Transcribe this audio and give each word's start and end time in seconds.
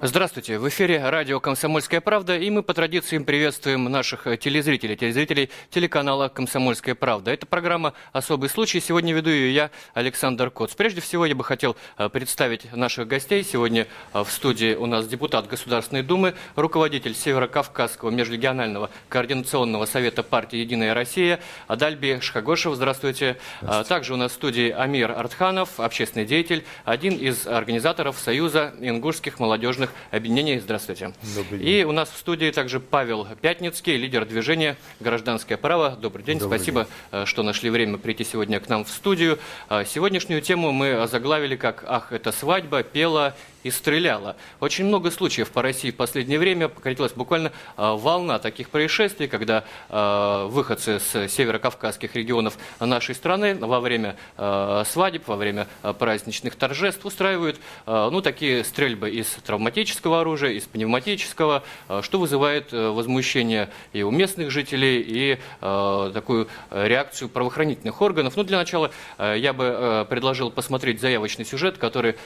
Здравствуйте, 0.00 0.60
в 0.60 0.68
эфире 0.68 1.10
радио 1.10 1.40
«Комсомольская 1.40 2.00
правда», 2.00 2.38
и 2.38 2.48
мы 2.50 2.62
по 2.62 2.72
традициям 2.72 3.24
приветствуем 3.24 3.82
наших 3.86 4.28
телезрителей, 4.38 4.94
телезрителей 4.94 5.50
телеканала 5.70 6.28
«Комсомольская 6.28 6.94
правда». 6.94 7.32
Это 7.32 7.46
программа 7.46 7.94
«Особый 8.12 8.48
случай». 8.48 8.78
Сегодня 8.78 9.12
веду 9.12 9.30
ее 9.30 9.52
я, 9.52 9.70
Александр 9.94 10.50
Коц. 10.50 10.74
Прежде 10.74 11.00
всего, 11.00 11.26
я 11.26 11.34
бы 11.34 11.42
хотел 11.42 11.76
э, 11.96 12.08
представить 12.10 12.72
наших 12.72 13.08
гостей. 13.08 13.42
Сегодня 13.42 13.88
э, 14.14 14.22
в 14.22 14.30
студии 14.30 14.76
у 14.76 14.86
нас 14.86 15.08
депутат 15.08 15.48
Государственной 15.48 16.04
Думы, 16.04 16.34
руководитель 16.54 17.16
Северо-Кавказского 17.16 18.10
межрегионального 18.10 18.90
координационного 19.08 19.84
совета 19.86 20.22
партии 20.22 20.58
«Единая 20.58 20.94
Россия» 20.94 21.40
Адальби 21.66 22.20
Шхагошев. 22.22 22.76
Здравствуйте. 22.76 23.30
Э, 23.30 23.34
Здравствуйте. 23.62 23.88
Также 23.88 24.14
у 24.14 24.16
нас 24.16 24.30
в 24.30 24.34
студии 24.36 24.70
Амир 24.70 25.10
Артханов, 25.10 25.80
общественный 25.80 26.24
деятель, 26.24 26.64
один 26.84 27.16
из 27.16 27.48
организаторов 27.48 28.16
Союза 28.16 28.74
ингушских 28.78 29.40
молодежных 29.40 29.87
общественных 29.88 29.92
объединений. 30.10 30.58
Здравствуйте. 30.58 31.12
Добрый 31.36 31.58
день. 31.58 31.68
И 31.68 31.84
у 31.84 31.92
нас 31.92 32.10
в 32.10 32.16
студии 32.16 32.50
также 32.50 32.80
Павел 32.80 33.26
Пятницкий, 33.40 33.96
лидер 33.96 34.24
движения 34.24 34.76
«Гражданское 35.00 35.56
право». 35.56 35.96
Добрый 36.00 36.24
день. 36.24 36.38
Добрый 36.38 36.58
Спасибо, 36.58 36.84
день. 36.84 37.22
Э, 37.22 37.24
что 37.26 37.42
нашли 37.42 37.70
время 37.70 37.98
прийти 37.98 38.24
сегодня 38.24 38.60
к 38.60 38.68
нам 38.68 38.84
в 38.84 38.90
студию. 38.90 39.38
Э, 39.68 39.84
сегодняшнюю 39.86 40.40
тему 40.42 40.72
мы 40.72 41.06
заглавили 41.06 41.56
как 41.56 41.84
«Ах, 41.86 42.12
это 42.12 42.32
свадьба, 42.32 42.82
пела 42.82 43.34
и 43.68 43.70
стреляла. 43.70 44.36
Очень 44.60 44.86
много 44.86 45.10
случаев 45.10 45.50
по 45.50 45.62
России 45.62 45.90
в 45.90 45.96
последнее 45.96 46.38
время 46.38 46.68
покатилась 46.68 47.12
буквально 47.12 47.48
э, 47.48 47.52
волна 47.76 48.38
таких 48.38 48.70
происшествий, 48.70 49.28
когда 49.28 49.64
э, 49.88 50.46
выходцы 50.48 50.98
с 50.98 51.28
северокавказских 51.28 52.16
регионов 52.16 52.56
нашей 52.80 53.14
страны 53.14 53.54
во 53.54 53.80
время 53.80 54.16
э, 54.36 54.84
свадеб, 54.86 55.28
во 55.28 55.36
время 55.36 55.68
праздничных 55.98 56.56
торжеств 56.56 57.04
устраивают 57.04 57.60
ну, 57.86 58.20
такие 58.22 58.64
стрельбы 58.64 59.10
из 59.10 59.26
травматического 59.44 60.20
оружия, 60.20 60.52
из 60.52 60.64
пневматического, 60.64 61.62
что 62.00 62.18
вызывает 62.18 62.72
возмущение 62.72 63.68
и 63.92 64.02
у 64.02 64.10
местных 64.10 64.50
жителей, 64.50 65.04
и 65.06 65.38
такую 65.60 66.48
реакцию 66.70 67.28
правоохранительных 67.28 68.00
органов. 68.00 68.36
Ну, 68.36 68.44
для 68.44 68.56
начала 68.58 68.90
я 69.18 69.52
бы 69.52 70.06
предложил 70.08 70.50
посмотреть 70.50 71.00
заявочный 71.00 71.44
сюжет, 71.44 71.78
который 71.78 72.16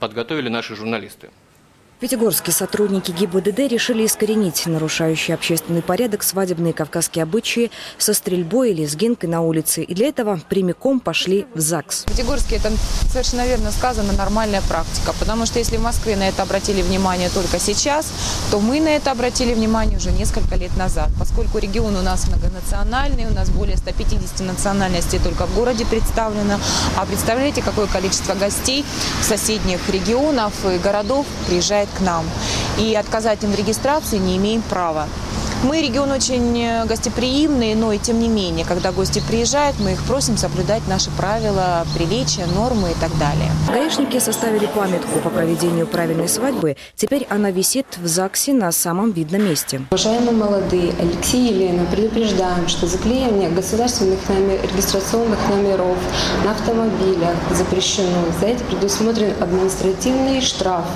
подготовили 0.00 0.48
наши 0.48 0.70
наши 0.70 0.79
журналисты. 0.80 1.30
Пятигорские 2.00 2.54
сотрудники 2.54 3.10
ГИБДД 3.10 3.58
решили 3.70 4.06
искоренить 4.06 4.64
нарушающие 4.64 5.34
общественный 5.34 5.82
порядок 5.82 6.22
свадебные 6.22 6.72
кавказские 6.72 7.24
обычаи 7.24 7.70
со 7.98 8.14
стрельбой 8.14 8.70
или 8.70 8.86
сгинкой 8.86 9.28
на 9.28 9.42
улице. 9.42 9.82
И 9.82 9.94
для 9.94 10.08
этого 10.08 10.40
прямиком 10.48 11.00
пошли 11.00 11.44
в 11.54 11.60
ЗАГС. 11.60 12.06
В 12.06 12.52
это 12.52 12.72
совершенно 13.06 13.46
верно 13.46 13.70
сказано, 13.70 14.14
нормальная 14.14 14.62
практика. 14.62 15.12
Потому 15.20 15.44
что 15.44 15.58
если 15.58 15.76
в 15.76 15.82
Москве 15.82 16.16
на 16.16 16.26
это 16.26 16.40
обратили 16.42 16.80
внимание 16.80 17.28
только 17.28 17.58
сейчас, 17.58 18.10
то 18.50 18.60
мы 18.60 18.80
на 18.80 18.88
это 18.88 19.10
обратили 19.10 19.52
внимание 19.52 19.98
уже 19.98 20.10
несколько 20.10 20.54
лет 20.54 20.74
назад. 20.78 21.10
Поскольку 21.18 21.58
регион 21.58 21.96
у 21.96 22.02
нас 22.02 22.26
многонациональный, 22.28 23.26
у 23.26 23.34
нас 23.34 23.50
более 23.50 23.76
150 23.76 24.40
национальностей 24.40 25.18
только 25.18 25.44
в 25.44 25.54
городе 25.54 25.84
представлено. 25.84 26.60
А 26.96 27.04
представляете, 27.04 27.60
какое 27.60 27.86
количество 27.88 28.32
гостей 28.34 28.86
соседних 29.20 29.86
регионов 29.90 30.54
и 30.64 30.78
городов 30.78 31.26
приезжает 31.46 31.89
к 31.90 32.00
нам. 32.00 32.24
И 32.78 32.94
отказать 32.94 33.42
им 33.44 33.52
в 33.52 33.56
регистрации 33.56 34.18
не 34.18 34.36
имеем 34.36 34.62
права. 34.62 35.06
Мы 35.62 35.82
регион 35.82 36.10
очень 36.10 36.58
э, 36.58 36.86
гостеприимный, 36.86 37.74
но 37.74 37.92
и 37.92 37.98
тем 37.98 38.18
не 38.18 38.28
менее, 38.28 38.64
когда 38.64 38.92
гости 38.92 39.22
приезжают, 39.28 39.78
мы 39.78 39.92
их 39.92 40.02
просим 40.04 40.38
соблюдать 40.38 40.88
наши 40.88 41.10
правила, 41.10 41.86
приличия, 41.94 42.46
нормы 42.46 42.92
и 42.92 42.94
так 42.94 43.10
далее. 43.18 43.50
Гаишники 43.68 44.18
составили 44.18 44.64
памятку 44.64 45.18
по 45.18 45.28
проведению 45.28 45.86
правильной 45.86 46.30
свадьбы. 46.30 46.78
Теперь 46.96 47.26
она 47.28 47.50
висит 47.50 47.86
в 47.98 48.06
ЗАГСе 48.06 48.54
на 48.54 48.72
самом 48.72 49.12
видном 49.12 49.44
месте. 49.44 49.82
Уважаемые 49.90 50.32
молодые, 50.32 50.94
Алексей 50.98 51.48
и 51.48 51.52
Елена, 51.52 51.84
предупреждаем, 51.90 52.66
что 52.66 52.86
заклеивание 52.86 53.50
государственных 53.50 54.26
номер, 54.30 54.60
регистрационных 54.62 55.38
номеров 55.50 55.98
на 56.42 56.52
автомобилях 56.52 57.36
запрещено. 57.50 58.24
За 58.40 58.46
это 58.46 58.64
предусмотрен 58.64 59.34
административный 59.38 60.40
штраф. 60.40 60.86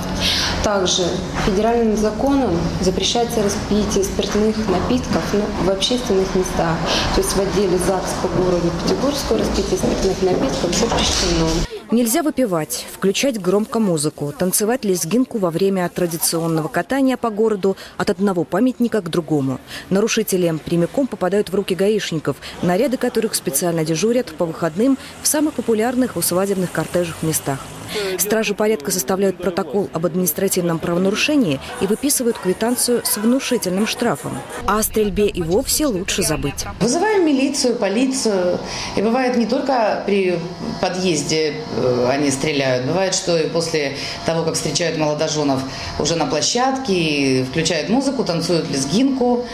Также 0.63 1.03
федеральным 1.45 1.95
законом 1.95 2.57
запрещается 2.81 3.43
распитие 3.43 4.03
спиртных 4.03 4.54
спиртных 4.55 4.69
напитков 4.69 5.23
ну, 5.33 5.41
в 5.63 5.69
общественных 5.69 6.35
местах. 6.35 6.77
То 7.15 7.21
есть 7.21 7.35
в 7.35 7.39
отделе 7.39 7.77
ЗАГС 7.77 8.13
по 8.21 8.27
городу 8.27 8.71
Пятигорску 8.83 9.37
распитие 9.37 9.77
спиртных 9.77 10.21
напитков 10.21 10.75
запрещено. 10.75 11.49
Нельзя 11.91 12.23
выпивать, 12.23 12.85
включать 12.91 13.39
громко 13.39 13.79
музыку, 13.79 14.33
танцевать 14.37 14.83
лезгинку 14.85 15.37
во 15.37 15.51
время 15.51 15.87
традиционного 15.87 16.67
катания 16.67 17.15
по 17.15 17.29
городу 17.29 17.77
от 17.97 18.09
одного 18.09 18.43
памятника 18.43 19.01
к 19.01 19.09
другому. 19.09 19.59
Нарушители 19.91 20.57
прямиком 20.65 21.05
попадают 21.05 21.49
в 21.49 21.55
руки 21.55 21.75
гаишников, 21.75 22.37
наряды 22.63 22.97
которых 22.97 23.35
специально 23.35 23.85
дежурят 23.85 24.33
по 24.33 24.45
выходным 24.45 24.97
в 25.21 25.27
самых 25.27 25.53
популярных 25.53 26.17
у 26.17 26.21
свадебных 26.21 26.71
кортежах 26.71 27.21
местах. 27.21 27.59
Стражи 28.17 28.53
порядка 28.53 28.91
составляют 28.91 29.37
протокол 29.37 29.89
об 29.93 30.05
административном 30.05 30.79
правонарушении 30.79 31.59
и 31.81 31.87
выписывают 31.87 32.37
квитанцию 32.37 33.03
с 33.05 33.17
внушительным 33.17 33.87
штрафом. 33.87 34.37
А 34.65 34.79
о 34.79 34.83
стрельбе 34.83 35.27
и 35.27 35.41
вовсе 35.41 35.85
лучше 35.85 36.23
забыть. 36.23 36.65
Вызываем 36.79 37.25
милицию, 37.25 37.75
полицию. 37.75 38.59
И 38.95 39.01
бывает 39.01 39.37
не 39.37 39.45
только 39.45 40.03
при 40.05 40.39
подъезде 40.81 41.55
э, 41.77 42.09
они 42.11 42.31
стреляют. 42.31 42.85
Бывает, 42.85 43.13
что 43.13 43.37
и 43.37 43.47
после 43.49 43.97
того, 44.25 44.43
как 44.43 44.55
встречают 44.55 44.97
молодоженов 44.97 45.61
уже 45.99 46.15
на 46.15 46.25
площадке, 46.25 47.45
включают 47.49 47.89
музыку, 47.89 48.23
танцуют 48.23 48.69
лезгинку. 48.69 49.45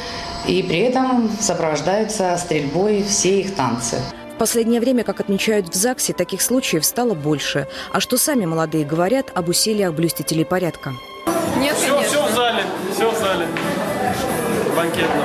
И 0.48 0.64
при 0.64 0.80
этом 0.80 1.30
сопровождаются 1.40 2.36
стрельбой 2.38 3.04
все 3.04 3.42
их 3.42 3.56
танцы 3.56 4.02
последнее 4.42 4.82
время, 4.82 5.04
как 5.04 5.20
отмечают 5.20 5.70
в 5.70 5.76
ЗАГСе, 5.76 6.14
таких 6.14 6.42
случаев 6.42 6.84
стало 6.84 7.14
больше. 7.14 7.68
А 7.92 8.00
что 8.00 8.18
сами 8.18 8.48
молодые 8.48 8.84
говорят 8.84 9.28
об 9.36 9.50
усилиях 9.50 9.94
блюстителей 9.94 10.46
порядка? 10.46 10.96
Нет, 11.58 11.76
все, 11.76 11.94
конечно. 11.94 12.10
все 12.10 12.26
в 12.26 12.32
зале, 12.32 12.64
все 12.92 13.12
в 13.12 13.20
зале. 13.20 13.48
Банкетно. 14.76 15.22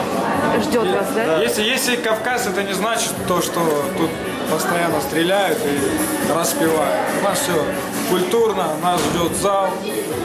Ждет 0.63 0.85
и, 0.85 0.93
вас, 0.93 1.07
да? 1.15 1.39
Если, 1.41 1.63
если 1.63 1.97
Кавказ, 1.97 2.47
это 2.47 2.63
не 2.63 2.75
значит 2.75 3.13
то, 3.27 3.41
что 3.41 3.61
тут 3.97 4.11
постоянно 4.51 5.01
стреляют 5.01 5.61
и 5.65 6.31
распевают. 6.31 7.07
У 7.19 7.25
нас 7.25 7.39
все 7.39 7.65
культурно, 8.11 8.67
нас 8.83 9.01
ждет 9.01 9.35
зал, 9.39 9.71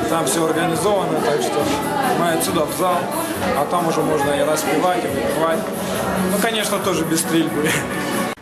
там 0.10 0.26
все 0.26 0.46
организовано, 0.46 1.18
так 1.22 1.42
что 1.42 1.64
мы 2.20 2.34
отсюда 2.34 2.66
в 2.66 2.78
зал, 2.78 2.98
а 3.58 3.66
там 3.72 3.88
уже 3.88 4.02
можно 4.02 4.32
и 4.32 4.44
распевать, 4.44 5.02
и 5.06 5.08
выпивать. 5.08 5.60
Ну, 6.34 6.38
конечно, 6.42 6.78
тоже 6.80 7.06
без 7.06 7.22
стрельбы. 7.22 7.70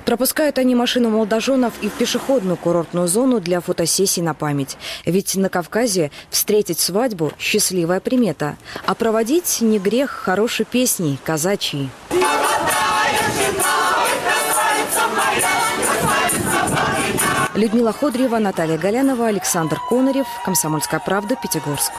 Пропускают 0.09 0.57
они 0.57 0.73
машину 0.73 1.11
молодоженов 1.11 1.73
и 1.83 1.87
в 1.87 1.91
пешеходную 1.91 2.57
курортную 2.57 3.07
зону 3.07 3.39
для 3.39 3.61
фотосессий 3.61 4.23
на 4.23 4.33
память. 4.33 4.75
Ведь 5.05 5.35
на 5.35 5.49
Кавказе 5.49 6.09
встретить 6.31 6.79
свадьбу– 6.79 7.31
счастливая 7.37 7.99
примета. 7.99 8.57
А 8.87 8.95
проводить 8.95 9.61
не 9.61 9.77
грех 9.77 10.09
хорошей 10.09 10.65
песней, 10.65 11.19
казачьей. 11.23 11.91
Людмила 17.53 17.93
Ходрева, 17.93 18.39
Наталья 18.39 18.79
Галянова, 18.79 19.27
Александр 19.27 19.77
Конорев, 19.89 20.25
Комсомольская 20.43 20.99
правда, 21.05 21.35
Пятигорск. 21.39 21.91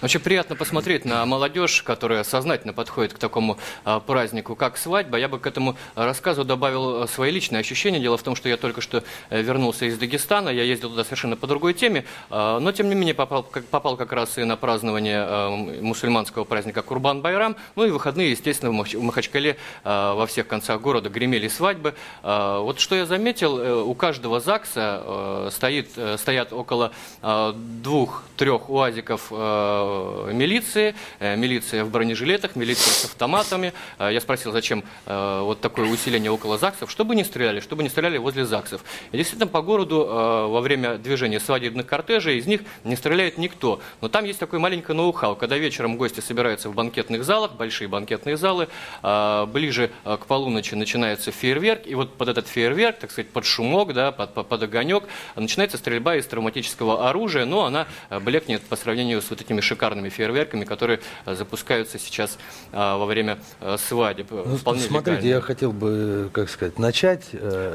Очень 0.00 0.20
приятно 0.20 0.54
посмотреть 0.54 1.04
на 1.04 1.26
молодежь, 1.26 1.82
которая 1.82 2.22
сознательно 2.22 2.72
подходит 2.72 3.14
к 3.14 3.18
такому 3.18 3.58
а, 3.84 3.98
празднику, 3.98 4.54
как 4.54 4.76
свадьба. 4.76 5.18
Я 5.18 5.26
бы 5.26 5.40
к 5.40 5.46
этому 5.48 5.76
рассказу 5.96 6.44
добавил 6.44 7.02
э, 7.02 7.08
свои 7.08 7.32
личные 7.32 7.58
ощущения. 7.58 7.98
Дело 7.98 8.16
в 8.16 8.22
том, 8.22 8.36
что 8.36 8.48
я 8.48 8.56
только 8.56 8.80
что 8.80 9.02
э, 9.28 9.42
вернулся 9.42 9.86
из 9.86 9.98
Дагестана, 9.98 10.50
я 10.50 10.62
ездил 10.62 10.90
туда 10.90 11.02
совершенно 11.02 11.36
по 11.36 11.48
другой 11.48 11.74
теме, 11.74 12.04
а, 12.30 12.60
но 12.60 12.70
тем 12.70 12.88
не 12.88 12.94
менее 12.94 13.14
попал, 13.14 13.42
попал 13.42 13.96
как 13.96 14.12
раз 14.12 14.38
и 14.38 14.44
на 14.44 14.56
празднование 14.56 15.18
а, 15.18 15.50
мусульманского 15.56 16.44
праздника 16.44 16.82
Курбан-Байрам. 16.82 17.56
Ну 17.74 17.84
и 17.84 17.90
выходные, 17.90 18.30
естественно, 18.30 18.70
в 18.70 19.02
Махачкале 19.02 19.56
а, 19.82 20.14
во 20.14 20.28
всех 20.28 20.46
концах 20.46 20.80
города 20.80 21.08
гремели 21.08 21.48
свадьбы. 21.48 21.96
А, 22.22 22.60
вот 22.60 22.78
что 22.78 22.94
я 22.94 23.04
заметил, 23.04 23.58
э, 23.58 23.74
у 23.82 23.94
каждого 23.94 24.38
ЗАГСа 24.38 25.48
стоит, 25.50 25.90
стоят 26.18 26.52
около 26.52 26.92
двух-трех 27.20 28.70
уазиков 28.70 29.32
э, 29.32 29.87
милиции, 30.32 30.94
э, 31.18 31.36
милиция 31.36 31.84
в 31.84 31.90
бронежилетах, 31.90 32.56
милиция 32.56 32.92
с 32.92 33.04
автоматами. 33.04 33.72
Э, 33.98 34.10
я 34.12 34.20
спросил, 34.20 34.52
зачем 34.52 34.84
э, 35.06 35.40
вот 35.42 35.60
такое 35.60 35.88
усиление 35.88 36.30
около 36.30 36.58
ЗАГСов, 36.58 36.90
чтобы 36.90 37.14
не 37.14 37.24
стреляли, 37.24 37.60
чтобы 37.60 37.82
не 37.82 37.88
стреляли 37.88 38.18
возле 38.18 38.44
ЗАГСов. 38.44 38.82
И 39.12 39.16
действительно, 39.16 39.46
по 39.46 39.62
городу 39.62 40.06
э, 40.08 40.46
во 40.46 40.60
время 40.60 40.98
движения 40.98 41.40
свадебных 41.40 41.86
кортежей 41.86 42.38
из 42.38 42.46
них 42.46 42.62
не 42.84 42.96
стреляет 42.96 43.38
никто. 43.38 43.80
Но 44.00 44.08
там 44.08 44.24
есть 44.24 44.38
такой 44.38 44.58
маленький 44.58 44.92
ноу-хау. 44.92 45.36
Когда 45.36 45.56
вечером 45.58 45.96
гости 45.96 46.20
собираются 46.20 46.68
в 46.68 46.74
банкетных 46.74 47.24
залах, 47.24 47.52
большие 47.52 47.88
банкетные 47.88 48.36
залы, 48.36 48.68
э, 49.02 49.46
ближе 49.46 49.90
э, 50.04 50.16
к 50.20 50.26
полуночи 50.26 50.74
начинается 50.74 51.32
фейерверк, 51.32 51.86
и 51.86 51.94
вот 51.94 52.16
под 52.16 52.28
этот 52.28 52.48
фейерверк, 52.48 52.98
так 52.98 53.10
сказать, 53.10 53.30
под 53.30 53.44
шумок, 53.44 53.92
да, 53.94 54.12
под, 54.12 54.34
под, 54.34 54.62
огонек, 54.62 55.04
начинается 55.36 55.78
стрельба 55.78 56.16
из 56.16 56.26
травматического 56.26 57.08
оружия, 57.08 57.44
но 57.44 57.64
она 57.64 57.86
э, 58.10 58.18
блекнет 58.20 58.62
по 58.62 58.76
сравнению 58.76 59.22
с 59.22 59.30
вот 59.30 59.40
этими 59.40 59.60
шикарными 59.60 59.77
фейерверками, 60.08 60.64
которые 60.64 61.00
э, 61.24 61.34
запускаются 61.34 61.98
сейчас 61.98 62.38
э, 62.72 62.76
во 62.76 63.06
время 63.06 63.38
э, 63.60 63.76
свадеб. 63.78 64.30
Ну, 64.30 64.56
Вполне 64.56 64.80
смотрите, 64.82 65.20
легально. 65.20 65.34
я 65.36 65.40
хотел 65.40 65.72
бы, 65.72 66.30
как 66.32 66.50
сказать, 66.50 66.78
начать. 66.78 67.26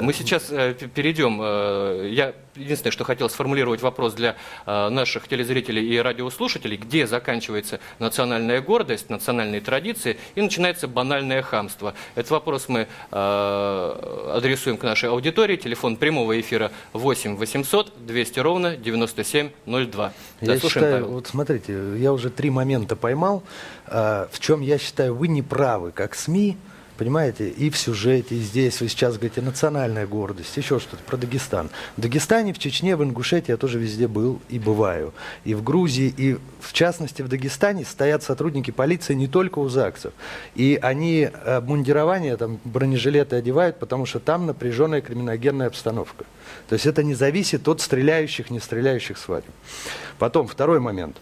Мы 0.02 0.14
сейчас 0.14 0.44
перейдем. 0.94 1.42
Я 2.12 2.34
единственное, 2.56 2.92
что 2.92 3.04
хотел 3.04 3.30
сформулировать 3.30 3.82
вопрос 3.82 4.14
для 4.14 4.36
э, 4.66 4.90
наших 4.90 5.28
телезрителей 5.28 5.86
и 5.88 5.98
радиослушателей, 5.98 6.78
где 6.78 7.08
заканчивается 7.08 7.80
национальная 8.00 8.62
гордость, 8.62 9.10
национальные 9.10 9.62
традиции 9.62 10.18
и 10.36 10.42
начинается 10.42 10.88
банальное 10.88 11.42
хамство. 11.42 11.94
Этот 12.16 12.32
вопрос 12.32 12.70
мы 12.70 12.88
э, 13.12 14.32
адресуем 14.36 14.78
к 14.78 14.84
нашей 14.84 15.10
аудитории. 15.10 15.56
Телефон 15.56 15.98
прямого 15.98 16.40
эфира 16.40 16.72
8 16.94 17.36
800 17.36 18.06
200 18.06 18.40
ровно 18.40 18.76
9702. 18.76 20.14
Я 20.42 20.48
Да, 20.48 20.60
слушаем, 20.60 20.70
считаю, 20.70 20.94
Павел. 21.04 21.08
вот 21.16 21.28
смотрите, 21.28 21.98
я 21.98 22.14
уже 22.14 22.30
три 22.30 22.50
момента 22.50 22.96
поймал, 22.96 23.44
а, 23.88 24.28
в 24.32 24.40
чем 24.40 24.62
я 24.62 24.78
считаю, 24.78 25.16
вы 25.16 25.28
не 25.28 25.42
правы, 25.42 25.92
как 25.92 26.16
СМИ, 26.16 26.58
понимаете, 26.98 27.50
и 27.50 27.70
в 27.70 27.78
сюжете, 27.78 28.36
и 28.36 28.40
здесь 28.40 28.82
вы 28.82 28.88
сейчас 28.88 29.16
говорите 29.16 29.42
национальная 29.42 30.08
гордость, 30.08 30.56
еще 30.58 30.80
что-то 30.80 31.04
про 31.04 31.18
Дагестан. 31.18 31.70
В 31.98 32.02
Дагестане, 32.02 32.54
в 32.54 32.60
Чечне, 32.60 32.96
в 32.96 33.04
Ингушетии 33.04 33.52
я 33.52 33.58
тоже 33.58 33.80
везде 33.80 34.08
был 34.08 34.40
и 34.50 34.60
бываю. 34.60 35.14
И 35.44 35.54
в 35.54 35.64
Грузии, 35.64 36.14
и 36.16 36.38
в 36.60 36.74
частности 36.74 37.22
в 37.22 37.28
Дагестане 37.28 37.86
стоят 37.86 38.24
сотрудники 38.24 38.72
полиции 38.72 39.14
не 39.14 39.28
только 39.28 39.60
у 39.60 39.70
ЗАГСов. 39.70 40.14
И 40.56 40.80
они 40.82 41.30
обмундирование, 41.46 42.38
там, 42.38 42.60
бронежилеты 42.64 43.36
одевают, 43.36 43.80
потому 43.80 44.06
что 44.06 44.20
там 44.20 44.46
напряженная 44.46 45.02
криминогенная 45.02 45.68
обстановка. 45.68 46.26
То 46.70 46.74
есть 46.74 46.86
это 46.86 47.04
не 47.04 47.14
зависит 47.14 47.68
от 47.68 47.82
стреляющих, 47.82 48.50
не 48.50 48.60
стреляющих 48.60 49.18
свадеб. 49.18 49.52
Потом, 50.20 50.48
второй 50.48 50.80
момент. 50.80 51.18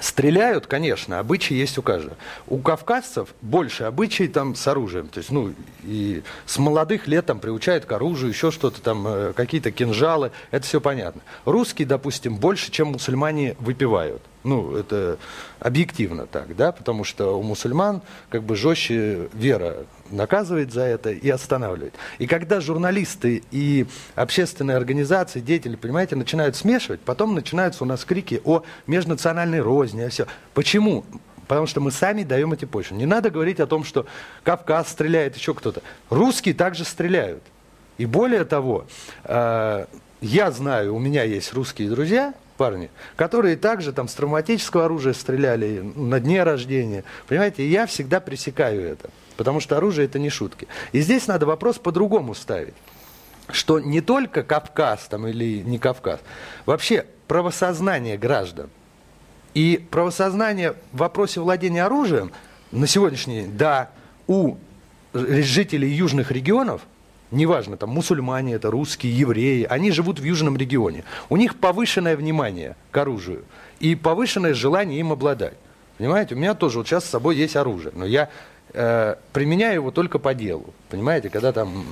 Стреляют, 0.00 0.66
конечно, 0.66 1.20
обычаи 1.20 1.54
есть 1.54 1.78
у 1.78 1.82
каждого. 1.82 2.16
У 2.48 2.58
кавказцев 2.58 3.28
больше 3.42 3.84
обычаи 3.84 4.24
там 4.24 4.56
с 4.56 4.66
оружием. 4.66 5.06
То 5.08 5.18
есть, 5.18 5.30
ну, 5.30 5.54
и 5.84 6.22
с 6.46 6.58
молодых 6.58 7.06
лет 7.06 7.26
там 7.26 7.38
приучают 7.38 7.84
к 7.84 7.92
оружию, 7.92 8.30
еще 8.30 8.50
что-то 8.50 8.82
там, 8.82 9.06
э, 9.06 9.32
какие-то 9.34 9.70
кинжалы, 9.70 10.32
это 10.50 10.66
все 10.66 10.80
понятно. 10.80 11.22
Русские, 11.44 11.86
допустим, 11.86 12.36
больше, 12.36 12.72
чем 12.72 12.88
мусульмане 12.88 13.56
выпивают. 13.60 14.22
Ну, 14.44 14.76
это 14.76 15.18
объективно 15.58 16.26
так, 16.26 16.54
да, 16.54 16.70
потому 16.70 17.02
что 17.02 17.38
у 17.38 17.42
мусульман 17.42 18.02
как 18.28 18.42
бы 18.42 18.56
жестче 18.56 19.30
вера 19.32 19.86
наказывает 20.10 20.70
за 20.70 20.82
это 20.82 21.10
и 21.10 21.30
останавливает. 21.30 21.94
И 22.18 22.26
когда 22.26 22.60
журналисты 22.60 23.42
и 23.50 23.86
общественные 24.14 24.76
организации, 24.76 25.40
деятели, 25.40 25.76
понимаете, 25.76 26.14
начинают 26.16 26.56
смешивать, 26.56 27.00
потом 27.00 27.34
начинаются 27.34 27.84
у 27.84 27.86
нас 27.86 28.04
крики 28.04 28.42
о 28.44 28.64
межнациональной 28.86 29.60
розни, 29.60 30.02
о 30.02 30.10
все. 30.10 30.26
Почему? 30.52 31.06
Потому 31.48 31.66
что 31.66 31.80
мы 31.80 31.90
сами 31.90 32.22
даем 32.22 32.52
эти 32.52 32.66
почвы. 32.66 32.98
Не 32.98 33.06
надо 33.06 33.30
говорить 33.30 33.60
о 33.60 33.66
том, 33.66 33.82
что 33.82 34.04
Кавказ 34.42 34.90
стреляет, 34.90 35.36
еще 35.36 35.54
кто-то. 35.54 35.80
Русские 36.10 36.54
также 36.54 36.84
стреляют. 36.84 37.42
И 37.96 38.04
более 38.04 38.44
того, 38.44 38.84
э, 39.24 39.86
я 40.20 40.50
знаю, 40.50 40.94
у 40.94 40.98
меня 40.98 41.22
есть 41.22 41.52
русские 41.54 41.88
друзья, 41.88 42.34
парни, 42.56 42.90
которые 43.16 43.56
также 43.56 43.92
там 43.92 44.08
с 44.08 44.14
травматического 44.14 44.86
оружия 44.86 45.12
стреляли 45.12 45.80
на 45.94 46.20
дне 46.20 46.42
рождения. 46.42 47.04
Понимаете, 47.28 47.68
я 47.68 47.86
всегда 47.86 48.20
пресекаю 48.20 48.82
это. 48.82 49.10
Потому 49.36 49.60
что 49.60 49.76
оружие 49.76 50.06
это 50.06 50.18
не 50.18 50.30
шутки. 50.30 50.68
И 50.92 51.00
здесь 51.00 51.26
надо 51.26 51.46
вопрос 51.46 51.78
по-другому 51.78 52.34
ставить. 52.34 52.74
Что 53.50 53.80
не 53.80 54.00
только 54.00 54.42
Кавказ 54.42 55.06
там 55.08 55.26
или 55.26 55.60
не 55.62 55.78
Кавказ, 55.78 56.20
вообще 56.66 57.04
правосознание 57.28 58.16
граждан 58.16 58.70
и 59.54 59.84
правосознание 59.90 60.74
в 60.92 60.98
вопросе 60.98 61.40
владения 61.40 61.84
оружием 61.84 62.32
на 62.70 62.86
сегодняшний 62.86 63.42
день, 63.42 63.56
да, 63.56 63.90
у 64.26 64.56
жителей 65.12 65.90
южных 65.90 66.30
регионов, 66.30 66.82
неважно, 67.34 67.76
там 67.76 67.90
мусульмане, 67.90 68.54
это 68.54 68.70
русские, 68.70 69.16
евреи, 69.18 69.66
они 69.68 69.90
живут 69.90 70.18
в 70.20 70.24
южном 70.24 70.56
регионе. 70.56 71.04
У 71.28 71.36
них 71.36 71.56
повышенное 71.58 72.16
внимание 72.16 72.76
к 72.90 72.96
оружию 72.96 73.44
и 73.80 73.94
повышенное 73.94 74.54
желание 74.54 75.00
им 75.00 75.12
обладать. 75.12 75.54
Понимаете, 75.98 76.34
у 76.34 76.38
меня 76.38 76.54
тоже 76.54 76.78
вот 76.78 76.88
сейчас 76.88 77.04
с 77.04 77.10
собой 77.10 77.36
есть 77.36 77.54
оружие, 77.54 77.92
но 77.94 78.04
я 78.04 78.28
э, 78.72 79.14
применяю 79.32 79.74
его 79.74 79.90
только 79.92 80.18
по 80.18 80.34
делу. 80.34 80.74
Понимаете, 80.90 81.28
когда 81.30 81.52
там 81.52 81.84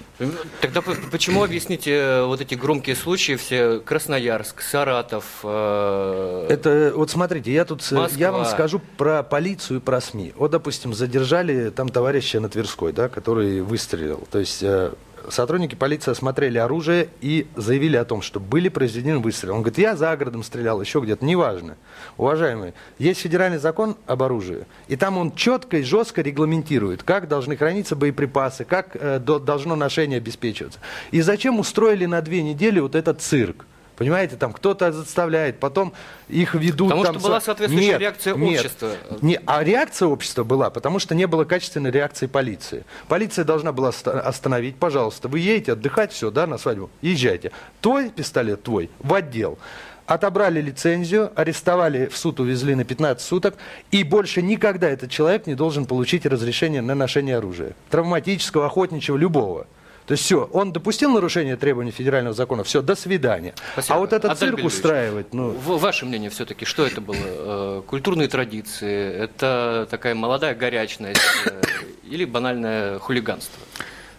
Тогда 0.60 0.82
почему 1.10 1.44
объясните 1.44 1.92
э, 1.92 2.24
вот 2.24 2.40
эти 2.40 2.56
громкие 2.56 2.96
случаи 2.96 3.36
все 3.36 3.78
Красноярск, 3.78 4.60
Саратов? 4.60 5.24
э, 5.44 6.46
Это, 6.50 6.92
вот 6.96 7.10
смотрите, 7.10 7.52
я 7.52 7.64
тут, 7.64 7.78
Москва. 7.92 8.08
я 8.18 8.32
вам 8.32 8.44
скажу 8.46 8.80
про 8.96 9.22
полицию 9.22 9.78
и 9.78 9.80
про 9.80 10.00
СМИ. 10.00 10.32
Вот, 10.36 10.50
допустим, 10.50 10.94
задержали 10.94 11.70
там 11.70 11.88
товарища 11.88 12.40
на 12.40 12.48
Тверской, 12.48 12.92
да, 12.92 13.08
который 13.08 13.60
выстрелил. 13.60 14.26
То 14.32 14.40
есть 14.40 14.62
э, 14.62 14.92
сотрудники 15.30 15.74
полиции 15.74 16.10
осмотрели 16.10 16.58
оружие 16.58 17.08
и 17.20 17.46
заявили 17.56 17.96
о 17.96 18.04
том, 18.04 18.22
что 18.22 18.40
были 18.40 18.68
произведены 18.68 19.18
выстрелы. 19.18 19.54
Он 19.54 19.62
говорит, 19.62 19.78
я 19.78 19.96
за 19.96 20.16
городом 20.16 20.42
стрелял, 20.42 20.80
еще 20.80 21.00
где-то, 21.00 21.24
неважно. 21.24 21.76
Уважаемые, 22.16 22.74
есть 22.98 23.20
федеральный 23.20 23.58
закон 23.58 23.96
об 24.06 24.22
оружии, 24.22 24.66
и 24.88 24.96
там 24.96 25.18
он 25.18 25.34
четко 25.34 25.78
и 25.78 25.82
жестко 25.82 26.22
регламентирует, 26.22 27.02
как 27.02 27.28
должны 27.28 27.56
храниться 27.56 27.96
боеприпасы, 27.96 28.64
как 28.64 28.94
э, 28.94 29.18
до- 29.18 29.38
должно 29.38 29.76
ношение 29.76 30.18
обеспечиваться. 30.18 30.78
И 31.10 31.20
зачем 31.20 31.58
устроили 31.58 32.06
на 32.06 32.20
две 32.22 32.42
недели 32.42 32.80
вот 32.80 32.94
этот 32.94 33.20
цирк? 33.20 33.66
Понимаете, 33.96 34.36
там 34.36 34.52
кто-то 34.52 34.90
заставляет, 34.90 35.60
потом 35.60 35.92
их 36.28 36.54
ведут. 36.54 36.88
Потому 36.88 37.04
там 37.04 37.14
что 37.18 37.22
была 37.28 37.40
со- 37.40 37.46
соответствующая 37.46 37.98
реакция 37.98 38.34
общества. 38.34 38.90
Не, 39.20 39.38
а 39.46 39.62
реакция 39.62 40.08
общества 40.08 40.44
была, 40.44 40.70
потому 40.70 40.98
что 40.98 41.14
не 41.14 41.26
было 41.26 41.44
качественной 41.44 41.90
реакции 41.90 42.26
полиции. 42.26 42.84
Полиция 43.08 43.44
должна 43.44 43.72
была 43.72 43.90
оста- 43.90 44.20
остановить, 44.20 44.76
пожалуйста, 44.76 45.28
вы 45.28 45.40
едете 45.40 45.72
отдыхать, 45.72 46.12
все, 46.12 46.30
да, 46.30 46.46
на 46.46 46.58
свадьбу, 46.58 46.90
езжайте. 47.02 47.52
Твой 47.80 48.10
пистолет, 48.10 48.62
твой, 48.62 48.90
в 49.00 49.12
отдел. 49.14 49.58
Отобрали 50.06 50.60
лицензию, 50.60 51.30
арестовали, 51.36 52.06
в 52.06 52.16
суд 52.16 52.40
увезли 52.40 52.74
на 52.74 52.84
15 52.84 53.24
суток, 53.24 53.54
и 53.92 54.02
больше 54.02 54.42
никогда 54.42 54.88
этот 54.90 55.10
человек 55.10 55.46
не 55.46 55.54
должен 55.54 55.86
получить 55.86 56.26
разрешение 56.26 56.82
на 56.82 56.94
ношение 56.94 57.36
оружия. 57.36 57.74
Травматического, 57.88 58.66
охотничьего, 58.66 59.16
любого. 59.16 59.66
То 60.06 60.12
есть 60.12 60.24
все, 60.24 60.48
он 60.52 60.72
допустил 60.72 61.10
нарушение 61.12 61.56
требований 61.56 61.92
федерального 61.92 62.34
закона, 62.34 62.64
все, 62.64 62.82
до 62.82 62.94
свидания. 62.96 63.54
Спасибо. 63.74 63.94
А 63.94 63.98
вот 64.00 64.12
этот 64.12 64.24
Адаль 64.32 64.38
цирк 64.38 64.56
Бельевич, 64.56 64.74
устраивать, 64.74 65.32
ну... 65.32 65.50
в- 65.50 65.78
Ваше 65.78 66.06
мнение 66.06 66.28
все-таки, 66.30 66.64
что 66.64 66.84
это 66.84 67.00
было? 67.00 67.16
Э, 67.18 67.82
Культурные 67.86 68.26
традиции, 68.28 69.12
это 69.14 69.86
такая 69.90 70.14
молодая 70.16 70.54
горячность 70.56 71.20
э, 71.46 71.62
или 72.10 72.24
банальное 72.24 72.98
хулиганство? 72.98 73.62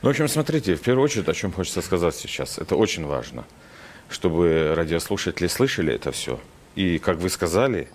Ну, 0.02 0.10
в 0.10 0.12
общем, 0.12 0.28
смотрите, 0.30 0.76
в 0.76 0.82
первую 0.82 1.04
очередь, 1.04 1.28
о 1.28 1.34
чем 1.34 1.52
хочется 1.52 1.82
сказать 1.82 2.16
сейчас, 2.16 2.58
это 2.58 2.76
очень 2.76 3.06
важно, 3.06 3.44
чтобы 4.10 4.74
радиослушатели 4.76 5.48
слышали 5.48 5.94
это 5.94 6.12
все. 6.14 6.40
И, 6.76 6.98
как 6.98 7.18
вы 7.18 7.30
сказали, 7.30 7.90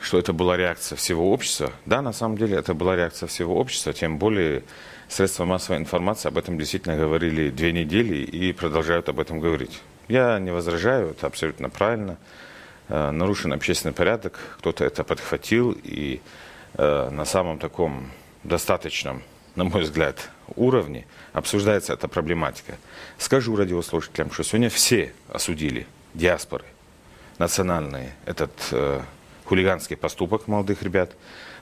что 0.00 0.18
это 0.18 0.32
была 0.32 0.56
реакция 0.56 0.96
всего 0.96 1.32
общества. 1.32 1.72
Да, 1.84 2.02
на 2.02 2.12
самом 2.12 2.36
деле, 2.36 2.56
это 2.58 2.74
была 2.74 2.96
реакция 2.96 3.26
всего 3.28 3.56
общества, 3.58 3.92
тем 3.92 4.18
более 4.18 4.62
средства 5.08 5.44
массовой 5.44 5.78
информации 5.78 6.28
об 6.28 6.38
этом 6.38 6.58
действительно 6.58 6.96
говорили 6.96 7.50
две 7.50 7.72
недели 7.72 8.16
и 8.16 8.52
продолжают 8.52 9.08
об 9.08 9.20
этом 9.20 9.40
говорить. 9.40 9.82
Я 10.08 10.38
не 10.38 10.50
возражаю, 10.50 11.10
это 11.10 11.26
абсолютно 11.26 11.70
правильно. 11.70 12.18
Э, 12.88 13.10
нарушен 13.10 13.52
общественный 13.52 13.94
порядок, 13.94 14.38
кто-то 14.58 14.84
это 14.84 15.04
подхватил, 15.04 15.76
и 15.82 16.20
э, 16.74 17.10
на 17.10 17.24
самом 17.24 17.58
таком 17.58 18.10
достаточном, 18.44 19.22
на 19.56 19.64
мой 19.64 19.82
взгляд, 19.82 20.30
уровне 20.54 21.06
обсуждается 21.32 21.92
эта 21.92 22.06
проблематика. 22.06 22.76
Скажу 23.18 23.56
радиослушателям, 23.56 24.30
что 24.30 24.44
сегодня 24.44 24.70
все 24.70 25.12
осудили 25.28 25.86
диаспоры 26.14 26.64
национальные 27.38 28.14
этот 28.24 28.52
э, 28.72 29.00
хулиганский 29.44 29.96
поступок 29.96 30.48
молодых 30.48 30.82
ребят. 30.82 31.12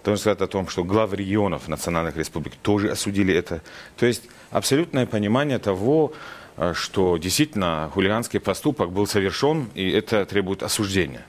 Должен 0.05 0.21
сказать 0.21 0.41
о 0.43 0.47
том, 0.47 0.69
что 0.69 0.85
главы 0.85 1.17
регионов 1.17 1.67
национальных 1.67 2.17
республик 2.19 2.55
тоже 2.57 2.91
осудили 2.91 3.35
это. 3.35 3.63
То 3.97 4.05
есть 4.05 4.25
абсолютное 4.51 5.07
понимание 5.07 5.59
того, 5.59 6.13
э, 6.59 6.75
что 6.75 7.17
действительно 7.17 7.91
хулиганский 7.95 8.39
поступок 8.39 8.93
был 8.93 9.07
совершен, 9.07 9.71
и 9.75 9.91
это 9.91 10.27
требует 10.27 10.63
осуждения. 10.63 11.25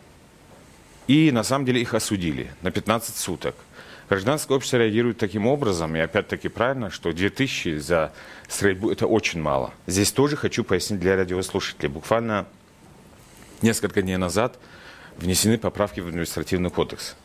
И 1.08 1.32
на 1.32 1.44
самом 1.44 1.66
деле 1.66 1.82
их 1.82 1.94
осудили 1.94 2.52
на 2.62 2.72
15 2.72 3.16
суток. 3.16 3.56
Гражданское 4.10 4.54
общество 4.54 4.78
реагирует 4.78 5.20
таким 5.20 5.48
образом, 5.48 5.96
и 5.96 6.00
опять-таки 6.00 6.50
правильно, 6.50 6.92
что 6.92 7.14
2000 7.14 7.78
за 7.78 8.12
стрельбу– 8.50 8.92
это 8.92 9.08
очень 9.08 9.42
мало. 9.42 9.74
Здесь 9.88 10.12
тоже 10.12 10.36
хочу 10.36 10.66
пояснить 10.66 11.00
для 11.00 11.16
радиослушателей. 11.16 11.88
Буквально 11.88 12.46
несколько 13.62 14.02
дней 14.02 14.18
назад 14.18 14.60
внесены 15.18 15.58
поправки 15.58 16.02
в 16.02 16.08
административный 16.08 16.70
кодекс, 16.70 17.16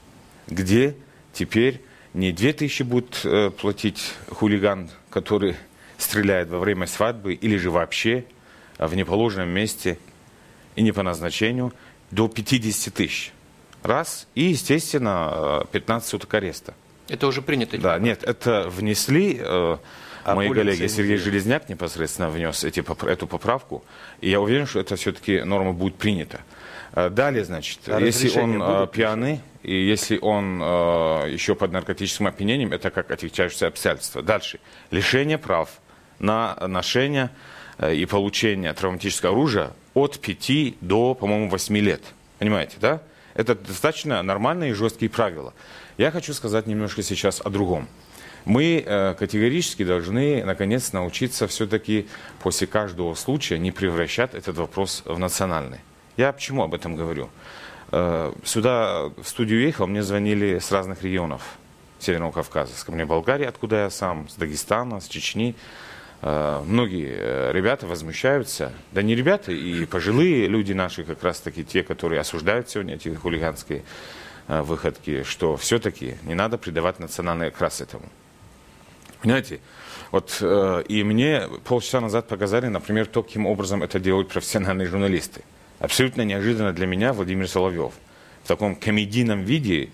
где 0.47 0.95
теперь 1.33 1.81
не 2.15 2.33
2000 2.33 2.83
будет 2.83 3.21
э, 3.25 3.51
платить 3.51 4.15
хулиган, 4.29 4.91
который 5.11 5.57
стреляет 5.99 6.49
во 6.49 6.59
время 6.59 6.87
свадьбы, 6.87 7.35
или 7.35 7.57
же 7.57 7.71
вообще 7.71 8.25
в 8.79 8.95
неположенном 8.95 9.49
месте 9.49 9.99
и 10.77 10.83
не 10.83 10.93
по 10.93 11.03
назначению, 11.03 11.73
до 12.11 12.29
50 12.29 12.93
тысяч. 12.95 13.33
Раз. 13.83 14.27
И, 14.35 14.45
естественно, 14.45 15.67
15 15.73 16.09
суток 16.09 16.35
ареста. 16.35 16.75
Это 17.09 17.27
уже 17.27 17.43
принято? 17.43 17.79
Да, 17.79 17.99
нет, 17.99 18.23
это 18.23 18.69
внесли... 18.69 19.39
Э, 19.41 19.79
а 20.23 20.35
мои 20.35 20.51
коллеги 20.51 20.87
Сергей 20.87 21.17
Железняк 21.17 21.69
непосредственно 21.69 22.29
внес 22.29 22.63
эти, 22.63 22.85
эту 23.07 23.27
поправку, 23.27 23.83
и 24.21 24.29
я 24.29 24.41
уверен, 24.41 24.67
что 24.67 24.79
это 24.79 24.97
все-таки 24.97 25.43
норма 25.43 25.73
будет 25.73 25.95
принята. 25.97 26.41
Э, 26.93 27.09
далее, 27.09 27.45
значит, 27.45 27.81
а 27.87 28.01
если 28.01 28.39
он 28.39 28.63
э, 28.63 28.87
пьяный, 28.93 29.41
и 29.63 29.75
если 29.75 30.19
он 30.19 30.61
э, 30.63 31.29
еще 31.31 31.55
под 31.55 31.73
наркотическим 31.73 32.27
опьянением, 32.27 32.73
это 32.73 32.91
как 32.91 33.11
отягчающее 33.11 33.69
обстоятельство. 33.69 34.23
Дальше. 34.23 34.61
Лишение 34.91 35.39
прав 35.39 35.69
на 36.19 36.57
ношение 36.67 37.31
и 37.93 38.05
получение 38.05 38.73
травматического 38.75 39.33
оружия 39.33 39.73
от 39.95 40.19
5 40.21 40.75
до, 40.81 41.15
по-моему, 41.15 41.49
8 41.49 41.77
лет. 41.79 42.03
Понимаете, 42.39 42.77
да? 42.81 43.03
Это 43.35 43.55
достаточно 43.55 44.23
нормальные 44.23 44.71
и 44.71 44.75
жесткие 44.75 45.11
правила. 45.11 45.55
Я 45.97 46.11
хочу 46.11 46.35
сказать 46.35 46.67
немножко 46.67 47.03
сейчас 47.03 47.41
о 47.41 47.49
другом. 47.49 47.89
Мы 48.45 48.83
э, 48.85 49.15
категорически 49.19 49.85
должны, 49.85 50.45
наконец, 50.45 50.93
научиться 50.93 51.47
все-таки 51.47 52.09
после 52.43 52.67
каждого 52.67 53.15
случая 53.15 53.59
не 53.59 53.71
превращать 53.71 54.35
этот 54.35 54.57
вопрос 54.57 55.03
в 55.05 55.19
национальный. 55.19 55.81
Я 56.21 56.33
почему 56.33 56.63
об 56.63 56.75
этом 56.75 56.97
говорю? 56.97 57.31
Э, 57.93 58.35
сюда 58.45 59.05
в 59.17 59.25
студию 59.25 59.63
ехал, 59.63 59.87
мне 59.87 60.03
звонили 60.03 60.59
с 60.59 60.71
разных 60.71 61.03
регионов 61.03 61.41
Северного 61.99 62.31
Кавказа. 62.31 62.75
С 62.77 62.87
мне 62.89 63.07
Болгарии, 63.07 63.47
откуда 63.47 63.85
я 63.85 63.91
сам, 63.91 64.29
с 64.29 64.35
Дагестана, 64.35 65.01
с 65.01 65.09
Чечни. 65.09 65.55
Э, 66.21 66.61
многие 66.63 67.09
э, 67.11 67.53
ребята 67.55 67.87
возмущаются, 67.87 68.71
да 68.93 69.01
не 69.01 69.15
ребята, 69.15 69.53
и 69.53 69.87
пожилые 69.87 70.47
люди 70.47 70.75
наши, 70.75 71.05
как 71.05 71.23
раз 71.23 71.41
таки 71.41 71.65
те, 71.65 71.83
которые 71.83 72.21
осуждают 72.21 72.69
сегодня 72.69 72.97
эти 72.97 73.15
хулиганские 73.15 73.83
выходки, 74.47 75.23
что 75.23 75.57
все-таки 75.57 76.17
не 76.25 76.35
надо 76.35 76.59
придавать 76.59 76.99
национальный 76.99 77.47
окрас 77.47 77.81
этому. 77.81 78.05
Понимаете? 79.23 79.61
Вот 80.11 80.43
и 80.43 81.03
мне 81.03 81.49
полчаса 81.65 82.01
назад 82.03 82.29
показали, 82.29 82.67
например, 82.67 83.07
то, 83.07 83.23
каким 83.23 83.47
образом 83.47 83.83
это 83.83 83.99
делают 83.99 84.29
профессиональные 84.29 84.87
журналисты. 84.87 85.45
Абсолютно 85.81 86.23
неожиданно 86.23 86.73
для 86.73 86.87
меня 86.87 87.13
Владимир 87.13 87.49
Соловьев. 87.49 87.95
В 88.45 88.49
таком 88.49 88.77
комедийном 88.77 89.43
виде 89.43 89.91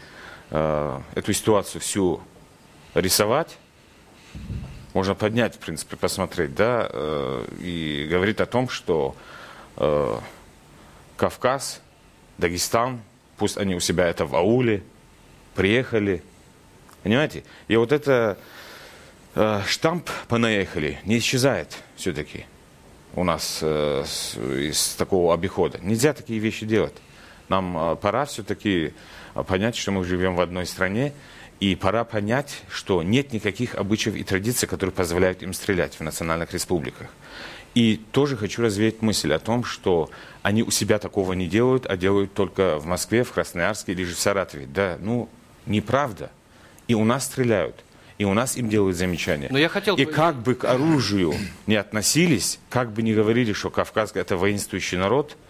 эту 0.51 1.33
ситуацию 1.33 1.81
всю 1.81 2.21
рисовать, 2.95 3.57
можно 4.95 5.15
поднять, 5.15 5.57
в 5.57 5.59
принципе, 5.59 5.97
посмотреть, 5.97 6.55
да, 6.55 6.89
э, 6.91 7.47
и 7.61 8.09
говорит 8.11 8.41
о 8.41 8.47
том, 8.47 8.71
что 8.71 9.15
э, 9.77 10.19
Кавказ, 11.19 11.83
Дагестан, 12.39 13.03
пусть 13.37 13.59
они 13.59 13.75
у 13.75 13.81
себя 13.81 14.07
это 14.07 14.25
в 14.25 14.35
ауле, 14.35 14.83
приехали, 15.55 16.23
понимаете? 17.03 17.45
И 17.69 17.77
вот 17.77 17.93
это 17.93 18.39
э, 19.35 19.61
штамп 19.67 20.09
«понаехали» 20.29 20.99
не 21.05 21.19
исчезает 21.19 21.77
все-таки 21.97 22.47
у 23.17 23.25
нас 23.25 23.61
э, 23.63 24.05
из 24.69 24.95
такого 24.95 25.35
обихода. 25.35 25.79
Нельзя 25.83 26.13
такие 26.13 26.39
вещи 26.39 26.67
делать. 26.67 26.95
Нам 27.49 27.77
э, 27.77 27.97
пора 27.97 28.27
все-таки 28.27 28.93
понять, 29.49 29.77
что 29.77 29.91
мы 29.91 30.05
живем 30.05 30.37
в 30.37 30.41
одной 30.41 30.67
стране, 30.67 31.13
и 31.59 31.75
пора 31.75 32.05
понять, 32.05 32.63
что 32.69 33.03
нет 33.03 33.33
никаких 33.33 33.75
обычаев 33.75 34.15
и 34.15 34.23
традиций, 34.23 34.69
которые 34.69 34.93
позволяют 34.93 35.43
им 35.43 35.55
стрелять 35.55 35.95
в 35.95 36.03
национальных 36.03 36.53
республиках. 36.53 37.09
И 37.75 38.01
тоже 38.13 38.37
хочу 38.37 38.63
развеять 38.63 39.03
мысль 39.03 39.33
о 39.33 39.39
том, 39.39 39.65
что 39.65 40.11
они 40.43 40.63
у 40.63 40.71
себя 40.71 40.99
такого 40.99 41.33
не 41.33 41.47
делают, 41.47 41.87
а 41.87 41.97
делают 41.97 42.33
только 42.35 42.79
в 42.79 42.87
Москве, 42.87 43.25
в 43.25 43.33
Красноярске 43.33 43.93
или 43.93 44.05
же 44.05 44.15
в 44.15 44.19
Саратове. 44.19 44.67
Да, 44.67 44.97
ну, 45.01 45.29
неправда. 45.67 46.31
И 46.89 46.95
у 46.95 47.05
нас 47.05 47.25
стреляют. 47.25 47.85
И 48.19 48.25
у 48.25 48.33
нас 48.33 48.57
им 48.57 48.69
делают 48.69 48.97
замечания. 48.97 49.49
Но 49.51 49.59
я 49.59 49.69
хотел... 49.69 49.97
И 49.97 50.05
как 50.05 50.37
бы 50.37 50.55
к 50.55 50.65
оружию 50.65 51.35
не 51.67 51.77
относились, 51.77 52.59
как 52.71 52.93
бы 52.93 53.03
не 53.03 53.13
говорили, 53.13 53.53
что 53.53 53.71
Кавказ– 53.71 54.13
это 54.15 54.37
воинствующий 54.37 54.97
народ– 54.99 55.37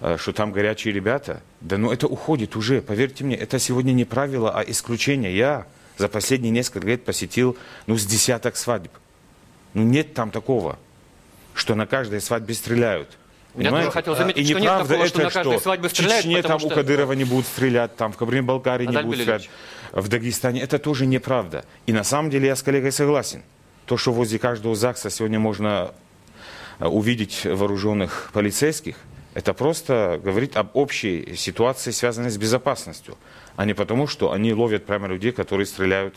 Э, 0.00 0.16
что 0.18 0.32
там 0.32 0.52
горячие 0.52 0.94
ребята. 0.94 1.42
Да 1.60 1.76
ну 1.76 1.90
это 1.90 2.06
уходит 2.06 2.56
уже, 2.56 2.80
поверьте 2.80 3.24
мне, 3.24 3.36
это 3.36 3.58
сегодня 3.58 3.92
не 3.92 4.04
правило, 4.04 4.52
а 4.54 4.62
исключение. 4.62 5.36
Я 5.36 5.66
за 5.96 6.08
последние 6.08 6.50
несколько 6.52 6.86
лет 6.86 7.04
посетил, 7.04 7.56
ну, 7.86 7.96
с 7.96 8.06
десяток 8.06 8.56
свадеб. 8.56 8.92
Ну, 9.74 9.82
нет 9.82 10.14
там 10.14 10.30
такого, 10.30 10.78
что 11.54 11.74
на 11.74 11.86
каждой 11.86 12.20
свадьбе 12.20 12.54
стреляют. 12.54 13.18
Я 13.56 13.70
тоже 13.70 13.90
хотел 13.90 14.14
заметить, 14.14 14.42
и 14.42 14.44
что 14.44 14.60
нет 14.60 14.70
такого, 14.70 14.92
это, 14.92 15.08
что 15.08 15.22
на 15.22 15.30
каждой 15.30 15.60
свадьбе 15.60 15.88
стреляют, 15.88 16.24
В 16.24 16.28
Чечне 16.28 16.42
там 16.42 16.58
что... 16.60 16.68
у 16.68 16.70
Кадырова 16.70 17.12
не 17.14 17.24
будут 17.24 17.46
стрелять, 17.46 17.96
там 17.96 18.12
в 18.12 18.16
Кабрин-Балкарии 18.16 18.86
не 18.86 19.02
будут 19.02 19.20
стрелять, 19.20 19.50
в 19.92 20.08
Дагестане. 20.08 20.60
Это 20.60 20.78
тоже 20.78 21.06
неправда. 21.06 21.64
И 21.86 21.92
на 21.92 22.04
самом 22.04 22.30
деле 22.30 22.48
я 22.48 22.56
с 22.56 22.62
коллегой 22.62 22.92
согласен. 22.92 23.42
То, 23.86 23.96
что 23.96 24.12
возле 24.12 24.38
каждого 24.38 24.74
ЗАГСа 24.74 25.10
сегодня 25.10 25.38
можно 25.38 25.92
э, 26.78 26.86
увидеть 26.86 27.44
вооруженных 27.44 28.30
полицейских– 28.32 28.96
это 29.38 29.54
просто 29.54 30.20
говорит 30.20 30.56
об 30.56 30.70
общей 30.74 31.36
ситуации, 31.36 31.92
связанной 31.92 32.30
с 32.30 32.36
безопасностью, 32.36 33.16
а 33.54 33.66
не 33.66 33.72
потому, 33.72 34.08
что 34.08 34.32
они 34.32 34.52
ловят 34.52 34.84
прямо 34.84 35.06
людей, 35.06 35.30
которые 35.30 35.64
стреляют 35.64 36.16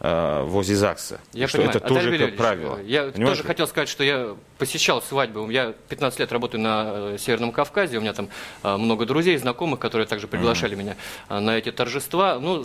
э, 0.00 0.42
возле 0.44 0.76
ЗАГСа. 0.76 1.20
Я 1.32 1.48
что 1.48 1.58
понимаю. 1.58 1.76
это 1.76 1.88
тоже 1.88 2.18
как 2.18 2.36
правило. 2.36 2.80
Я 2.82 3.02
Понимаете? 3.02 3.24
тоже 3.24 3.42
хотел 3.44 3.66
сказать, 3.66 3.88
что 3.88 4.04
я 4.04 4.36
посещал 4.58 5.02
свадьбы. 5.02 5.52
Я 5.52 5.74
15 5.88 6.20
лет 6.20 6.32
работаю 6.32 6.60
на 6.60 6.84
э, 6.86 7.16
Северном 7.18 7.52
Кавказе, 7.52 7.98
у 7.98 8.00
меня 8.00 8.12
там 8.12 8.28
э, 8.62 8.76
много 8.76 9.04
друзей, 9.06 9.36
знакомых, 9.36 9.78
которые 9.78 10.06
также 10.06 10.28
приглашали 10.28 10.74
mm-hmm. 10.74 10.78
меня 10.78 10.96
э, 11.28 11.38
на 11.38 11.58
эти 11.58 11.70
торжества. 11.72 12.38
Ну, 12.38 12.64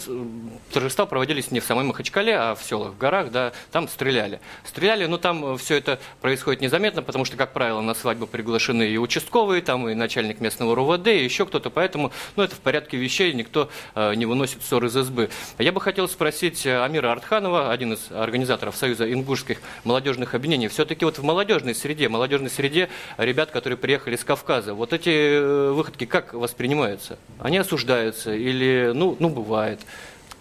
торжества 0.72 1.06
проводились 1.06 1.52
не 1.52 1.60
в 1.60 1.66
самой 1.66 1.84
Махачкале, 1.86 2.36
а 2.36 2.56
в 2.56 2.64
селах, 2.64 2.94
в 2.94 2.98
горах, 2.98 3.32
да, 3.32 3.52
там 3.72 3.88
стреляли. 3.88 4.40
Стреляли, 4.64 5.06
но 5.06 5.18
там 5.18 5.58
все 5.58 5.76
это 5.76 6.00
происходит 6.22 6.62
незаметно, 6.62 7.02
потому 7.02 7.26
что, 7.26 7.38
как 7.38 7.54
правило, 7.54 7.82
на 7.82 7.94
свадьбу 7.94 8.28
приглашены 8.28 8.84
и 8.84 8.98
участковые, 8.98 9.62
там 9.62 9.90
и 9.90 9.94
начальник 9.94 10.40
местного 10.40 10.76
РУВД, 10.76 11.08
и 11.08 11.24
еще 11.24 11.46
кто-то, 11.46 11.70
поэтому, 11.70 12.12
ну, 12.36 12.44
это 12.44 12.56
в 12.56 12.60
порядке 12.60 12.98
вещей, 12.98 13.34
никто 13.34 13.70
не 13.96 14.26
выносит 14.26 14.64
ссор 14.64 14.86
из 14.86 14.96
избы. 14.96 15.30
Я 15.58 15.72
бы 15.72 15.82
хотел 15.82 16.08
спросить 16.08 16.66
Амира 16.66 17.12
Артханова, 17.22 17.72
один 17.72 17.94
из 17.94 18.12
организаторов 18.12 18.76
Союза 18.76 19.12
ингушских 19.12 19.60
молодежных 19.84 20.34
объединений, 20.34 20.68
все-таки 20.70 21.06
вот 21.06 21.20
в 21.20 21.24
молодежной 21.24 21.76
среде, 21.76 22.10
молодежной 22.10 22.50
среде 22.50 22.90
ребят, 23.18 23.52
которые 23.52 23.78
приехали 23.78 24.16
с 24.16 24.24
Кавказа. 24.24 24.74
Вот 24.74 24.92
эти 24.92 25.10
э, 25.10 25.72
выходки 25.72 26.06
как 26.08 26.34
воспринимаются? 26.34 27.20
Они 27.38 27.60
осуждаются 27.60 28.34
или, 28.34 28.92
ну, 28.96 29.16
ну 29.20 29.30
бывает? 29.30 29.80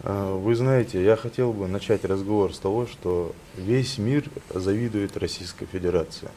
А, 0.02 0.34
вы 0.34 0.54
знаете, 0.54 1.04
я 1.04 1.16
хотел 1.16 1.52
бы 1.52 1.68
начать 1.68 2.06
разговор 2.06 2.54
с 2.54 2.58
того, 2.58 2.87
что 2.87 3.34
весь 3.56 3.99
мир 3.99 4.25
завидует 4.49 5.18
Российской 5.18 5.66
Федерации. 5.66 6.30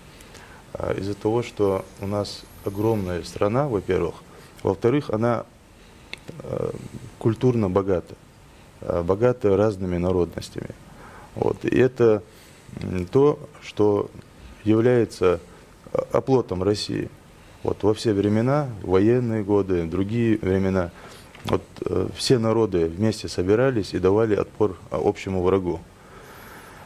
А, 0.74 0.94
из-за 0.94 1.14
того, 1.14 1.42
что 1.42 1.86
у 2.02 2.08
нас 2.08 2.42
огромная 2.66 3.24
страна, 3.24 3.70
во-первых. 3.70 4.16
Во-вторых, 4.62 5.10
она 5.10 5.46
э, 6.28 6.72
культурно 7.18 7.70
богата. 7.70 8.16
Богата 9.04 9.56
разными 9.56 9.98
народностями. 9.98 10.70
Вот. 11.36 11.64
И 11.66 11.78
это 11.78 12.24
то, 13.12 13.40
что 13.62 14.10
является 14.64 15.40
э, 15.92 16.00
оплотом 16.12 16.64
России. 16.64 17.10
Вот 17.64 17.84
во 17.84 17.94
все 17.94 18.14
времена, 18.14 18.70
военные 18.82 19.44
годы, 19.44 19.86
другие 19.86 20.38
времена, 20.38 20.92
вот 21.46 21.64
э, 21.86 22.08
все 22.16 22.40
народы 22.40 22.86
вместе 22.86 23.28
собирались 23.28 23.94
и 23.94 24.00
давали 24.00 24.36
отпор 24.36 24.78
э, 24.92 24.98
общему 25.00 25.44
врагу. 25.44 25.82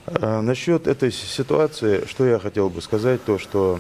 А 0.05 0.41
насчет 0.41 0.87
этой 0.87 1.11
ситуации, 1.11 2.05
что 2.07 2.25
я 2.25 2.39
хотел 2.39 2.69
бы 2.69 2.81
сказать, 2.81 3.23
то 3.23 3.37
что 3.37 3.79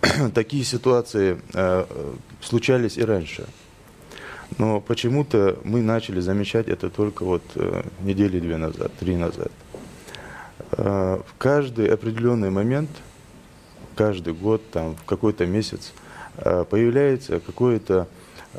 такие 0.34 0.64
ситуации 0.64 1.40
э, 1.54 1.84
случались 2.42 2.98
и 2.98 3.04
раньше. 3.04 3.46
Но 4.58 4.80
почему-то 4.80 5.58
мы 5.64 5.82
начали 5.82 6.20
замечать 6.20 6.68
это 6.68 6.88
только 6.88 7.24
вот 7.24 7.42
э, 7.56 7.82
недели 8.00 8.40
две 8.40 8.56
назад, 8.56 8.90
три 8.98 9.14
назад. 9.16 9.52
Э, 10.72 11.20
в 11.26 11.36
каждый 11.36 11.92
определенный 11.92 12.48
момент, 12.50 12.88
каждый 13.96 14.32
год, 14.32 14.62
там, 14.70 14.96
в 14.96 15.04
какой-то 15.04 15.44
месяц, 15.44 15.92
э, 16.38 16.64
появляется 16.68 17.40
какое-то 17.40 18.08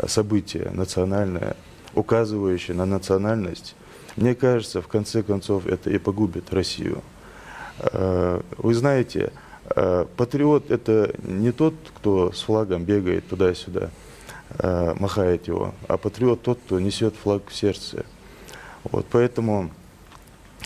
событие 0.07 0.69
национальное, 0.71 1.55
указывающее 1.95 2.77
на 2.77 2.85
национальность, 2.85 3.75
мне 4.15 4.35
кажется, 4.35 4.81
в 4.83 4.87
конце 4.87 5.23
концов 5.23 5.65
это 5.65 5.89
и 5.89 5.97
погубит 5.97 6.51
Россию. 6.51 7.01
Вы 7.91 8.73
знаете, 8.73 9.31
патриот 9.65 10.71
это 10.71 11.13
не 11.23 11.51
тот, 11.51 11.75
кто 11.95 12.31
с 12.31 12.41
флагом 12.41 12.83
бегает 12.83 13.27
туда-сюда, 13.27 13.91
э, 14.59 14.93
махает 14.99 15.47
его, 15.47 15.73
а 15.87 15.97
патриот 15.97 16.41
тот, 16.41 16.59
кто 16.65 16.79
несет 16.79 17.15
флаг 17.15 17.43
в 17.47 17.55
сердце. 17.55 18.05
Вот 18.83 19.05
поэтому, 19.11 19.71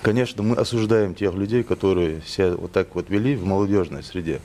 конечно, 0.01 0.43
мы 0.43 0.55
осуждаем 0.55 1.15
тех 1.15 1.33
людей, 1.33 1.63
которые 1.63 2.21
себя 2.21 2.51
вот 2.51 2.71
так 2.71 2.93
вот 2.93 3.09
вели 3.09 3.35
в 3.35 3.45
молодежной 3.45 4.03
среде. 4.03 4.41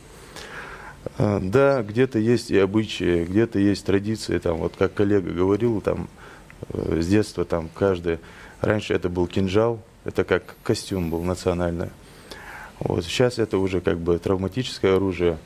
Да, 1.19 1.83
где-то 1.83 2.19
есть 2.19 2.51
и 2.51 2.59
обычаи, 2.59 3.25
где-то 3.25 3.59
есть 3.59 3.87
традиции, 3.87 4.39
там, 4.39 4.59
вот 4.59 4.75
как 4.77 4.95
коллега 4.95 5.31
говорил, 5.31 5.81
там, 5.81 6.09
с 6.73 7.07
детства 7.07 7.45
там 7.45 7.69
каждый, 7.75 8.19
раньше 8.61 8.93
это 8.93 9.09
был 9.09 9.27
кинжал, 9.29 9.81
это 10.05 10.25
как 10.25 10.57
костюм 10.65 11.11
был 11.11 11.23
национальный. 11.23 11.91
Вот, 12.81 13.05
сейчас 13.05 13.39
это 13.39 13.59
уже 13.59 13.81
как 13.81 13.99
бы 13.99 14.19
травматическое 14.19 14.97
оружие. 14.97 15.39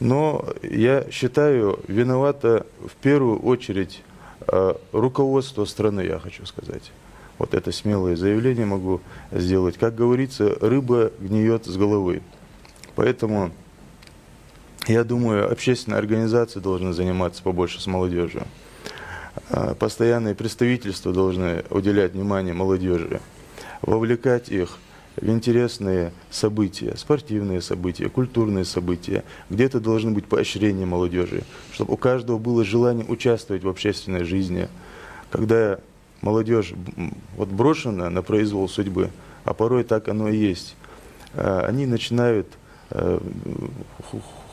Но 0.00 0.44
я 0.62 1.06
считаю, 1.10 1.78
виновато 1.86 2.66
в 2.86 2.94
первую 2.96 3.38
очередь 3.40 4.02
э, 4.48 4.74
руководство 4.92 5.64
страны, 5.64 6.02
я 6.02 6.18
хочу 6.18 6.44
сказать. 6.46 6.92
Вот 7.38 7.54
это 7.54 7.72
смелое 7.72 8.16
заявление 8.16 8.66
могу 8.66 9.00
сделать. 9.32 9.76
Как 9.78 9.94
говорится, 9.94 10.56
рыба 10.60 11.12
гниет 11.18 11.66
с 11.66 11.76
головы. 11.76 12.22
Поэтому 12.94 13.50
я 14.86 15.02
думаю, 15.02 15.50
общественные 15.50 15.98
организации 15.98 16.60
должны 16.60 16.92
заниматься 16.92 17.42
побольше 17.42 17.80
с 17.80 17.86
молодежью. 17.86 18.42
Э, 19.50 19.74
постоянные 19.78 20.34
представительства 20.34 21.12
должны 21.12 21.64
уделять 21.70 22.12
внимание 22.12 22.52
молодежи, 22.52 23.20
вовлекать 23.80 24.48
их 24.48 24.78
интересные 25.20 26.12
события, 26.30 26.94
спортивные 26.96 27.60
события, 27.60 28.08
культурные 28.08 28.64
события. 28.64 29.24
Где-то 29.50 29.80
должны 29.80 30.10
быть 30.10 30.26
поощрения 30.26 30.86
молодежи, 30.86 31.42
чтобы 31.72 31.94
у 31.94 31.96
каждого 31.96 32.38
было 32.38 32.64
желание 32.64 33.06
участвовать 33.06 33.64
в 33.64 33.68
общественной 33.68 34.24
жизни. 34.24 34.68
Когда 35.30 35.78
молодежь 36.20 36.74
вот 37.36 37.48
брошена 37.48 38.10
на 38.10 38.22
произвол 38.22 38.68
судьбы, 38.68 39.10
а 39.44 39.54
порой 39.54 39.84
так 39.84 40.08
оно 40.08 40.28
и 40.28 40.36
есть, 40.36 40.76
э, 41.34 41.60
они 41.66 41.86
начинают 41.86 42.48
э, 42.90 43.20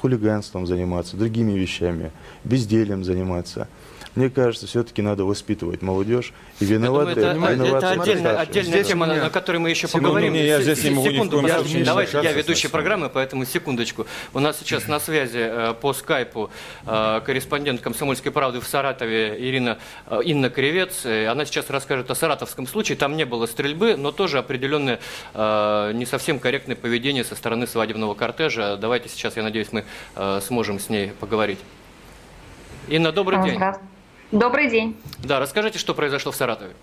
хулиганством 0.02 0.68
заниматься, 0.68 1.18
другими 1.18 1.54
вещами, 1.54 2.12
бездельем 2.44 3.04
заниматься– 3.04 3.68
мне 4.16 4.30
кажется, 4.30 4.68
все-таки 4.68 5.02
надо 5.02 5.24
воспитывать 5.24 5.82
молодежь. 5.82 6.34
И 6.60 6.66
виноваты, 6.66 7.22
это, 7.22 7.32
виноваты 7.32 7.86
это 7.86 7.92
отдельная, 7.92 8.40
отдельная 8.40 8.84
тема, 8.84 9.06
на, 9.06 9.16
на 9.16 9.30
которой 9.30 9.58
мы 9.58 9.70
еще 9.70 9.88
секунду, 9.88 10.08
поговорим. 10.08 10.34
Не, 10.34 10.46
я 10.46 10.62
здесь 10.62 10.84
не 10.84 10.90
могу 10.90 11.10
секунду, 11.10 11.42
ни 11.42 11.84
Давайте, 11.84 12.20
я 12.22 12.34
ведущий 12.34 12.68
программы, 12.68 13.10
поэтому 13.10 13.46
секундочку. 13.46 14.06
У 14.34 14.40
нас 14.40 14.60
сейчас 14.60 14.88
на 14.88 15.00
связи 15.00 15.40
э, 15.40 15.74
по 15.80 15.94
скайпу 15.94 16.50
э, 16.86 17.22
корреспондент 17.26 17.80
«Комсомольской 17.80 18.34
правды» 18.34 18.60
в 18.60 18.68
Саратове 18.68 19.38
Ирина, 19.40 19.78
э, 20.08 20.20
Инна 20.26 20.50
Кривец. 20.50 21.06
Она 21.06 21.46
сейчас 21.46 21.70
расскажет 21.70 22.12
о 22.12 22.16
саратовском 22.16 22.68
случае. 22.68 22.98
Там 22.98 23.16
не 23.16 23.26
было 23.26 23.46
стрельбы, 23.46 23.96
но 23.96 24.12
тоже 24.12 24.40
определенное 24.40 25.00
не 25.34 26.06
совсем 26.06 26.40
корректное 26.40 26.76
поведение 26.76 27.24
со 27.24 27.36
стороны 27.36 27.66
свадебного 27.68 28.14
кортежа. 28.14 28.78
Давайте 28.78 29.10
сейчас, 29.10 29.38
я 29.38 29.44
надеюсь, 29.44 29.70
мы 29.72 29.86
сможем 30.42 30.80
с 30.80 30.90
ней 30.90 31.12
поговорить. 31.20 31.60
Инна, 32.88 33.12
добрый 33.12 33.42
день. 33.44 33.60
Добрый 34.32 34.70
день. 34.70 34.96
Да, 35.24 35.40
расскажите, 35.40 35.78
что 35.78 35.94
произошло 35.94 36.32
в 36.32 36.36
Саратове. 36.36 36.74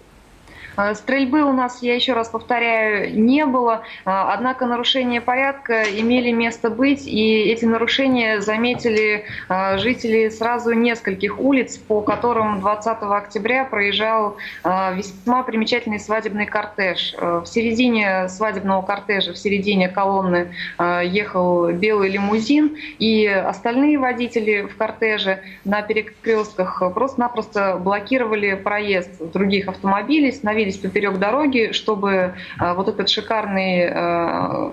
А, 0.79 0.95
стрельбы 0.95 1.43
у 1.43 1.53
нас, 1.53 1.83
я 1.83 1.97
еще 1.97 2.13
раз 2.13 2.29
повторяю, 2.29 3.13
не 3.21 3.45
было, 3.47 3.83
а, 4.05 4.33
однако 4.33 4.65
нарушения 4.65 5.21
порядка 5.21 5.83
имели 5.83 6.31
место 6.31 6.71
быть, 6.71 7.05
и 7.05 7.51
эти 7.51 7.65
нарушения 7.65 8.41
заметили 8.41 9.25
а, 9.49 9.77
жители 9.79 10.29
сразу 10.29 10.73
нескольких 10.75 11.41
улиц, 11.41 11.79
по 11.79 12.01
которым 12.01 12.61
20 12.61 12.97
октября 13.03 13.65
проезжал 13.65 14.37
весьма 14.65 15.43
примечательный 15.43 15.99
свадебный 15.99 16.47
кортеж. 16.47 17.15
В 17.19 17.47
середине 17.47 18.29
свадебного 18.29 18.83
кортежа, 18.83 19.33
в 19.33 19.39
середине 19.39 19.89
колонны 19.89 20.53
ехал 20.79 21.71
белый 21.73 22.11
лимузин, 22.11 22.77
и 22.99 23.27
остальные 23.27 23.99
водители 23.99 24.63
в 24.63 24.77
кортеже 24.77 25.41
на 25.65 25.83
перекрестках 25.83 26.83
просто-напросто 26.95 27.79
блокировали 27.79 28.55
проезд 28.55 29.33
других 29.33 29.69
автомобилей, 29.69 30.33
становились 30.33 30.68
остановились 30.69 30.79
поперек 30.79 31.19
дороги, 31.19 31.71
чтобы 31.73 32.35
а, 32.59 32.75
вот 32.75 32.89
этот 32.89 33.09
шикарный 33.09 33.89
а, 33.91 34.73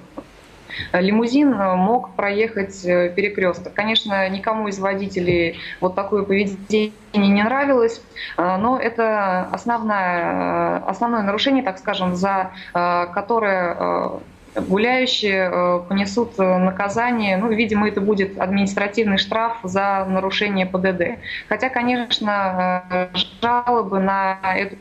лимузин 0.91 1.51
мог 1.51 2.15
проехать 2.15 2.84
э, 2.84 3.10
перекресток. 3.15 3.73
Конечно, 3.73 4.27
никому 4.27 4.67
из 4.67 4.77
водителей 4.77 5.58
вот 5.79 5.95
такое 5.95 6.23
поведение 6.23 6.91
не 7.13 7.43
нравилось, 7.43 8.01
но 8.38 8.77
это 8.77 9.47
основное, 9.53 10.79
основное 10.79 11.21
нарушение, 11.21 11.63
так 11.63 11.77
скажем, 11.77 12.17
за 12.17 12.51
которое 12.73 14.19
гуляющие 14.62 15.49
э, 15.51 15.79
понесут 15.88 16.38
наказание, 16.38 17.38
ну, 17.38 17.49
видимо, 17.51 17.88
это 17.88 18.01
будет 18.01 18.39
административный 18.39 19.17
штраф 19.17 19.58
за 19.63 20.05
нарушение 20.08 20.65
ПДД. 20.65 21.19
Хотя, 21.49 21.69
конечно, 21.69 22.84
э, 22.89 23.08
жалобы 23.41 23.99
на 23.99 24.39
эту 24.55 24.77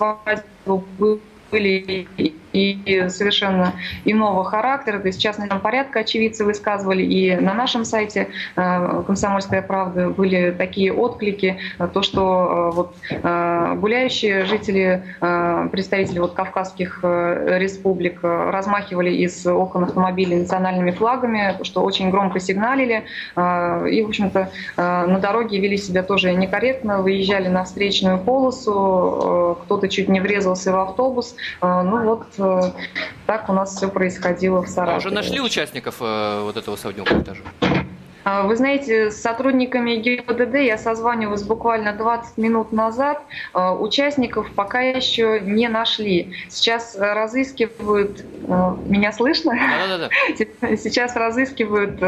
свадьбу 0.00 1.20
были 1.50 2.06
и 2.52 3.08
совершенно 3.08 3.74
иного 4.04 4.44
характера. 4.44 4.98
То 4.98 5.08
есть 5.08 5.20
частного 5.20 5.58
порядка 5.58 6.00
очевидцы 6.00 6.44
высказывали, 6.44 7.02
и 7.02 7.36
на 7.36 7.54
нашем 7.54 7.84
сайте 7.84 8.28
э, 8.56 9.02
«Комсомольская 9.06 9.62
правда» 9.62 10.10
были 10.10 10.50
такие 10.56 10.92
отклики, 10.92 11.58
э, 11.78 11.88
то, 11.92 12.02
что 12.02 12.70
э, 12.72 12.74
вот 12.74 12.96
гуляющие 13.80 14.44
жители, 14.44 15.02
представители 15.20 16.18
вот 16.18 16.34
кавказских 16.34 17.00
республик 17.02 18.20
размахивали 18.22 19.10
из 19.10 19.46
окон 19.46 19.84
автомобилей 19.84 20.36
национальными 20.36 20.90
флагами, 20.90 21.56
что 21.62 21.82
очень 21.82 22.10
громко 22.10 22.40
сигналили, 22.40 23.04
и, 23.36 24.02
в 24.02 24.08
общем-то, 24.08 24.50
на 24.76 25.18
дороге 25.18 25.60
вели 25.60 25.76
себя 25.76 26.02
тоже 26.02 26.32
некорректно, 26.32 27.02
выезжали 27.02 27.48
на 27.48 27.64
встречную 27.64 28.18
полосу, 28.18 29.58
кто-то 29.64 29.88
чуть 29.88 30.08
не 30.08 30.20
врезался 30.20 30.72
в 30.72 30.80
автобус. 30.80 31.36
Ну 31.62 32.04
вот 32.04 32.26
так 33.26 33.48
у 33.48 33.52
нас 33.52 33.76
все 33.76 33.88
происходило 33.88 34.62
в 34.62 34.68
Саратове. 34.68 34.96
А 34.96 34.98
уже 34.98 35.10
нашли 35.10 35.40
участников 35.40 35.96
э, 36.00 36.40
вот 36.42 36.56
этого 36.56 36.76
свадебного 36.76 37.22
этажа? 37.22 37.42
А, 38.24 38.42
вы 38.42 38.56
знаете, 38.56 39.10
с 39.10 39.20
сотрудниками 39.20 39.96
ГИБДД 39.96 40.56
я 40.56 40.78
созванивалась 40.78 41.42
буквально 41.42 41.92
20 41.92 42.38
минут 42.38 42.72
назад. 42.72 43.22
А, 43.52 43.74
участников 43.74 44.50
пока 44.54 44.80
еще 44.80 45.40
не 45.40 45.68
нашли. 45.68 46.34
Сейчас 46.48 46.96
разыскивают... 46.98 48.24
А, 48.48 48.76
меня 48.86 49.12
слышно? 49.12 49.52
Да, 49.88 49.98
да, 49.98 50.08
да. 50.08 50.76
Сейчас 50.76 51.16
разыскивают 51.16 52.00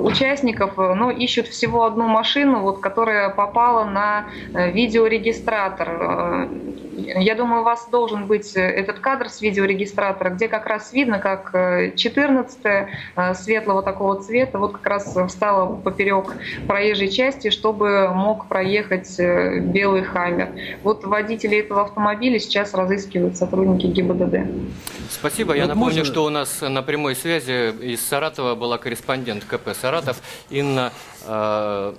участников, 0.00 0.76
но 0.76 1.10
ищут 1.10 1.48
всего 1.48 1.84
одну 1.84 2.06
машину, 2.06 2.60
вот, 2.60 2.80
которая 2.80 3.30
попала 3.30 3.84
на 3.84 4.26
э, 4.54 4.70
видеорегистратор. 4.70 6.48
Я 6.96 7.34
думаю, 7.34 7.62
у 7.62 7.64
вас 7.64 7.88
должен 7.90 8.26
быть 8.26 8.52
этот 8.54 9.00
кадр 9.00 9.28
с 9.28 9.40
видеорегистратора, 9.40 10.30
где 10.30 10.48
как 10.48 10.66
раз 10.66 10.92
видно, 10.92 11.18
как 11.18 11.50
14 11.96 12.58
э, 12.64 12.88
э, 13.16 13.34
светлого 13.34 13.82
такого 13.82 14.22
цвета, 14.22 14.58
вот 14.58 14.72
как 14.72 14.86
раз 14.86 14.93
раз 14.94 15.16
встала 15.28 15.76
поперек 15.76 16.34
проезжей 16.66 17.08
части, 17.10 17.50
чтобы 17.50 18.08
мог 18.14 18.46
проехать 18.48 19.18
э, 19.18 19.60
белый 19.60 20.02
«Хаммер». 20.02 20.48
Вот 20.82 21.04
водители 21.04 21.58
этого 21.58 21.82
автомобиля 21.82 22.38
сейчас 22.38 22.74
разыскивают 22.74 23.36
сотрудники 23.36 23.86
ГИБДД. 23.86 24.50
Спасибо. 25.10 25.54
Я 25.54 25.66
напомню, 25.66 25.98
можно... 25.98 26.04
что 26.04 26.24
у 26.24 26.30
нас 26.30 26.60
на 26.60 26.82
прямой 26.82 27.16
связи 27.16 27.72
из 27.84 28.06
Саратова 28.06 28.54
была 28.54 28.78
корреспондент 28.78 29.44
КП 29.44 29.70
«Саратов» 29.78 30.20
Инна 30.50 30.92
э, 31.26 31.94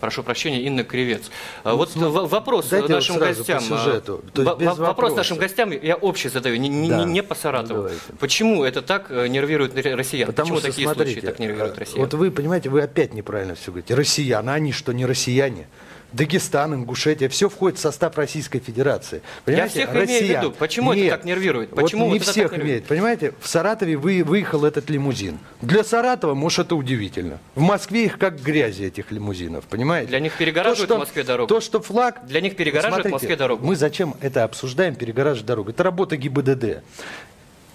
прошу 0.00 0.22
прощения, 0.22 0.62
Инна 0.62 0.84
Кривец. 0.84 1.30
Ну, 1.64 1.76
вот 1.76 1.90
ну, 1.94 2.10
вопрос 2.10 2.70
нашим 2.70 3.16
вот 3.16 3.24
гостям. 3.24 3.60
Сюжету. 3.60 4.24
То 4.32 4.56
есть 4.60 4.78
вопрос 4.78 5.14
нашим 5.14 5.38
гостям 5.38 5.70
я 5.70 5.96
общий 5.96 6.28
задаю, 6.28 6.56
не, 6.56 6.68
не, 6.68 6.88
да. 6.88 7.04
не 7.04 7.22
по 7.22 7.34
Саратову. 7.34 7.88
Ну, 7.88 8.16
Почему 8.18 8.64
это 8.64 8.82
так 8.82 9.10
э, 9.10 9.28
нервирует 9.28 9.74
россиян? 9.74 10.26
Потому 10.26 10.48
Почему 10.48 10.58
что, 10.58 10.68
такие 10.68 10.86
смотрите, 10.86 11.12
случаи 11.12 11.26
так 11.26 11.38
нервируют 11.38 11.76
э, 11.76 11.80
россиян? 11.80 12.00
Вот 12.00 12.14
вы 12.14 12.30
понимаете, 12.30 12.68
вы 12.70 12.82
опять 12.82 13.14
неправильно 13.14 13.54
все 13.54 13.70
говорите. 13.70 13.94
Россияне, 13.94 14.50
они 14.50 14.72
что, 14.72 14.92
не 14.92 15.06
россияне? 15.06 15.68
Дагестан, 16.12 16.74
Ингушетия, 16.74 17.28
все 17.28 17.48
входит 17.48 17.78
в 17.78 17.82
состав 17.82 18.16
Российской 18.16 18.60
Федерации. 18.60 19.20
Понимаете? 19.44 19.80
Я 19.80 19.86
всех 19.86 19.94
Россия... 19.94 20.20
имею 20.20 20.34
в 20.34 20.42
виду. 20.42 20.54
Почему 20.58 20.92
Нет. 20.94 21.06
это 21.06 21.16
так 21.16 21.24
нервирует? 21.24 21.70
Почему 21.70 22.06
вот 22.06 22.12
не 22.14 22.18
вот 22.18 22.28
всех 22.28 22.58
имеет. 22.58 22.86
Понимаете, 22.86 23.34
в 23.40 23.46
Саратове 23.46 23.96
вы, 23.96 24.24
выехал 24.24 24.64
этот 24.64 24.88
лимузин. 24.88 25.38
Для 25.60 25.84
Саратова, 25.84 26.34
может, 26.34 26.66
это 26.66 26.76
удивительно. 26.76 27.38
В 27.54 27.60
Москве 27.60 28.06
их 28.06 28.18
как 28.18 28.40
грязи, 28.40 28.84
этих 28.84 29.10
лимузинов, 29.10 29.64
понимаете? 29.64 30.08
Для 30.08 30.20
них 30.20 30.32
перегораживают 30.34 30.88
то, 30.88 30.94
что, 30.94 30.96
в 30.96 30.98
Москве 31.00 31.24
дорогу. 31.24 31.48
То, 31.48 31.60
что 31.60 31.80
флаг... 31.82 32.26
Для 32.26 32.40
них 32.40 32.56
перегораживают 32.56 33.02
Смотрите, 33.02 33.10
в 33.10 33.12
Москве 33.12 33.36
дорогу. 33.36 33.66
Мы 33.66 33.76
зачем 33.76 34.14
это 34.20 34.44
обсуждаем, 34.44 34.94
перегораживать 34.94 35.46
дорогу? 35.46 35.70
Это 35.70 35.82
работа 35.82 36.16
ГИБДД. 36.16 36.82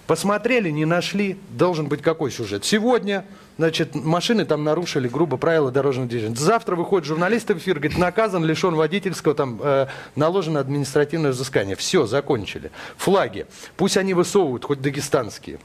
Посмотрели, 0.06 0.68
не 0.70 0.84
нашли, 0.84 1.38
должен 1.50 1.86
быть 1.86 2.02
какой 2.02 2.30
сюжет. 2.30 2.64
Сегодня, 2.64 3.24
значит, 3.58 3.94
машины 3.94 4.44
там 4.44 4.64
нарушили 4.64 5.08
грубо 5.08 5.36
правила 5.36 5.70
дорожного 5.70 6.08
движения. 6.08 6.36
Завтра 6.36 6.76
выходит 6.76 7.06
журналист 7.06 7.48
в 7.48 7.58
эфир, 7.58 7.78
говорит, 7.78 7.98
наказан, 7.98 8.44
лишен 8.44 8.74
водительского, 8.74 9.34
там, 9.34 9.60
э, 9.62 9.86
наложено 10.16 10.60
административное 10.60 11.32
взыскание. 11.32 11.76
Все, 11.76 12.06
закончили. 12.06 12.70
Флаги. 12.96 13.46
Пусть 13.76 13.96
они 13.96 14.14
высовывают, 14.14 14.64
хоть 14.64 14.80
дагестанские. 14.80 15.58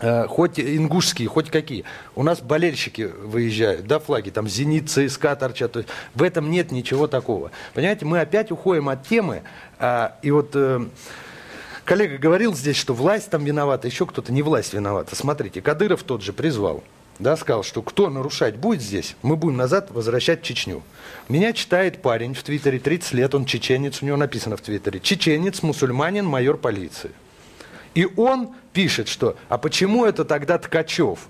Э, 0.00 0.26
хоть 0.28 0.60
ингушские, 0.60 1.28
хоть 1.28 1.50
какие. 1.50 1.84
У 2.14 2.22
нас 2.22 2.40
болельщики 2.40 3.02
выезжают, 3.02 3.86
да, 3.86 3.98
флаги, 3.98 4.30
там 4.30 4.46
«Зенит», 4.48 4.88
ЦСКА 4.88 5.34
торчат. 5.34 5.72
То 5.72 5.80
есть 5.80 5.90
в 6.14 6.22
этом 6.22 6.50
нет 6.50 6.70
ничего 6.70 7.08
такого. 7.08 7.50
Понимаете, 7.74 8.04
мы 8.04 8.20
опять 8.20 8.52
уходим 8.52 8.88
от 8.88 9.06
темы, 9.06 9.42
а, 9.78 10.16
и 10.22 10.30
вот... 10.30 10.50
Э, 10.54 10.86
Коллега 11.84 12.18
говорил 12.18 12.54
здесь, 12.54 12.76
что 12.76 12.92
власть 12.92 13.30
там 13.30 13.46
виновата, 13.46 13.88
еще 13.88 14.04
кто-то 14.04 14.30
не 14.30 14.42
власть 14.42 14.74
виновата. 14.74 15.16
Смотрите, 15.16 15.62
Кадыров 15.62 16.02
тот 16.02 16.20
же 16.20 16.34
призвал, 16.34 16.84
да, 17.18 17.36
сказал, 17.36 17.62
что 17.64 17.82
кто 17.82 18.10
нарушать 18.10 18.56
будет 18.56 18.80
здесь, 18.80 19.16
мы 19.22 19.36
будем 19.36 19.56
назад 19.56 19.90
возвращать 19.90 20.42
Чечню. 20.42 20.82
Меня 21.28 21.52
читает 21.52 22.00
парень 22.00 22.34
в 22.34 22.42
Твиттере, 22.42 22.78
30 22.78 23.12
лет, 23.14 23.34
он 23.34 23.44
чеченец, 23.44 24.02
у 24.02 24.06
него 24.06 24.16
написано 24.16 24.56
в 24.56 24.60
Твиттере, 24.60 25.00
чеченец, 25.00 25.62
мусульманин, 25.62 26.24
майор 26.24 26.56
полиции. 26.56 27.10
И 27.94 28.06
он 28.16 28.50
пишет, 28.72 29.08
что, 29.08 29.36
а 29.48 29.58
почему 29.58 30.04
это 30.04 30.24
тогда 30.24 30.58
Ткачев? 30.58 31.28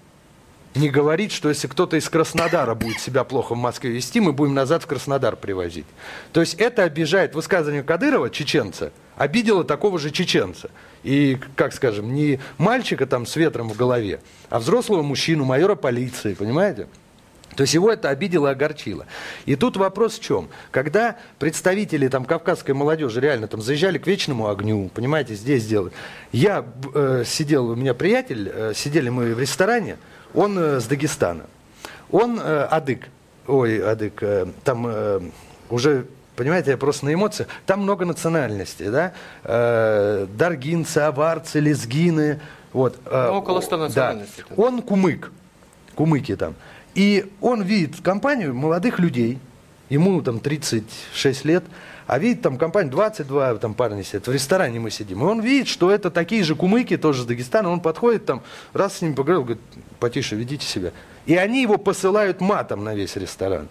Не 0.75 0.89
говорит, 0.89 1.33
что 1.33 1.49
если 1.49 1.67
кто-то 1.67 1.97
из 1.97 2.09
Краснодара 2.09 2.75
будет 2.75 3.01
себя 3.01 3.25
плохо 3.25 3.55
в 3.55 3.59
Москве 3.59 3.91
вести, 3.91 4.21
мы 4.21 4.33
будем 4.33 4.55
назад 4.55 4.83
в 4.83 4.87
Краснодар 4.87 5.37
привозить. 5.37 5.87
То 6.33 6.41
есть 6.41 6.55
это 6.55 6.85
обижает 6.85 7.35
высказывание 7.35 7.83
Кадырова, 7.83 8.31
чеченца, 8.31 8.93
обидело 9.17 9.65
такого 9.65 9.99
же 9.99 10.11
чеченца. 10.11 10.71
И, 11.03 11.39
как 11.57 11.73
скажем, 11.73 12.13
не 12.13 12.41
мальчика 12.59 13.07
там 13.07 13.27
с 13.27 13.37
ветром 13.37 13.69
в 13.69 13.77
голове, 13.77 14.21
а 14.51 14.59
взрослого 14.59 15.03
мужчину, 15.03 15.45
майора 15.45 15.75
полиции, 15.75 16.35
понимаете? 16.35 16.87
То 17.57 17.63
есть 17.63 17.75
его 17.75 17.91
это 17.91 18.11
обидело 18.11 18.49
и 18.49 18.51
огорчило. 18.53 19.07
И 19.47 19.57
тут 19.57 19.77
вопрос 19.77 20.19
в 20.19 20.23
чем? 20.23 20.49
Когда 20.71 21.17
представители 21.39 22.07
там, 22.07 22.25
кавказской 22.25 22.73
молодежи 22.73 23.21
реально 23.21 23.49
там 23.49 23.63
заезжали 23.63 23.99
к 23.99 24.07
вечному 24.07 24.49
огню, 24.49 24.91
понимаете, 24.95 25.35
здесь 25.35 25.67
делают. 25.67 25.95
Я 26.31 26.65
э, 26.95 27.25
сидел, 27.27 27.71
у 27.71 27.75
меня 27.75 27.95
приятель, 27.95 28.53
э, 28.55 28.73
сидели 28.77 29.09
мы 29.09 29.35
в 29.35 29.41
ресторане, 29.41 29.97
он 30.35 30.59
э, 30.59 30.81
с 30.81 30.87
Дагестана. 30.87 31.45
Он 32.11 32.39
э, 32.41 32.69
адык. 32.71 33.09
Ой, 33.47 33.83
адык. 33.83 34.23
Э, 34.23 34.47
там 34.65 34.87
э, 34.87 35.21
уже 35.71 36.07
Понимаете, 36.39 36.71
я 36.71 36.77
просто 36.77 37.05
на 37.05 37.13
эмоциях. 37.13 37.49
Там 37.67 37.81
много 37.81 38.05
национальностей, 38.05 38.91
да? 38.91 39.13
Э, 39.43 40.25
даргинцы, 40.33 40.99
аварцы, 40.99 41.59
лезгины. 41.59 42.39
Вот. 42.73 42.97
Э, 43.07 43.31
ну, 43.33 43.39
около 43.39 43.61
100 43.61 43.77
национальностей. 43.77 44.45
Да. 44.49 44.55
Он 44.57 44.81
кумык. 44.83 45.33
Кумыки 45.97 46.37
там. 46.37 46.55
И 46.95 47.33
он 47.41 47.63
видит 47.63 48.01
компанию 48.03 48.55
молодых 48.55 49.01
людей. 49.01 49.41
Ему 49.89 50.23
там 50.23 50.39
36 50.39 51.45
лет. 51.45 51.65
А 52.09 52.19
видит 52.19 52.41
там 52.41 52.57
компания 52.57 52.91
22 52.91 53.57
там 53.57 53.75
парни 53.75 54.03
сидят, 54.03 54.27
в 54.27 54.33
ресторане 54.33 54.81
мы 54.81 54.91
сидим. 54.91 55.21
И 55.21 55.25
он 55.25 55.41
видит, 55.41 55.69
что 55.69 55.91
это 55.91 56.11
такие 56.11 56.43
же 56.43 56.55
кумыки, 56.55 56.97
тоже 56.97 57.23
с 57.23 57.27
Дагестана. 57.27 57.69
Он 57.69 57.81
подходит 57.81 58.25
там, 58.25 58.43
раз 58.73 58.97
с 58.97 59.03
ним 59.03 59.15
поговорил, 59.15 59.43
говорит, 59.43 59.63
потише, 60.01 60.35
ведите 60.35 60.67
себя. 60.67 60.93
И 61.27 61.37
они 61.37 61.61
его 61.61 61.77
посылают 61.77 62.41
матом 62.41 62.83
на 62.83 62.95
весь 62.95 63.15
ресторан. 63.17 63.69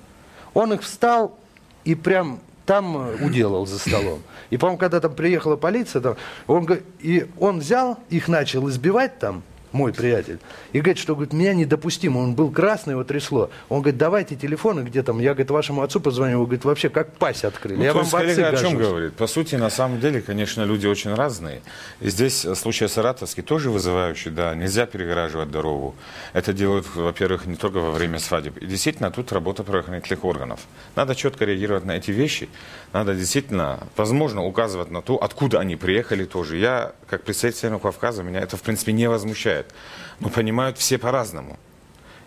Он 0.54 0.72
их 0.72 0.84
встал 0.84 1.36
и 1.84 1.96
прям 1.96 2.40
там 2.68 3.10
уделал 3.24 3.66
за 3.66 3.80
столом. 3.80 4.22
И, 4.52 4.58
по-моему, 4.58 4.78
когда 4.78 5.00
там 5.00 5.16
приехала 5.16 5.56
полиция, 5.56 6.04
там, 6.04 6.16
он, 6.46 6.68
и 7.00 7.26
он 7.40 7.58
взял, 7.58 7.98
их 8.12 8.28
начал 8.28 8.70
избивать 8.70 9.18
там, 9.18 9.42
мой 9.72 9.94
приятель, 9.94 10.40
и 10.74 10.80
говорит, 10.80 10.98
что 10.98 11.16
говорит, 11.16 11.34
меня 11.34 11.54
недопустимо, 11.54 12.20
он 12.20 12.36
был 12.36 12.52
красный, 12.52 12.92
его 12.92 13.04
трясло. 13.04 13.50
Он 13.70 13.82
говорит, 13.82 13.98
давайте 13.98 14.36
телефоны, 14.36 14.82
где 14.82 15.04
там, 15.04 15.20
я, 15.20 15.34
говорит, 15.34 15.52
вашему 15.52 15.82
отцу 15.82 16.00
позвонил, 16.00 16.40
он 16.40 16.46
говорит, 16.46 16.66
вообще 16.66 16.90
как 16.90 17.14
пасть 17.14 17.46
открыли. 17.46 17.78
Ну, 17.78 17.84
я 17.84 17.94
вам 17.94 18.08
коллега 18.10 18.50
о 18.50 18.56
чем 18.56 18.78
говорит? 18.78 19.14
По 19.14 19.28
сути, 19.28 19.56
на 19.56 19.70
самом 19.70 20.00
деле, 20.00 20.22
конечно, 20.22 20.64
люди 20.64 20.88
очень 20.88 21.14
разные. 21.14 21.62
И 22.02 22.10
здесь 22.10 22.46
случай 22.56 22.88
Саратовский 22.88 23.44
тоже 23.44 23.70
вызывающий, 23.70 24.32
да, 24.32 24.54
нельзя 24.56 24.86
перегораживать 24.86 25.52
дорогу. 25.52 25.96
Это 26.34 26.54
делают, 26.54 26.86
во-первых, 26.96 27.46
не 27.46 27.56
только 27.56 27.78
во 27.78 27.92
время 27.92 28.20
свадеб. 28.20 28.58
И 28.58 28.66
действительно, 28.66 29.12
тут 29.12 29.32
работа 29.32 29.64
правоохранительных 29.64 30.24
органов. 30.24 30.60
Надо 30.96 31.16
четко 31.16 31.46
реагировать 31.46 31.86
на 31.86 31.98
эти 31.98 32.12
вещи, 32.12 32.50
надо 32.94 33.16
действительно, 33.16 33.80
возможно, 33.96 34.44
указывать 34.44 34.92
на 34.92 35.02
то, 35.02 35.16
откуда 35.16 35.60
они 35.60 35.76
приехали 35.76 36.26
тоже. 36.26 36.58
Я, 36.58 36.94
как 37.10 37.24
представитель 37.24 37.80
Кавказа, 37.80 38.24
меня 38.24 38.40
это, 38.40 38.58
в 38.58 38.62
принципе, 38.62 38.92
не 38.92 39.10
возмущает. 39.10 39.57
Но 40.20 40.30
понимают 40.30 40.78
все 40.78 40.98
по-разному. 40.98 41.58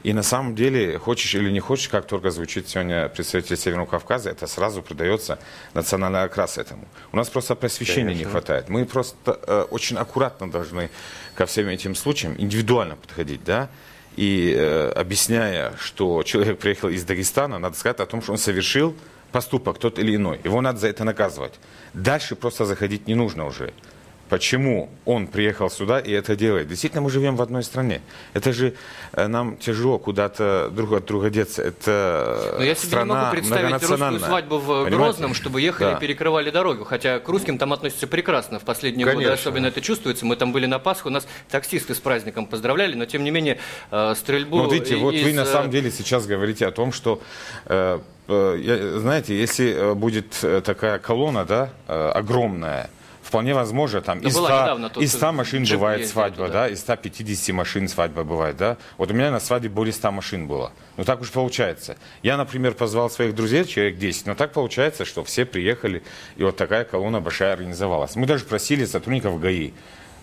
И 0.02 0.14
на 0.14 0.22
самом 0.22 0.54
деле, 0.54 0.98
хочешь 0.98 1.34
или 1.34 1.50
не 1.50 1.60
хочешь, 1.60 1.88
как 1.88 2.06
только 2.06 2.30
звучит 2.30 2.68
сегодня 2.68 3.08
представитель 3.08 3.56
Северного 3.56 3.86
Кавказа, 3.86 4.30
это 4.30 4.46
сразу 4.46 4.82
придается 4.82 5.38
национальный 5.74 6.22
окрас 6.22 6.56
этому. 6.56 6.88
У 7.12 7.16
нас 7.16 7.28
просто 7.28 7.54
просвещения 7.54 8.08
Конечно. 8.08 8.24
не 8.26 8.30
хватает. 8.30 8.68
Мы 8.70 8.86
просто 8.86 9.38
э, 9.46 9.66
очень 9.70 9.98
аккуратно 9.98 10.50
должны 10.50 10.88
ко 11.34 11.44
всем 11.44 11.68
этим 11.68 11.94
случаям 11.94 12.34
индивидуально 12.38 12.96
подходить, 12.96 13.44
да, 13.44 13.68
и 14.16 14.54
э, 14.56 14.92
объясняя, 14.92 15.74
что 15.78 16.22
человек 16.22 16.58
приехал 16.58 16.88
из 16.88 17.04
Дагестана, 17.04 17.58
надо 17.58 17.76
сказать 17.76 18.00
о 18.00 18.06
том, 18.06 18.22
что 18.22 18.32
он 18.32 18.38
совершил 18.38 18.96
поступок 19.32 19.78
тот 19.78 19.98
или 19.98 20.16
иной. 20.16 20.40
Его 20.44 20.62
надо 20.62 20.78
за 20.78 20.88
это 20.88 21.04
наказывать. 21.04 21.54
Дальше 21.92 22.36
просто 22.36 22.64
заходить 22.64 23.06
не 23.06 23.14
нужно 23.14 23.44
уже 23.44 23.72
почему 24.30 24.88
он 25.04 25.26
приехал 25.26 25.68
сюда 25.68 25.98
и 25.98 26.12
это 26.12 26.36
делает. 26.36 26.68
Действительно, 26.68 27.02
мы 27.02 27.10
живем 27.10 27.36
в 27.36 27.42
одной 27.42 27.62
стране. 27.64 28.00
Это 28.32 28.52
же 28.52 28.74
э, 29.12 29.26
нам 29.26 29.56
тяжело 29.56 29.98
куда-то 29.98 30.70
друг 30.70 30.92
от 30.92 31.04
друга 31.04 31.30
деться. 31.30 31.62
Это 31.62 32.54
Но 32.56 32.64
я 32.64 32.74
себе 32.76 32.98
не 32.98 33.04
могу 33.04 33.30
представить 33.32 33.82
русскую 33.82 34.20
свадьбу 34.20 34.58
в 34.58 34.66
Понимаете? 34.66 34.96
Грозном, 34.96 35.34
чтобы 35.34 35.60
ехали 35.60 35.90
да. 35.90 35.96
и 35.96 36.00
перекрывали 36.00 36.50
дорогу. 36.50 36.84
Хотя 36.84 37.18
к 37.18 37.28
русским 37.28 37.58
там 37.58 37.72
относятся 37.72 38.06
прекрасно. 38.06 38.60
В 38.60 38.62
последние 38.62 39.04
Конечно. 39.04 39.30
годы 39.30 39.40
особенно 39.40 39.66
это 39.66 39.80
чувствуется. 39.80 40.24
Мы 40.24 40.36
там 40.36 40.52
были 40.52 40.66
на 40.66 40.78
Пасху, 40.78 41.10
нас 41.10 41.26
таксисты 41.50 41.94
с 41.94 41.98
праздником 41.98 42.46
поздравляли, 42.46 42.94
но 42.94 43.06
тем 43.06 43.24
не 43.24 43.32
менее 43.32 43.58
э, 43.90 44.14
стрельбу... 44.16 44.58
Ну, 44.58 44.70
видите, 44.70 44.96
вот 44.96 45.12
из... 45.12 45.24
вы 45.24 45.32
на 45.32 45.44
самом 45.44 45.70
деле 45.70 45.90
сейчас 45.90 46.26
говорите 46.26 46.66
о 46.66 46.70
том, 46.70 46.92
что 46.92 47.20
э, 47.66 47.98
знаете, 48.28 49.36
если 49.36 49.92
будет 49.94 50.36
такая 50.64 51.00
колонна, 51.00 51.44
да, 51.44 51.70
огромная, 51.88 52.88
вполне 53.22 53.54
возможно, 53.54 54.00
там 54.00 54.20
из 54.20 54.32
100, 54.32 54.42
недавно, 54.42 54.92
из 54.96 55.12
100 55.12 55.32
машин 55.32 55.64
бывает 55.64 56.08
свадьба, 56.08 56.46
туда. 56.46 56.52
да, 56.52 56.68
из 56.68 56.80
150 56.80 57.54
машин 57.54 57.88
свадьба 57.88 58.24
бывает, 58.24 58.56
да. 58.56 58.76
Вот 58.98 59.10
у 59.10 59.14
меня 59.14 59.30
на 59.30 59.40
свадьбе 59.40 59.68
более 59.68 59.92
100 59.92 60.10
машин 60.10 60.46
было. 60.46 60.72
Ну 60.96 61.04
так 61.04 61.20
уж 61.20 61.30
получается. 61.30 61.96
Я, 62.22 62.36
например, 62.36 62.74
позвал 62.74 63.10
своих 63.10 63.34
друзей, 63.34 63.64
человек 63.64 63.98
10, 63.98 64.26
но 64.26 64.34
так 64.34 64.52
получается, 64.52 65.04
что 65.04 65.24
все 65.24 65.44
приехали, 65.44 66.02
и 66.36 66.42
вот 66.42 66.56
такая 66.56 66.84
колонна 66.84 67.20
большая 67.20 67.52
организовалась. 67.52 68.16
Мы 68.16 68.26
даже 68.26 68.44
просили 68.44 68.84
сотрудников 68.84 69.40
ГАИ, 69.40 69.72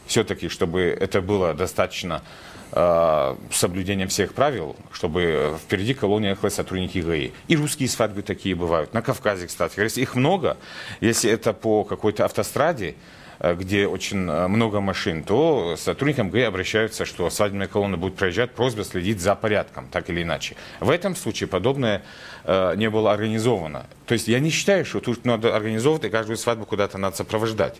все-таки, 0.05 0.49
чтобы 0.49 0.81
это 0.81 1.21
было 1.21 1.53
достаточно 1.53 2.23
соблюдением 2.71 4.09
всех 4.09 4.33
правил, 4.33 4.75
чтобы 4.91 5.57
впереди 5.63 5.93
колонии 5.93 6.29
ехали 6.29 6.49
сотрудники 6.49 6.99
ГАИ. 6.99 7.31
И 7.47 7.55
русские 7.55 7.89
свадьбы 7.89 8.21
такие 8.21 8.55
бывают. 8.55 8.93
На 8.93 9.01
Кавказе, 9.01 9.47
кстати. 9.47 9.79
Если 9.79 10.01
их 10.01 10.15
много, 10.15 10.57
если 10.99 11.31
это 11.31 11.53
по 11.53 11.83
какой-то 11.83 12.25
автостраде, 12.25 12.95
э, 13.39 13.55
где 13.55 13.87
очень 13.87 14.29
э, 14.29 14.47
много 14.47 14.81
машин, 14.81 15.23
то 15.23 15.75
сотрудникам 15.77 16.29
ГАИ 16.29 16.43
обращаются, 16.43 17.05
что 17.05 17.29
свадебная 17.29 17.67
колонна 17.67 17.97
будет 17.97 18.15
проезжать, 18.15 18.51
просьба 18.51 18.83
следить 18.83 19.21
за 19.21 19.35
порядком, 19.35 19.87
так 19.89 20.09
или 20.09 20.23
иначе. 20.23 20.55
В 20.79 20.89
этом 20.89 21.15
случае 21.15 21.47
подобное 21.47 22.03
э, 22.43 22.75
не 22.75 22.89
было 22.89 23.13
организовано. 23.13 23.85
То 24.05 24.13
есть 24.13 24.27
я 24.27 24.39
не 24.39 24.49
считаю, 24.49 24.85
что 24.85 24.99
тут 24.99 25.25
надо 25.25 25.55
организовывать 25.55 26.05
и 26.05 26.09
каждую 26.09 26.37
свадьбу 26.37 26.65
куда-то 26.65 26.97
надо 26.97 27.15
сопровождать. 27.15 27.79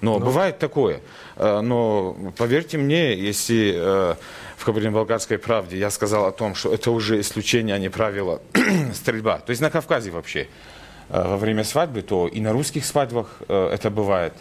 Но 0.00 0.18
ну. 0.18 0.24
бывает 0.24 0.58
такое. 0.58 1.00
Э, 1.36 1.60
но 1.60 2.16
поверьте 2.36 2.78
мне, 2.78 3.14
если 3.14 3.74
э, 3.76 4.14
в 4.56 4.64
Кабардино-Балкарской 4.64 5.38
правде 5.38 5.78
я 5.78 5.90
сказал 5.90 6.26
о 6.26 6.32
том, 6.32 6.54
что 6.54 6.72
это 6.72 6.90
уже 6.90 7.20
исключение, 7.20 7.74
а 7.74 7.78
не 7.78 7.88
правило 7.88 8.40
стрельба, 8.94 9.38
то 9.38 9.50
есть 9.50 9.60
на 9.60 9.70
Кавказе 9.70 10.10
вообще 10.10 10.48
э, 11.08 11.22
во 11.22 11.36
время 11.36 11.64
свадьбы, 11.64 12.02
то 12.02 12.28
и 12.28 12.40
на 12.40 12.52
русских 12.52 12.84
свадьбах 12.84 13.42
это 13.48 13.90
бывает. 13.90 14.34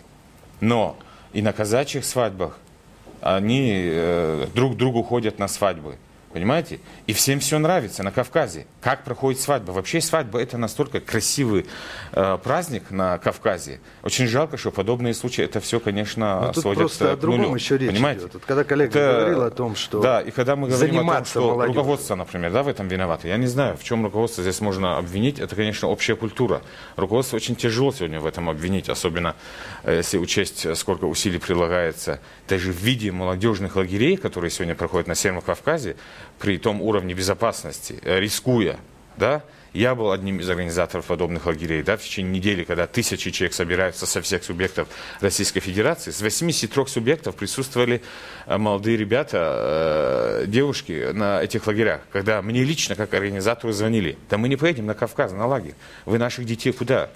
Но 0.62 0.98
и 1.34 1.42
на 1.42 1.54
казачьих 1.54 2.06
свадьбах 2.06 2.58
они 3.22 3.94
друг 4.54 4.74
к 4.74 4.78
другу 4.78 5.04
ходят 5.04 5.40
на 5.40 5.48
свадьбы. 5.48 5.96
Понимаете? 6.34 6.80
И 7.08 7.14
всем 7.14 7.40
все 7.40 7.58
нравится 7.58 8.04
на 8.04 8.12
Кавказе. 8.12 8.68
Как 8.82 9.04
проходит 9.04 9.42
свадьба? 9.42 9.72
Вообще 9.72 10.00
свадьба 10.00 10.40
это 10.40 10.58
настолько 10.60 11.00
красивый 11.00 11.66
э, 12.12 12.38
праздник 12.44 12.92
на 12.92 13.18
Кавказе. 13.18 13.80
Очень 14.04 14.28
жалко, 14.28 14.56
что 14.58 14.70
подобные 14.70 15.16
случаи 15.16 15.44
это 15.44 15.60
все, 15.60 15.80
конечно, 15.80 16.40
Но 16.42 16.48
ну, 16.48 16.54
тут 16.54 16.62
сводятся 16.62 16.82
просто 16.82 17.12
о 17.14 17.16
другом 17.18 17.42
нулю. 17.42 17.56
еще 17.56 17.78
речь 17.80 17.90
Понимаете? 17.90 18.22
идет. 18.22 18.34
Вот 18.36 18.46
когда 18.46 18.64
коллега 18.64 19.00
Это- 19.00 19.20
говорил 19.22 19.42
о 19.42 19.50
том, 19.50 19.76
что 19.76 20.02
Да, 20.02 20.22
и 20.22 20.30
когда 20.30 20.56
мы 20.56 20.70
говорим 20.70 21.10
о 21.10 21.16
том, 21.16 21.26
что 21.26 21.42
молодежью. 21.42 21.68
руководство, 21.76 22.16
например, 22.16 22.52
да, 22.52 22.62
в 22.62 22.68
этом 22.68 22.88
виновато, 22.88 23.28
я 23.28 23.38
не 23.38 23.48
знаю, 23.48 23.76
в 23.76 23.84
чем 23.84 24.06
руководство 24.06 24.44
здесь 24.44 24.62
можно 24.62 24.98
обвинить, 24.98 25.40
это, 25.40 25.56
конечно, 25.56 25.88
общая 25.88 26.16
культура. 26.16 26.62
Руководство 26.96 27.38
очень 27.38 27.56
тяжело 27.56 27.92
сегодня 27.92 28.20
в 28.20 28.28
этом 28.28 28.50
обвинить, 28.52 28.88
особенно 28.88 29.36
э, 29.84 29.98
если 29.98 30.20
учесть, 30.20 30.78
сколько 30.78 31.06
усилий 31.06 31.40
прилагается 31.40 32.20
даже 32.48 32.72
в 32.72 32.78
виде 32.78 33.12
молодежных 33.12 33.76
лагерей, 33.76 34.16
которые 34.16 34.52
сегодня 34.52 34.76
проходят 34.76 35.08
на 35.08 35.16
Северном 35.16 35.42
Кавказе, 35.42 35.96
при 36.40 36.58
том 36.58 36.82
уровне 36.82 37.14
безопасности, 37.14 38.00
э, 38.04 38.20
рискуя, 38.20 38.78
да, 39.18 39.44
я 39.74 39.94
был 39.94 40.12
одним 40.12 40.40
из 40.40 40.50
организаторов 40.50 41.06
подобных 41.06 41.46
лагерей, 41.46 41.84
да, 41.84 41.96
в 41.96 42.02
течение 42.02 42.34
недели, 42.34 42.64
когда 42.64 42.88
тысячи 42.88 43.30
человек 43.30 43.54
собираются 43.54 44.08
со 44.08 44.22
всех 44.22 44.44
субъектов 44.44 44.88
Российской 45.22 45.60
Федерации. 45.60 46.10
С 46.12 46.22
83 46.22 46.88
субъектов 46.88 47.36
присутствовали 47.36 48.02
э, 48.48 48.58
молодые 48.58 48.98
ребята, 48.98 50.42
э, 50.42 50.46
девушки 50.48 51.12
на 51.14 51.44
этих 51.44 51.68
лагерях. 51.68 52.02
Когда 52.12 52.42
мне 52.42 52.64
лично, 52.64 52.96
как 52.96 53.14
организатору, 53.14 53.72
звонили, 53.72 54.18
да 54.30 54.38
мы 54.38 54.50
не 54.50 54.56
поедем 54.56 54.88
на 54.88 54.96
Кавказ, 54.96 55.34
на 55.34 55.46
лагерь. 55.46 55.76
Вы 56.06 56.18
наших 56.18 56.46
детей 56.46 56.72
куда 56.72 57.10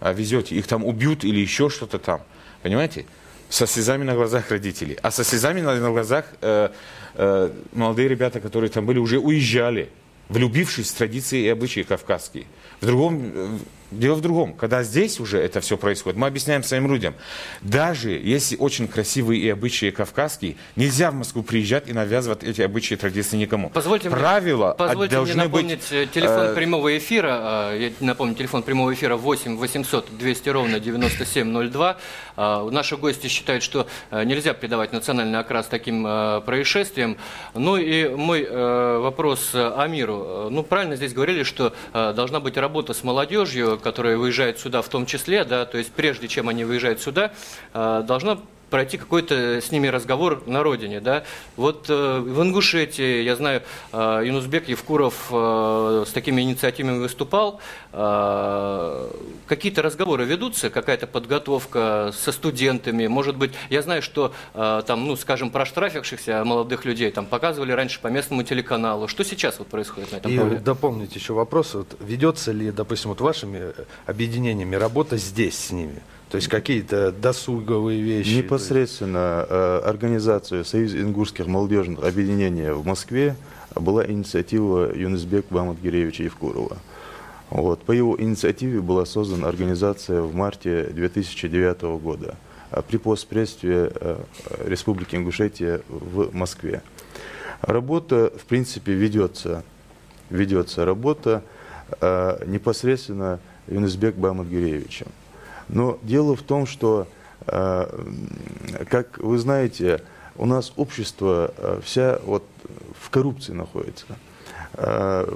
э, 0.00 0.12
везете? 0.12 0.56
Их 0.56 0.66
там 0.66 0.84
убьют 0.84 1.24
или 1.24 1.40
еще 1.40 1.70
что-то 1.70 1.98
там. 1.98 2.22
Понимаете? 2.62 3.06
Со 3.54 3.68
слезами 3.68 4.02
на 4.02 4.14
глазах 4.14 4.50
родителей. 4.50 4.98
А 5.00 5.12
со 5.12 5.22
слезами 5.22 5.60
на, 5.60 5.76
на 5.76 5.90
глазах 5.90 6.24
э, 6.40 6.70
э, 7.14 7.50
молодые 7.72 8.08
ребята, 8.08 8.40
которые 8.40 8.68
там 8.68 8.84
были, 8.84 8.98
уже 8.98 9.18
уезжали 9.18 9.90
влюбившись 10.28 10.90
в 10.90 10.96
традиции 10.96 11.42
и 11.42 11.48
обычаи 11.48 11.82
кавказские. 11.82 12.46
В 12.80 12.86
другом, 12.86 13.32
э, 13.32 13.58
дело 13.98 14.14
в 14.14 14.20
другом. 14.20 14.54
Когда 14.54 14.82
здесь 14.82 15.20
уже 15.20 15.38
это 15.38 15.60
все 15.60 15.76
происходит, 15.76 16.18
мы 16.18 16.26
объясняем 16.26 16.62
своим 16.62 16.86
людям, 16.92 17.14
даже 17.62 18.10
если 18.10 18.56
очень 18.56 18.88
красивые 18.88 19.40
и 19.40 19.48
обычаи 19.48 19.90
кавказские, 19.90 20.56
нельзя 20.76 21.10
в 21.10 21.14
Москву 21.14 21.42
приезжать 21.42 21.88
и 21.88 21.92
навязывать 21.92 22.44
эти 22.44 22.62
обычаи 22.62 22.94
и 22.94 22.96
традиции 22.96 23.36
никому. 23.36 23.70
Позвольте 23.70 24.08
мне- 24.08 24.18
Правила 24.18 24.70
от- 24.72 24.78
Позвольте 24.78 25.16
мне 25.16 25.24
должны 25.26 25.42
быть... 25.48 25.62
напомнить 25.62 25.92
э, 25.92 26.06
телефон 26.12 26.40
э, 26.46 26.54
прямого 26.54 26.98
эфира. 26.98 27.70
Э, 27.72 27.78
Я 28.00 28.06
напомню, 28.06 28.34
телефон 28.34 28.62
прямого 28.62 28.92
эфира 28.92 29.16
8 29.16 29.56
800 29.56 30.16
200 30.18 30.48
ровно 30.50 30.80
9702. 30.80 31.96
Э, 32.36 32.68
Наши 32.70 32.96
гости 32.96 33.28
считают, 33.28 33.62
что 33.62 33.86
э, 34.10 34.24
нельзя 34.24 34.54
придавать 34.54 34.92
национальный 34.92 35.38
окрас 35.38 35.66
таким 35.66 36.06
э, 36.06 36.40
происшествиям. 36.44 37.16
Ну 37.54 37.76
и 37.76 38.08
мой 38.08 38.46
э, 38.48 38.98
вопрос 38.98 39.50
э, 39.54 39.72
Амиру. 39.76 40.48
Ну, 40.50 40.62
правильно 40.62 40.96
здесь 40.96 41.12
говорили, 41.12 41.42
что 41.42 41.72
э, 41.92 42.12
должна 42.14 42.40
быть 42.40 42.56
работа 42.56 42.92
с 42.94 43.02
молодежью, 43.04 43.78
которая 43.84 44.16
выезжает 44.16 44.58
сюда 44.58 44.82
в 44.82 44.88
том 44.88 45.06
числе, 45.06 45.44
да, 45.44 45.66
то 45.66 45.78
есть 45.78 45.92
прежде 45.92 46.26
чем 46.26 46.48
они 46.48 46.64
выезжают 46.64 47.00
сюда, 47.00 47.32
э, 47.74 48.02
должна 48.04 48.38
пройти 48.74 48.98
какой-то 48.98 49.60
с 49.60 49.70
ними 49.70 49.86
разговор 49.86 50.42
на 50.46 50.64
родине, 50.64 50.98
да. 50.98 51.22
Вот 51.56 51.86
э, 51.88 52.18
в 52.18 52.42
Ингушетии, 52.42 53.22
я 53.22 53.36
знаю, 53.36 53.62
э, 53.92 54.22
Юнусбек 54.26 54.68
Евкуров 54.68 55.28
э, 55.30 56.04
с 56.08 56.10
такими 56.10 56.42
инициативами 56.42 56.98
выступал. 56.98 57.60
Э, 57.92 59.08
какие-то 59.46 59.80
разговоры 59.80 60.24
ведутся, 60.24 60.70
какая-то 60.70 61.06
подготовка 61.06 62.10
со 62.12 62.32
студентами, 62.32 63.06
может 63.06 63.36
быть, 63.36 63.52
я 63.70 63.80
знаю, 63.80 64.02
что 64.02 64.34
э, 64.54 64.82
там, 64.84 65.06
ну, 65.06 65.14
скажем, 65.14 65.50
проштрафившихся 65.50 66.44
молодых 66.44 66.84
людей 66.84 67.12
там 67.12 67.26
показывали 67.26 67.70
раньше 67.70 68.00
по 68.00 68.08
местному 68.08 68.42
телеканалу. 68.42 69.06
Что 69.06 69.22
сейчас 69.22 69.60
вот 69.60 69.68
происходит 69.68 70.10
на 70.10 70.16
этом 70.16 70.32
И 70.32 70.36
поле? 70.36 70.56
дополнить 70.56 71.14
еще 71.14 71.32
вопрос, 71.32 71.74
вот, 71.74 71.96
ведется 72.00 72.50
ли, 72.50 72.72
допустим, 72.72 73.10
вот 73.10 73.20
вашими 73.20 73.72
объединениями 74.06 74.74
работа 74.74 75.16
здесь 75.16 75.56
с 75.56 75.70
ними? 75.70 76.02
То 76.34 76.38
есть 76.38 76.48
какие-то 76.48 77.12
досуговые 77.12 78.02
вещи? 78.02 78.34
Непосредственно 78.34 79.46
э, 79.48 79.82
организацию 79.84 80.64
Союза 80.64 81.00
ингушских 81.00 81.46
молодежных 81.46 82.02
объединений 82.02 82.72
в 82.72 82.84
Москве 82.84 83.36
была 83.76 84.04
инициатива 84.04 84.92
Юнусбек 84.92 85.46
Бамадгиревича 85.50 86.24
Евкурова. 86.24 86.78
Вот. 87.50 87.84
По 87.84 87.92
его 87.92 88.20
инициативе 88.20 88.80
была 88.80 89.06
создана 89.06 89.46
организация 89.46 90.22
в 90.22 90.34
марте 90.34 90.86
2009 90.86 91.82
года 92.02 92.34
а, 92.72 92.82
при 92.82 92.96
постпредстве 92.96 93.92
э, 93.94 94.20
Республики 94.66 95.14
Ингушетия 95.14 95.82
в 95.88 96.34
Москве. 96.34 96.82
Работа, 97.60 98.32
в 98.36 98.46
принципе, 98.46 98.90
ведется. 98.90 99.62
Ведется 100.30 100.84
работа 100.84 101.44
э, 102.00 102.44
непосредственно 102.48 103.38
Юнусбек 103.68 104.16
Бамадгиревичем. 104.16 105.06
Но 105.68 105.98
дело 106.02 106.36
в 106.36 106.42
том, 106.42 106.66
что, 106.66 107.06
э, 107.46 107.86
как 108.88 109.18
вы 109.18 109.38
знаете, 109.38 110.02
у 110.36 110.46
нас 110.46 110.72
общество 110.76 111.52
э, 111.56 111.80
вся 111.84 112.18
вот 112.24 112.44
в 113.00 113.10
коррупции 113.10 113.52
находится. 113.52 114.06
Э, 114.74 115.26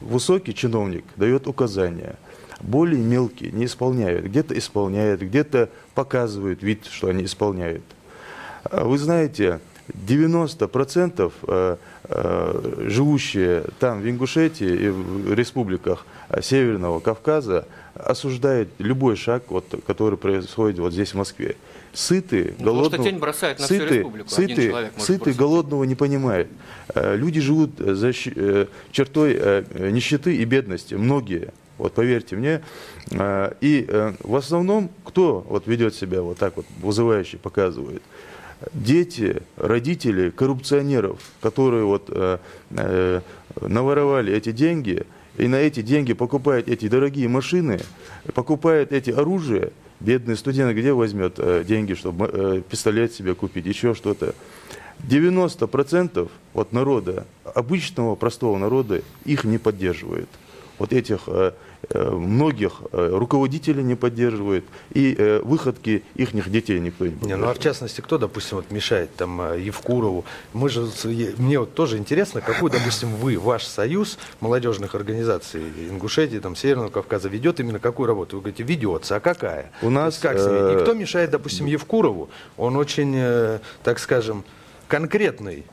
Высокий 0.00 0.52
чиновник 0.52 1.04
дает 1.16 1.46
указания, 1.46 2.16
более 2.60 3.00
мелкие 3.00 3.52
не 3.52 3.66
исполняют. 3.66 4.26
Где-то 4.26 4.58
исполняют, 4.58 5.22
где-то 5.22 5.68
показывают 5.94 6.62
вид, 6.62 6.86
что 6.86 7.08
они 7.08 7.24
исполняют. 7.24 7.84
Вы 8.70 8.98
знаете, 8.98 9.60
90% 9.88 11.32
э, 11.46 11.76
э, 12.04 12.84
живущие 12.88 13.64
там 13.78 14.00
в 14.00 14.08
Ингушетии 14.08 14.86
и 14.86 14.88
в 14.88 15.34
республиках 15.34 16.06
Северного 16.40 17.00
Кавказа 17.00 17.66
осуждают 17.94 18.68
любой 18.78 19.16
шаг, 19.16 19.44
вот, 19.48 19.64
который 19.86 20.16
происходит 20.18 20.78
вот 20.78 20.92
здесь 20.92 21.10
в 21.12 21.16
Москве. 21.16 21.56
Сыты, 21.92 22.54
Ну, 22.58 22.64
потому 22.64 22.84
что 22.84 22.90
голодного, 22.90 23.04
тень 23.10 23.18
бросает 23.18 23.58
на 23.58 23.64
всю 23.66 23.74
сыты, 23.74 23.94
республику. 23.96 24.28
Один 24.34 24.48
сыты, 24.56 24.68
человек 24.68 24.92
может 24.94 25.06
сыты 25.06 25.24
бросить. 25.24 25.38
голодного 25.38 25.84
не 25.84 25.94
понимают. 25.94 26.48
Э, 26.94 27.16
Люди 27.16 27.40
живут 27.40 27.72
за 27.78 28.12
щ- 28.14 28.32
э, 28.34 28.66
чертой 28.92 29.36
э, 29.38 29.90
нищеты 29.90 30.34
и 30.36 30.44
бедности, 30.46 30.94
многие. 30.94 31.52
Вот 31.76 31.92
поверьте 31.92 32.36
мне. 32.36 32.62
Э, 33.10 33.52
И 33.60 33.84
э, 33.86 34.14
в 34.20 34.36
основном 34.36 34.88
кто 35.04 35.44
вот 35.46 35.66
ведет 35.66 35.94
себя 35.94 36.22
вот 36.22 36.38
так 36.38 36.56
вот 36.56 36.64
вызывающе 36.80 37.36
показывает? 37.36 38.02
Дети, 38.72 39.42
родители 39.56 40.30
коррупционеров, 40.30 41.20
которые 41.42 41.84
вот 41.84 42.04
э, 42.08 42.38
э, 42.70 43.20
наворовали 43.60 44.32
эти 44.32 44.52
деньги 44.52 45.04
и 45.38 45.48
на 45.48 45.56
эти 45.56 45.82
деньги 45.82 46.12
покупают 46.12 46.68
эти 46.68 46.88
дорогие 46.88 47.28
машины, 47.28 47.80
покупают 48.34 48.92
эти 48.92 49.10
оружия. 49.10 49.70
Бедный 50.00 50.36
студент 50.36 50.76
где 50.76 50.92
возьмет 50.92 51.34
э, 51.38 51.64
деньги, 51.66 51.94
чтобы 51.94 52.28
э, 52.32 52.62
пистолет 52.68 53.12
себе 53.12 53.34
купить, 53.34 53.66
еще 53.66 53.94
что-то? 53.94 54.34
90% 55.08 56.28
вот 56.52 56.72
народа, 56.72 57.26
обычного 57.54 58.14
простого 58.14 58.58
народа, 58.58 59.02
их 59.24 59.44
не 59.44 59.58
поддерживает. 59.58 60.28
Вот 60.78 60.92
этих 60.92 61.22
э, 61.28 61.52
многих 61.90 62.82
э, 62.92 63.10
руководителей 63.12 63.82
не 63.82 63.94
поддерживает, 63.94 64.64
и 64.92 65.14
э, 65.16 65.40
выходки 65.42 66.02
их 66.14 66.32
детей 66.50 66.78
никто 66.80 67.04
не 67.04 67.10
Не, 67.10 67.16
поддерживает. 67.16 67.44
ну 67.44 67.50
а 67.50 67.54
в 67.54 67.58
частности, 67.58 68.00
кто, 68.00 68.18
допустим, 68.18 68.58
вот 68.58 68.70
мешает 68.70 69.14
там 69.16 69.40
э, 69.40 69.60
Евкурову? 69.60 70.24
Мы 70.52 70.68
же, 70.68 70.86
мне 71.38 71.58
вот 71.58 71.74
тоже 71.74 71.98
интересно, 71.98 72.40
какой, 72.40 72.70
допустим, 72.70 73.14
вы, 73.16 73.38
ваш 73.38 73.64
союз 73.64 74.18
молодежных 74.40 74.94
организаций 74.94 75.62
Ингушетии, 75.90 76.38
там, 76.38 76.56
Северного 76.56 76.88
Кавказа 76.88 77.28
ведет 77.28 77.60
именно 77.60 77.78
какую 77.78 78.06
работу? 78.06 78.36
Вы 78.36 78.42
говорите, 78.42 78.62
ведется, 78.62 79.16
а 79.16 79.20
какая? 79.20 79.70
У 79.82 79.90
нас, 79.90 80.18
как? 80.18 80.36
И 80.36 80.40
э, 80.40 80.80
кто 80.82 80.94
мешает, 80.94 81.30
допустим, 81.30 81.66
Евкурову? 81.66 82.30
Он 82.56 82.76
очень, 82.76 83.14
э, 83.16 83.58
так 83.82 83.98
скажем, 83.98 84.44
конкретный 84.88 85.64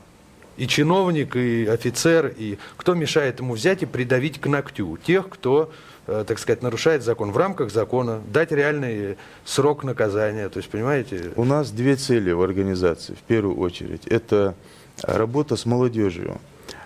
и 0.56 0.66
чиновник, 0.66 1.36
и 1.36 1.66
офицер, 1.66 2.34
и 2.36 2.58
кто 2.76 2.94
мешает 2.94 3.40
ему 3.40 3.54
взять 3.54 3.82
и 3.82 3.86
придавить 3.86 4.40
к 4.40 4.46
ногтю 4.46 4.98
тех, 4.98 5.28
кто, 5.28 5.70
э, 5.72 5.89
так 6.26 6.38
сказать, 6.38 6.62
нарушает 6.62 7.02
закон 7.02 7.30
в 7.32 7.36
рамках 7.36 7.70
закона, 7.70 8.20
дать 8.32 8.52
реальный 8.52 9.16
срок 9.44 9.84
наказания, 9.84 10.48
то 10.48 10.58
есть, 10.58 10.68
понимаете? 10.68 11.32
У 11.36 11.44
нас 11.44 11.70
две 11.70 11.96
цели 11.96 12.32
в 12.32 12.42
организации, 12.42 13.14
в 13.14 13.22
первую 13.22 13.58
очередь. 13.58 14.06
Это 14.06 14.54
работа 15.02 15.56
с 15.56 15.66
молодежью. 15.66 16.38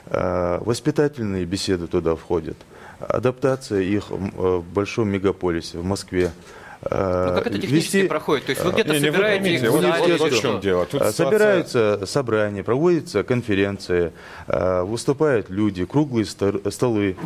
А, 0.07 0.63
Воспитательные 0.65 1.45
беседы 1.45 1.87
туда 1.87 2.15
входят. 2.17 2.57
Адаптация 3.01 3.81
их 3.81 4.11
м, 4.11 4.33
э, 4.37 4.57
в 4.59 4.65
большом 4.65 5.09
мегаполисе, 5.09 5.79
в 5.79 5.85
Москве. 5.85 6.31
Э, 6.91 7.27
Ну, 7.29 7.35
как 7.35 7.47
это 7.47 7.59
технически 7.59 7.97
вести... 7.97 8.09
проходит? 8.09 8.47
То 8.47 8.51
есть 8.51 8.65
вы 8.65 8.73
где-то 8.73 8.93
Не, 8.93 9.01
не, 9.01 9.07
вы 9.07 9.13
собираете 9.13 9.43
поймите, 9.43 9.65
их 9.65 9.71
в 9.71 9.75
вот- 9.75 9.83
зале 9.83 10.17
вот 10.17 10.33
в 10.33 10.41
чем 10.41 10.53
что? 10.53 10.61
дело. 10.61 10.85
Тут 10.87 11.01
ситуация- 11.01 11.25
Собираются 11.25 12.01
собрания, 12.07 12.63
проводятся 12.63 13.23
конференции, 13.25 14.13
выступают 14.47 15.51
люди, 15.51 15.85
круглые 15.85 16.25
столы. 16.27 17.17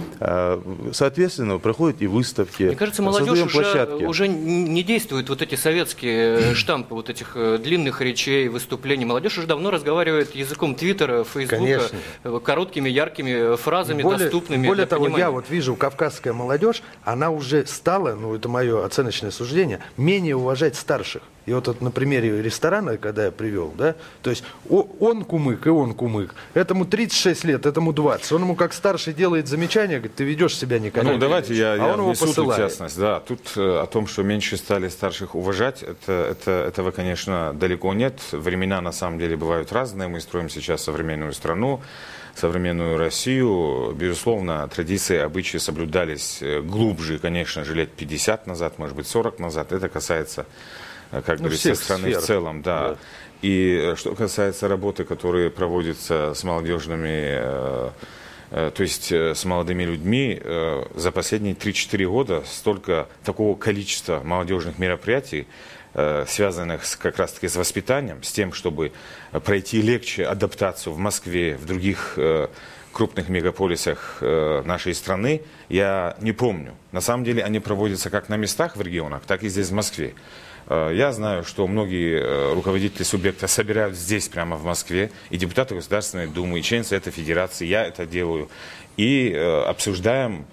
Соответственно, 0.92 1.58
проходят 1.58 2.00
и 2.02 2.06
выставки. 2.06 2.64
Мне 2.64 2.76
кажется, 2.76 3.02
молодежь 3.02 3.40
уже, 3.46 3.62
площадки. 3.62 4.04
уже 4.04 4.28
не 4.28 4.82
действуют 4.82 5.28
вот 5.28 5.42
эти 5.42 5.54
советские 5.54 6.52
э, 6.52 6.54
штампы 6.54 6.94
вот 6.94 7.10
этих 7.10 7.32
э, 7.34 7.58
длинных 7.58 8.00
речей, 8.00 8.48
выступлений. 8.48 9.04
Молодежь 9.04 9.38
уже 9.38 9.46
давно 9.46 9.70
разговаривает 9.70 10.34
языком 10.34 10.74
Твиттера, 10.74 11.24
Фейсбука, 11.24 11.56
Конечно. 11.62 11.98
э, 12.24 12.40
короткими, 12.42 12.88
яркими 12.88 13.54
э, 13.54 13.56
фразами, 13.56 14.02
доступными 14.02 14.66
более 14.66 14.84
для 14.84 14.86
того, 14.86 15.04
понимания. 15.04 15.24
я 15.24 15.30
вот 15.30 15.50
вижу, 15.50 15.76
кавказская 15.76 16.32
молодежь, 16.32 16.82
она 17.04 17.30
уже 17.30 17.66
стала, 17.66 18.14
ну 18.14 18.34
это 18.34 18.48
мое 18.48 18.84
оценочное 18.84 19.30
суждение, 19.30 19.47
менее 19.96 20.36
уважать 20.36 20.76
старших. 20.76 21.22
И 21.48 21.52
вот, 21.54 21.66
вот 21.66 21.80
на 21.80 21.90
примере 21.90 22.42
ресторана, 22.42 22.98
когда 22.98 23.24
я 23.24 23.30
привел, 23.30 23.72
да, 23.78 23.94
то 24.20 24.28
есть 24.28 24.44
он 24.68 25.24
кумык 25.24 25.66
и 25.66 25.70
он 25.70 25.94
кумык. 25.94 26.34
Этому 26.52 26.84
36 26.84 27.44
лет, 27.44 27.64
этому 27.64 27.94
20. 27.94 28.32
Он 28.32 28.42
ему 28.42 28.54
как 28.54 28.74
старший 28.74 29.14
делает 29.14 29.48
замечание, 29.48 29.96
говорит, 29.96 30.14
ты 30.14 30.24
ведешь 30.24 30.54
себя 30.54 30.78
некорректно. 30.78 31.14
Ну, 31.14 31.18
давайте 31.18 31.54
я, 31.54 31.72
а 31.72 31.76
я 31.76 31.86
он 31.86 32.00
его 32.00 32.08
внесу 32.08 32.26
тут 32.26 32.36
посылает. 32.36 32.60
ясность. 32.60 32.98
Да, 32.98 33.20
тут 33.20 33.40
э, 33.56 33.80
о 33.80 33.86
том, 33.86 34.06
что 34.06 34.22
меньше 34.22 34.58
стали 34.58 34.88
старших 34.88 35.34
уважать, 35.34 35.82
это, 35.82 36.12
это, 36.12 36.50
этого, 36.50 36.90
конечно, 36.90 37.54
далеко 37.54 37.94
нет. 37.94 38.20
Времена, 38.32 38.82
на 38.82 38.92
самом 38.92 39.18
деле, 39.18 39.34
бывают 39.38 39.72
разные. 39.72 40.06
Мы 40.06 40.20
строим 40.20 40.50
сейчас 40.50 40.82
современную 40.82 41.32
страну, 41.32 41.80
современную 42.38 42.96
Россию. 42.96 43.92
Безусловно, 43.94 44.68
традиции, 44.68 45.18
обычаи 45.18 45.58
соблюдались 45.58 46.38
э, 46.40 46.60
глубже, 46.60 47.18
конечно 47.18 47.64
же, 47.64 47.74
лет 47.74 47.90
50 47.92 48.46
назад, 48.46 48.78
может 48.78 48.96
быть, 48.96 49.06
40 49.06 49.38
назад. 49.40 49.72
Это 49.72 49.88
касается, 49.88 50.46
э, 51.10 51.20
как 51.24 51.38
Ну, 51.38 51.44
говорится, 51.46 51.74
страны 51.74 52.10
сфер. 52.10 52.20
в 52.20 52.24
целом. 52.24 52.62
Да. 52.62 52.90
Да. 52.90 52.96
И 53.42 53.78
э, 53.92 53.96
что 53.96 54.14
касается 54.14 54.68
работы, 54.68 55.04
которая 55.04 55.50
проводится 55.50 56.32
с 56.34 56.44
молодежными 56.44 57.92
то 58.50 58.82
есть 58.82 59.12
с 59.12 59.44
молодыми 59.44 59.82
людьми 59.82 60.40
за 60.94 61.12
последние 61.12 61.54
3-4 61.54 62.06
года 62.06 62.42
столько 62.46 63.06
такого 63.22 63.54
количества 63.54 64.22
молодежных 64.24 64.78
мероприятий, 64.78 65.46
связанных 66.26 66.84
с, 66.84 66.96
как 66.96 67.18
раз-таки 67.18 67.48
с 67.48 67.56
воспитанием, 67.56 68.22
с 68.22 68.32
тем, 68.32 68.52
чтобы 68.52 68.92
пройти 69.44 69.82
легче 69.82 70.26
адаптацию 70.26 70.92
в 70.92 70.98
Москве, 70.98 71.56
в 71.56 71.66
других 71.66 72.14
э, 72.16 72.48
крупных 72.92 73.28
мегаполисах 73.28 74.18
э, 74.20 74.62
нашей 74.64 74.94
страны, 74.94 75.42
я 75.68 76.16
не 76.20 76.32
помню. 76.32 76.74
На 76.92 77.00
самом 77.00 77.24
деле 77.24 77.44
они 77.44 77.60
проводятся 77.60 78.10
как 78.10 78.28
на 78.28 78.36
местах 78.36 78.76
в 78.76 78.80
регионах, 78.80 79.22
так 79.26 79.42
и 79.42 79.48
здесь 79.48 79.68
в 79.68 79.74
Москве. 79.74 80.14
Э, 80.68 80.92
Я 80.94 81.12
знаю, 81.12 81.44
что 81.44 81.66
многие 81.66 82.20
э, 82.20 82.54
руководители 82.54 83.02
субъекта 83.02 83.48
собирают 83.48 83.96
здесь, 83.96 84.28
прямо 84.28 84.56
в 84.56 84.64
Москве, 84.64 85.10
и 85.30 85.36
депутаты 85.36 85.74
Государственной 85.74 86.26
Думы, 86.26 86.60
и 86.60 86.62
члены 86.62 86.84
Совета 86.84 87.10
Федерации, 87.10 87.66
я 87.66 87.84
это 87.86 88.06
делаю, 88.06 88.48
и 88.96 89.32
э, 89.32 89.62
обсуждаем 89.62 90.46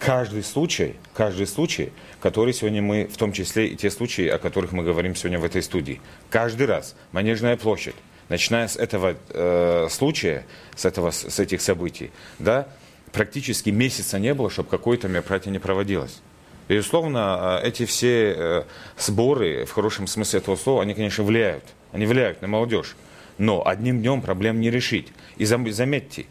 каждый 0.00 0.42
случай, 0.42 0.96
каждый 1.14 1.46
случай, 1.46 1.92
который 2.20 2.52
сегодня 2.52 2.80
мы, 2.82 3.04
в 3.04 3.16
том 3.16 3.32
числе 3.32 3.68
и 3.68 3.76
те 3.76 3.90
случаи, 3.90 4.26
о 4.26 4.38
которых 4.38 4.72
мы 4.72 4.82
говорим 4.82 5.14
сегодня 5.14 5.38
в 5.38 5.44
этой 5.44 5.62
студии. 5.62 6.00
Каждый 6.30 6.66
раз 6.66 6.96
Манежная 7.12 7.56
площадь, 7.56 7.94
начиная 8.28 8.66
с 8.66 8.76
этого 8.76 9.16
э, 9.28 9.88
случая, 9.90 10.46
с, 10.74 10.84
этого, 10.84 11.10
с 11.10 11.38
этих 11.38 11.60
событий, 11.60 12.10
да, 12.38 12.66
практически 13.12 13.70
месяца 13.70 14.18
не 14.18 14.34
было, 14.34 14.50
чтобы 14.50 14.68
какое-то 14.68 15.06
мероприятие 15.06 15.52
не 15.52 15.58
проводилось. 15.58 16.22
Безусловно, 16.68 17.60
э, 17.62 17.68
эти 17.68 17.86
все 17.86 18.34
э, 18.36 18.62
сборы, 18.98 19.64
в 19.64 19.72
хорошем 19.72 20.06
смысле 20.06 20.40
этого 20.40 20.56
слова, 20.56 20.82
они, 20.82 20.94
конечно, 20.94 21.24
влияют. 21.24 21.64
Они 21.92 22.04
влияют 22.04 22.42
на 22.42 22.48
молодежь. 22.48 22.94
Но 23.38 23.66
одним 23.66 24.00
днем 24.00 24.20
проблем 24.20 24.60
не 24.60 24.70
решить. 24.70 25.08
И 25.38 25.44
зам- 25.44 25.70
заметьте, 25.70 26.26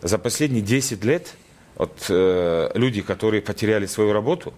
за 0.00 0.16
последние 0.18 0.62
10 0.62 1.04
лет 1.04 1.34
вот, 1.76 2.06
э, 2.08 2.70
люди, 2.74 3.02
которые 3.02 3.42
потеряли 3.42 3.86
свою 3.86 4.12
работу, 4.12 4.54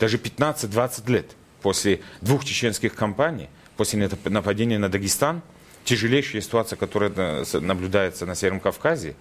даже 0.00 0.18
15-20 0.18 1.08
лет 1.10 1.26
после 1.62 2.00
двух 2.20 2.44
чеченских 2.44 2.94
кампаний, 2.94 3.48
после 3.78 4.00
нап- 4.00 4.28
нападения 4.28 4.78
на 4.78 4.90
Дагестан, 4.90 5.40
тяжелейшая 5.84 6.42
ситуация, 6.42 6.76
которая 6.76 7.10
э, 7.16 7.44
наблюдается 7.58 8.26
на 8.26 8.34
Северном 8.34 8.60
Кавказе, 8.60 9.14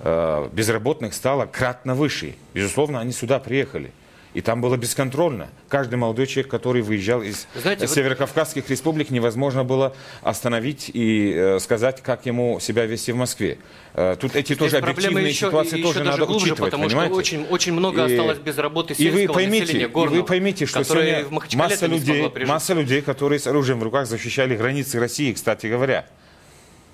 безработных 0.00 1.12
стало 1.12 1.46
кратно 1.46 1.96
выше. 1.96 2.36
Безусловно, 2.54 3.00
они 3.00 3.10
сюда 3.10 3.40
приехали. 3.40 3.90
И 4.34 4.40
там 4.42 4.60
было 4.60 4.76
бесконтрольно. 4.76 5.48
Каждый 5.68 5.94
молодой 5.96 6.26
человек, 6.26 6.50
который 6.50 6.82
выезжал 6.82 7.22
из 7.22 7.46
Знаете, 7.54 7.84
э, 7.84 7.86
вот- 7.86 7.94
северокавказских 7.94 8.68
республик, 8.68 9.10
невозможно 9.10 9.64
было 9.64 9.96
остановить 10.22 10.90
и 10.92 11.32
э, 11.34 11.58
сказать, 11.60 12.02
как 12.02 12.26
ему 12.26 12.60
себя 12.60 12.84
вести 12.84 13.12
в 13.12 13.16
Москве. 13.16 13.58
Э, 13.94 14.16
тут 14.20 14.36
эти 14.36 14.48
Здесь 14.48 14.58
тоже 14.58 14.76
объективные 14.78 15.28
еще, 15.28 15.46
ситуации 15.46 15.78
еще 15.78 15.86
тоже 15.86 16.04
надо 16.04 16.26
глубже, 16.26 16.52
учитывать, 16.52 16.70
потому 16.72 16.88
понимаете? 16.88 17.12
что 17.12 17.18
очень, 17.18 17.46
очень 17.48 17.72
много 17.72 18.06
И- 18.06 18.12
осталось 18.12 18.38
без 18.38 18.58
работы 18.58 18.94
и 18.94 19.08
вы 19.08 19.16
сельского 19.20 19.34
поймите, 19.34 19.60
населения, 19.64 19.84
и 19.86 19.88
горного, 19.88 20.16
вы 20.20 20.24
поймите, 20.24 20.66
что 20.66 20.84
сегодня 20.84 21.24
масса 21.56 21.86
людей, 21.86 22.32
масса 22.46 22.74
людей, 22.74 23.00
которые 23.02 23.38
с 23.38 23.46
оружием 23.46 23.80
в 23.80 23.82
руках 23.82 24.06
защищали 24.06 24.56
границы 24.56 25.00
России, 25.00 25.32
кстати 25.32 25.66
говоря. 25.66 26.06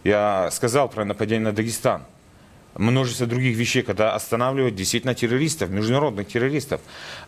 Я 0.05 0.51
сказал 0.53 0.89
про 0.89 1.05
нападение 1.05 1.45
на 1.47 1.53
Дагестан. 1.53 2.05
Множество 2.75 3.27
других 3.27 3.57
вещей, 3.57 3.83
когда 3.83 4.15
останавливают 4.15 4.75
действительно 4.75 5.15
террористов, 5.15 5.71
международных 5.71 6.27
террористов. 6.27 6.81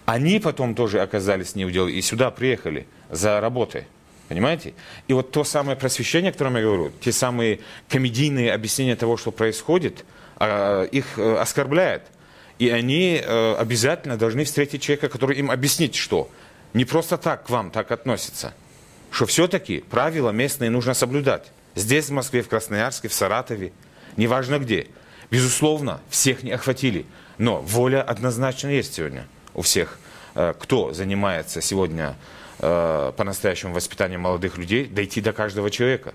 Они 0.05 0.41
потом 0.41 0.75
тоже 0.75 1.01
оказались 1.01 1.55
не 1.55 1.65
удел 1.65 1.87
и 1.87 2.01
сюда 2.01 2.31
приехали 2.31 2.87
за 3.11 3.41
работой. 3.41 3.85
Понимаете? 4.29 4.75
И 5.07 5.13
вот 5.13 5.31
то 5.31 5.45
самое 5.45 5.77
просвещение, 5.77 6.31
о 6.31 6.33
котором 6.33 6.57
я 6.57 6.63
говорю, 6.63 6.91
те 7.01 7.13
самые 7.13 7.61
комедийные 7.89 8.53
объяснения 8.53 8.97
того, 8.97 9.17
что 9.17 9.31
происходит, 9.31 10.05
а, 10.37 10.83
их 10.85 11.17
э, 11.17 11.37
оскорбляет. 11.37 12.03
И 12.59 12.69
они 12.69 13.21
э, 13.23 13.55
обязательно 13.55 14.17
должны 14.17 14.45
встретить 14.45 14.83
человека, 14.83 15.09
который 15.09 15.37
им 15.37 15.51
объяснит, 15.51 15.95
что 15.95 16.29
не 16.75 16.85
просто 16.85 17.19
так 17.19 17.45
к 17.45 17.51
вам 17.51 17.71
так 17.71 17.93
относятся, 17.93 18.53
что 19.11 19.27
все-таки 19.27 19.85
правила 19.89 20.31
местные 20.31 20.71
нужно 20.71 20.95
соблюдать. 20.95 21.53
Здесь, 21.75 22.07
в 22.07 22.13
Москве, 22.13 22.43
в 22.43 22.49
Красноярске, 22.49 23.09
в 23.09 23.15
Саратове, 23.15 23.73
неважно 24.17 24.59
где. 24.59 24.89
Безусловно, 25.31 26.01
всех 26.09 26.43
не 26.43 26.53
охватили, 26.53 27.07
но 27.39 27.61
воля 27.61 28.03
однозначно 28.03 28.69
есть 28.69 28.95
сегодня 28.95 29.27
у 29.55 29.63
всех, 29.63 29.99
э, 30.35 30.55
кто 30.59 30.93
занимается 30.93 31.61
сегодня 31.61 32.17
э, 32.59 33.13
по-настоящему 33.17 33.75
воспитанием 33.75 34.21
молодых 34.21 34.57
людей, 34.59 34.87
дойти 34.87 35.21
до 35.21 35.33
каждого 35.33 35.71
человека. 35.71 36.15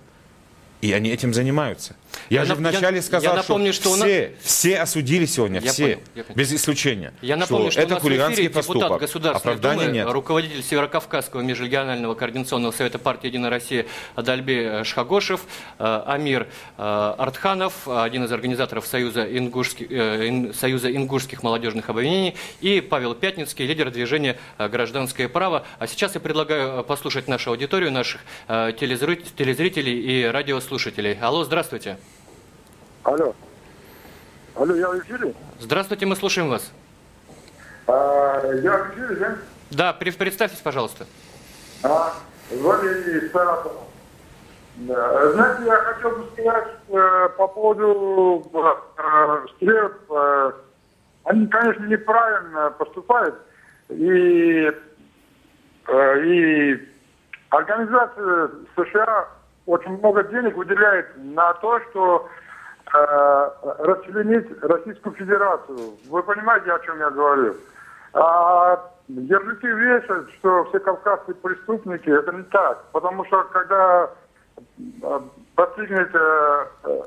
И 0.82 0.92
они 0.94 1.12
этим 1.12 1.34
занимаются. 1.34 1.96
Я, 2.30 2.40
Я 2.42 2.46
же 2.46 2.56
вначале 2.56 2.98
я- 2.98 3.02
сказал, 3.04 3.34
я 3.34 3.38
напомню, 3.38 3.72
что 3.72 3.90
что 3.90 3.98
нас- 3.98 4.08
все, 4.08 4.34
все 4.42 4.80
осудили 4.80 5.26
сегодня, 5.26 5.60
Я 5.62 5.72
все, 5.72 5.84
понял, 5.84 6.00
я 6.16 6.24
понял. 6.24 6.38
без 6.38 6.54
исключения. 6.54 7.14
Я 7.22 7.38
напомню, 7.38 7.72
что, 7.72 7.82
это 7.82 7.88
у 7.90 7.94
нас 7.94 8.00
в 8.00 8.02
хулиганский 8.02 8.34
эфире 8.48 8.50
депутат 8.50 8.68
поступок. 8.68 9.00
Государственной 9.02 9.54
Оправдания 9.56 9.82
Думы, 9.86 9.94
нет. 9.94 10.08
руководитель 10.10 10.64
Северокавказского 10.64 11.42
межрегионального 11.42 12.16
координационного 12.16 12.72
совета 12.72 12.98
партии 13.00 13.28
«Единая 13.28 13.50
Россия» 13.52 13.86
Адальби 14.16 14.84
Шхагошев, 14.84 15.42
э, 15.78 16.04
Амир 16.08 16.48
э, 16.78 17.14
Артханов, 17.18 17.88
один 17.88 18.24
из 18.26 18.32
организаторов 18.32 18.88
Союза, 18.88 19.24
ингушских, 19.26 19.88
э, 19.92 20.28
ин- 20.28 20.54
Союза 20.54 20.92
ингушских 20.94 21.44
молодежных 21.44 21.90
объединений, 21.90 22.36
и 22.62 22.82
Павел 22.82 23.14
Пятницкий, 23.14 23.66
лидер 23.68 23.92
движения 23.92 24.38
э, 24.58 24.68
«Гражданское 24.68 25.30
право». 25.30 25.66
А 25.80 25.86
сейчас 25.88 26.16
я 26.16 26.22
предлагаю 26.22 26.80
э, 26.80 26.84
послушать 26.84 27.28
нашу 27.28 27.52
аудиторию, 27.52 27.92
наших 27.92 28.22
э, 28.48 28.74
телезрителей 28.80 30.00
и 30.02 30.26
радиослушателей. 30.26 30.71
Алло, 31.22 31.44
здравствуйте. 31.44 31.98
Алло. 33.04 33.36
Алло, 34.56 34.76
я 34.76 34.90
в 34.90 35.00
эфире? 35.00 35.34
Здравствуйте, 35.60 36.06
мы 36.06 36.16
слушаем 36.16 36.50
вас. 36.50 36.72
А, 37.88 38.42
я 38.54 38.78
в 38.78 38.94
эфире, 38.94 39.16
да? 39.16 39.36
Да, 39.72 39.94
пред- 39.94 40.18
представьтесь, 40.18 40.60
пожалуйста. 40.60 41.06
А, 41.84 42.14
Валерий. 42.50 43.30
Да. 44.76 45.32
Знаете, 45.34 45.64
я 45.66 45.76
хотел 45.78 46.12
бы 46.12 46.26
сказать 46.34 46.68
э, 46.90 47.30
по 47.38 47.48
поводу 47.48 48.50
э, 48.98 49.46
стрел. 49.56 49.92
э, 50.10 50.52
они, 51.26 51.48
конечно, 51.48 51.86
неправильно 51.86 52.72
поступают. 52.72 53.36
И, 53.90 54.72
э, 55.88 56.24
и 56.26 56.90
организация 57.50 58.50
США 58.76 59.28
очень 59.66 59.98
много 59.98 60.24
денег 60.24 60.56
выделяет 60.56 61.08
на 61.18 61.54
то, 61.56 61.80
что 61.90 62.30
э, 62.94 63.48
расчленить 63.80 64.48
Российскую 64.64 65.16
Федерацию. 65.16 65.78
Вы 66.10 66.24
понимаете, 66.24 66.72
о 66.72 66.80
чем 66.80 67.00
я 67.00 67.10
говорю? 67.10 67.56
А 68.14 68.92
ярлыки 69.08 69.68
вешают, 69.68 70.30
что 70.40 70.66
все 70.66 70.80
кавказские 70.80 71.36
преступники, 71.36 72.10
это 72.10 72.32
не 72.32 72.44
так. 72.44 72.84
Потому 72.92 73.26
что 73.26 73.44
когда 73.46 74.10
э, 74.58 75.20
достигнет 75.56 76.10
э, 76.14 76.66
э, 76.84 77.02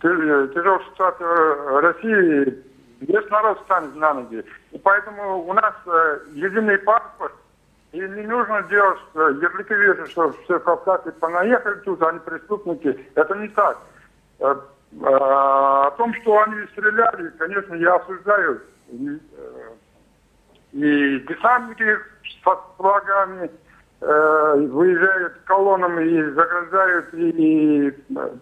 тя- 0.00 0.46
тяжелая 0.54 0.80
ситуация 0.92 1.80
России, 1.80 2.64
весь 3.00 3.30
народ 3.30 3.60
станет 3.64 3.94
на 3.96 4.14
ноги. 4.14 4.44
И 4.70 4.78
поэтому 4.78 5.44
у 5.44 5.52
нас 5.52 5.74
э, 5.86 6.18
единый 6.32 6.78
паспорт 6.78 7.32
И 7.92 8.00
не 8.00 8.22
нужно 8.22 8.62
делать 8.70 8.98
э, 9.14 9.34
ярлыки 9.42 9.74
вешать, 9.74 10.10
что 10.12 10.32
все 10.32 10.58
кавказцы 10.60 11.12
понаехали 11.12 11.74
тут, 11.80 12.02
они 12.02 12.18
преступники. 12.20 13.06
Это 13.14 13.34
не 13.34 13.48
так. 13.48 13.78
Э, 14.38 14.56
э, 14.92 15.04
О 15.04 15.90
том, 15.98 16.14
что 16.22 16.42
они 16.42 16.66
стреляли, 16.72 17.28
конечно, 17.38 17.74
я 17.74 17.96
осуждаю. 17.96 18.62
И, 20.72 21.20
десантники 21.28 21.98
с 22.24 22.58
флагами 22.78 23.50
выезжают 24.00 25.34
колоннами 25.44 26.04
и 26.04 26.22
заграждают, 26.30 27.12
и 27.12 27.94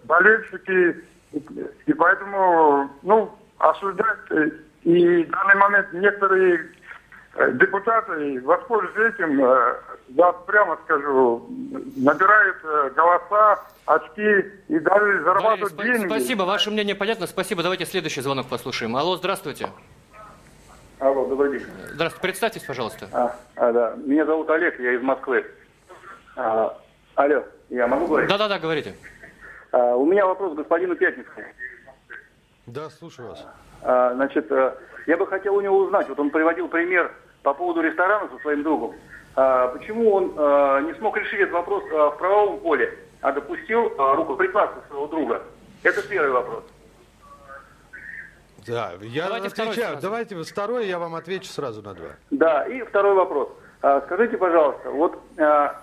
болельщики. 0.05 1.03
И, 1.33 1.93
поэтому, 1.93 2.89
ну, 3.03 3.37
осуждать. 3.57 4.17
И 4.83 5.23
в 5.23 5.29
данный 5.29 5.55
момент 5.55 5.93
некоторые 5.93 6.71
депутаты, 7.35 8.41
воспользуясь 8.41 9.13
этим, 9.15 9.43
э, 9.43 9.75
я 10.09 10.31
прямо 10.31 10.77
скажу, 10.83 11.47
набирают 11.95 12.57
э, 12.63 12.89
голоса, 12.95 13.59
очки 13.85 14.45
и 14.67 14.79
даже 14.79 15.23
зарабатывают 15.23 15.73
спа- 15.73 15.83
деньги. 15.83 16.07
спасибо, 16.07 16.43
ваше 16.43 16.71
мнение 16.71 16.95
понятно. 16.95 17.27
Спасибо. 17.27 17.63
Давайте 17.63 17.85
следующий 17.85 18.21
звонок 18.21 18.47
послушаем. 18.47 18.95
Алло, 18.95 19.15
здравствуйте. 19.15 19.69
Алло, 20.99 21.25
добрый 21.25 21.57
день. 21.59 21.67
Здравствуйте, 21.93 22.21
представьтесь, 22.21 22.63
пожалуйста. 22.63 23.07
А, 23.11 23.35
а, 23.55 23.71
да. 23.71 23.95
Меня 24.05 24.25
зовут 24.25 24.49
Олег, 24.49 24.79
я 24.79 24.93
из 24.93 25.01
Москвы. 25.01 25.45
А, 26.35 26.77
алло, 27.15 27.43
я 27.69 27.87
могу 27.87 28.07
говорить? 28.07 28.29
Да-да-да, 28.29 28.59
говорите. 28.59 28.93
А, 29.71 29.95
у 29.95 30.05
меня 30.05 30.25
вопрос 30.25 30.53
к 30.53 30.57
господину 30.57 30.95
Пятницкому. 30.95 31.47
Да, 32.67 32.89
слушаю 32.89 33.29
вас. 33.29 33.45
А, 33.81 34.13
значит, 34.13 34.51
э, 34.51 34.75
я 35.07 35.17
бы 35.17 35.25
хотел 35.25 35.55
у 35.55 35.61
него 35.61 35.79
узнать, 35.79 36.07
вот 36.07 36.19
он 36.19 36.29
приводил 36.29 36.67
пример 36.67 37.11
по 37.43 37.53
поводу 37.53 37.81
ресторана 37.81 38.29
со 38.29 38.37
своим 38.41 38.63
другом. 38.63 38.95
А, 39.35 39.69
почему 39.69 40.11
он 40.13 40.33
э, 40.37 40.81
не 40.87 40.93
смог 40.95 41.17
решить 41.17 41.39
этот 41.39 41.53
вопрос 41.53 41.83
э, 41.85 41.95
в 41.95 42.17
правовом 42.17 42.59
поле, 42.59 42.97
а 43.21 43.31
допустил 43.31 43.93
рукоприкладство 43.97 44.81
своего 44.89 45.07
друга? 45.07 45.41
Это 45.83 46.01
первый 46.07 46.31
вопрос. 46.31 46.63
Да, 48.67 48.91
я 49.01 49.25
Давайте 49.25 49.49
второй 49.49 49.71
отвечаю. 49.71 49.91
сразу. 49.93 50.01
Давайте 50.07 50.43
второй, 50.43 50.87
я 50.87 50.99
вам 50.99 51.15
отвечу 51.15 51.47
сразу 51.47 51.81
на 51.81 51.93
два. 51.93 52.09
Да, 52.29 52.67
и 52.67 52.81
второй 52.83 53.15
вопрос. 53.15 53.49
А, 53.81 54.01
Скажите, 54.01 54.37
пожалуйста, 54.37 54.91
вот 54.91 55.19
а, 55.39 55.81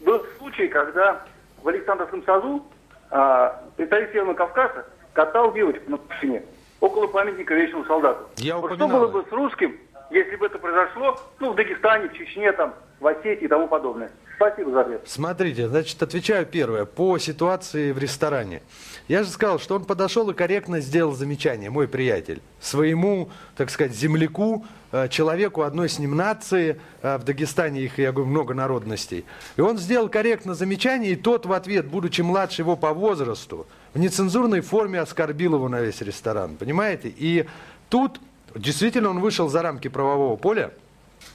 был 0.00 0.24
случай, 0.38 0.68
когда 0.68 1.24
в 1.62 1.68
Александровском 1.68 2.22
САЗу 2.24 2.64
а, 3.10 3.60
представитель 3.76 4.12
Северного 4.12 4.36
Кавказа 4.36 4.86
катал 5.12 5.52
девочку 5.52 5.90
на 5.90 5.98
машине 6.08 6.44
около 6.80 7.08
памятника 7.08 7.54
вечному 7.54 7.84
солдату. 7.86 8.28
Я 8.36 8.56
Вот 8.56 8.66
что 8.66 8.84
упоминал 8.84 9.00
было 9.00 9.08
бы 9.08 9.28
с 9.28 9.32
русским, 9.32 9.76
если 10.10 10.36
бы 10.36 10.46
это 10.46 10.58
произошло, 10.58 11.18
ну, 11.38 11.52
в 11.52 11.56
Дагестане, 11.56 12.08
в 12.08 12.12
Чечне, 12.14 12.52
там, 12.52 12.74
в 12.98 13.06
Осетии 13.06 13.44
и 13.44 13.48
тому 13.48 13.68
подобное? 13.68 14.10
Спасибо 14.40 14.70
за 14.70 14.80
ответ. 14.80 15.02
Смотрите, 15.04 15.68
значит, 15.68 16.02
отвечаю 16.02 16.46
первое. 16.46 16.86
По 16.86 17.18
ситуации 17.18 17.92
в 17.92 17.98
ресторане. 17.98 18.62
Я 19.06 19.22
же 19.22 19.28
сказал, 19.28 19.58
что 19.58 19.76
он 19.76 19.84
подошел 19.84 20.30
и 20.30 20.34
корректно 20.34 20.80
сделал 20.80 21.12
замечание, 21.12 21.68
мой 21.68 21.86
приятель, 21.86 22.40
своему, 22.58 23.28
так 23.54 23.68
сказать, 23.68 23.92
земляку, 23.92 24.64
э, 24.92 25.08
человеку 25.08 25.60
одной 25.60 25.90
с 25.90 25.98
ним 25.98 26.16
нации, 26.16 26.80
э, 27.02 27.18
в 27.18 27.24
Дагестане 27.24 27.82
их, 27.82 27.98
я 27.98 28.12
говорю, 28.12 28.30
много 28.30 28.54
народностей. 28.54 29.26
И 29.58 29.60
он 29.60 29.76
сделал 29.76 30.08
корректно 30.08 30.54
замечание, 30.54 31.12
и 31.12 31.16
тот 31.16 31.44
в 31.44 31.52
ответ, 31.52 31.86
будучи 31.86 32.22
младше 32.22 32.62
его 32.62 32.76
по 32.76 32.94
возрасту, 32.94 33.66
в 33.92 33.98
нецензурной 33.98 34.62
форме 34.62 35.00
оскорбил 35.00 35.56
его 35.56 35.68
на 35.68 35.82
весь 35.82 36.00
ресторан, 36.00 36.56
понимаете? 36.56 37.12
И 37.14 37.44
тут 37.90 38.18
действительно 38.54 39.10
он 39.10 39.20
вышел 39.20 39.48
за 39.48 39.62
рамки 39.62 39.88
правового 39.88 40.36
поля 40.36 40.70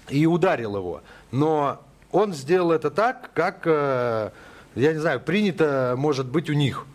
и 0.09 0.26
ударил 0.26 0.76
его. 0.78 1.01
Но 1.32 1.82
он 2.11 2.34
сделал 2.34 2.72
это 2.72 2.91
так, 2.91 3.32
как, 3.34 3.61
э, 3.66 4.30
я 4.76 4.93
не 4.93 4.99
знаю, 4.99 5.20
принято, 5.20 5.95
может 5.97 6.28
быть, 6.28 6.49
у 6.49 6.53
них. 6.53 6.86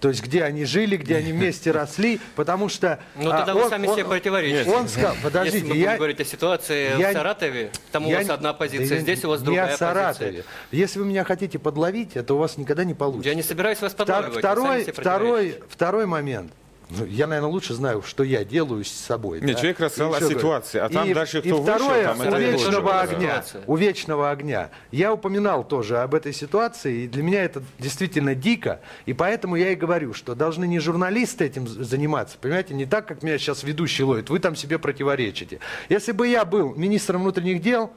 То 0.00 0.08
есть, 0.08 0.22
где 0.24 0.44
они 0.44 0.64
жили, 0.64 0.96
где 0.96 1.16
они 1.16 1.30
вместе 1.32 1.70
росли, 1.72 2.20
потому 2.34 2.70
что... 2.70 2.98
Ну, 3.16 3.30
а, 3.30 3.36
тогда 3.38 3.52
вы 3.54 3.64
он- 3.64 3.68
сами 3.68 3.86
он- 3.86 3.94
себе 3.94 4.06
противоречите. 4.06 4.70
Он 4.70 4.88
сказал, 4.88 5.14
подождите, 5.22 5.58
Если 5.58 5.68
мы 5.70 5.76
я... 5.76 5.84
будем 5.88 5.96
говорить 5.98 6.20
о 6.20 6.24
ситуации 6.24 6.98
я- 6.98 7.10
в 7.10 7.12
Саратове, 7.12 7.70
там 7.92 8.06
у 8.06 8.10
я 8.10 8.16
вас 8.16 8.26
не- 8.26 8.32
одна 8.32 8.54
позиция, 8.54 8.96
да 8.96 9.02
здесь 9.02 9.24
у 9.26 9.28
вас 9.28 9.42
другая 9.42 9.76
Саратове. 9.76 10.30
позиция. 10.30 10.44
Если 10.70 10.98
вы 11.00 11.04
меня 11.04 11.24
хотите 11.24 11.58
подловить, 11.58 12.16
это 12.16 12.32
у 12.32 12.38
вас 12.38 12.56
никогда 12.56 12.84
не 12.84 12.94
получится. 12.94 13.28
Я 13.28 13.34
не 13.34 13.42
собираюсь 13.42 13.80
вас 13.82 13.92
подлавливать, 13.92 14.38
Второй, 14.38 14.84
второй, 14.84 15.62
второй 15.68 16.06
момент. 16.06 16.50
Ну, 16.90 17.04
я, 17.06 17.26
наверное, 17.26 17.50
лучше 17.50 17.74
знаю, 17.74 18.02
что 18.02 18.24
я 18.24 18.44
делаю 18.44 18.84
с 18.84 18.90
собой. 18.90 19.40
Нет, 19.40 19.54
да. 19.54 19.60
человек 19.60 19.80
рассказал 19.80 20.12
И 20.14 20.16
о 20.16 20.28
ситуации, 20.28 20.78
а 20.78 20.88
там 20.88 21.08
И- 21.08 21.14
дальше 21.14 21.38
и 21.38 21.40
кто 21.42 21.62
вышел, 21.62 21.76
второе, 21.76 22.04
там 22.04 22.18
у 22.18 22.22
это 22.22 22.30
тоже 22.32 22.46
вечного 22.50 22.80
была 22.80 23.00
огня. 23.02 23.44
У 23.66 23.76
вечного 23.76 24.30
огня. 24.30 24.70
Я 24.90 25.12
упоминал 25.12 25.64
тоже 25.64 25.98
об 25.98 26.14
этой 26.14 26.32
ситуации, 26.32 27.02
и 27.04 27.08
для 27.08 27.22
меня 27.22 27.44
это 27.44 27.62
действительно 27.78 28.34
дико. 28.34 28.80
И 29.06 29.12
поэтому 29.12 29.56
я 29.56 29.70
и 29.70 29.74
говорю, 29.76 30.12
что 30.14 30.34
должны 30.34 30.64
не 30.66 30.80
журналисты 30.80 31.44
этим 31.44 31.66
заниматься, 31.68 32.36
понимаете, 32.40 32.74
не 32.74 32.86
так, 32.86 33.06
как 33.06 33.22
меня 33.22 33.38
сейчас 33.38 33.62
ведущий 33.62 34.02
ловит, 34.02 34.30
вы 34.30 34.38
там 34.38 34.56
себе 34.56 34.78
противоречите. 34.78 35.60
Если 35.88 36.12
бы 36.12 36.26
я 36.26 36.44
был 36.44 36.74
министром 36.74 37.22
внутренних 37.22 37.62
дел, 37.62 37.92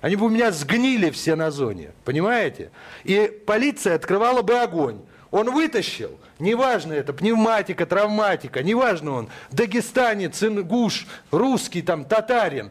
они 0.00 0.16
бы 0.16 0.26
у 0.26 0.28
меня 0.28 0.52
сгнили 0.52 1.08
все 1.10 1.34
на 1.34 1.50
зоне, 1.50 1.92
понимаете? 2.04 2.70
И 3.04 3.40
полиция 3.46 3.94
открывала 3.94 4.42
бы 4.42 4.58
огонь. 4.58 5.00
Он 5.30 5.50
вытащил, 5.50 6.18
неважно 6.44 6.92
это, 6.92 7.12
пневматика, 7.12 7.86
травматика, 7.86 8.62
неважно 8.62 9.12
он, 9.12 9.28
дагестанец, 9.50 10.42
ингуш, 10.42 11.06
русский, 11.32 11.82
там, 11.82 12.04
татарин, 12.04 12.70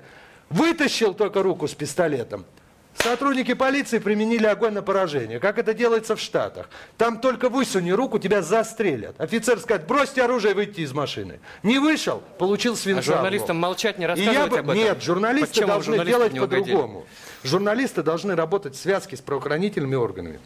вытащил 0.49 1.13
только 1.13 1.43
руку 1.43 1.67
с 1.67 1.73
пистолетом. 1.73 2.45
Сотрудники 2.95 3.53
полиции 3.55 3.97
применили 3.97 4.45
огонь 4.45 4.73
на 4.73 4.83
поражение, 4.83 5.39
как 5.39 5.57
это 5.57 5.73
делается 5.73 6.15
в 6.15 6.19
Штатах. 6.19 6.69
Там 6.97 7.19
только 7.19 7.49
высуни 7.49 7.91
руку, 7.91 8.19
тебя 8.19 8.41
застрелят. 8.43 9.19
Офицер 9.19 9.59
скажет, 9.59 9.87
бросьте 9.87 10.23
оружие 10.23 10.51
и 10.51 10.55
выйти 10.55 10.81
из 10.81 10.93
машины. 10.93 11.39
Не 11.63 11.79
вышел, 11.79 12.21
получил 12.37 12.75
свинца. 12.75 13.13
А 13.13 13.15
журналистам 13.15 13.57
молчать, 13.57 13.97
не 13.97 14.05
И 14.05 14.07
я 14.07 14.09
рассказывать 14.15 14.51
бы- 14.51 14.59
об 14.59 14.69
этом? 14.69 14.75
Нет, 14.75 15.01
журналисты 15.01 15.49
Почему 15.49 15.67
должны 15.67 15.95
журналисты 15.97 16.29
делать 16.29 16.39
по-другому. 16.39 17.05
Журналисты 17.43 18.03
должны 18.03 18.35
работать 18.35 18.75
в 18.75 18.79
связке 18.79 19.17
с 19.17 19.21
правоохранительными 19.21 19.95
органами. 19.95 20.39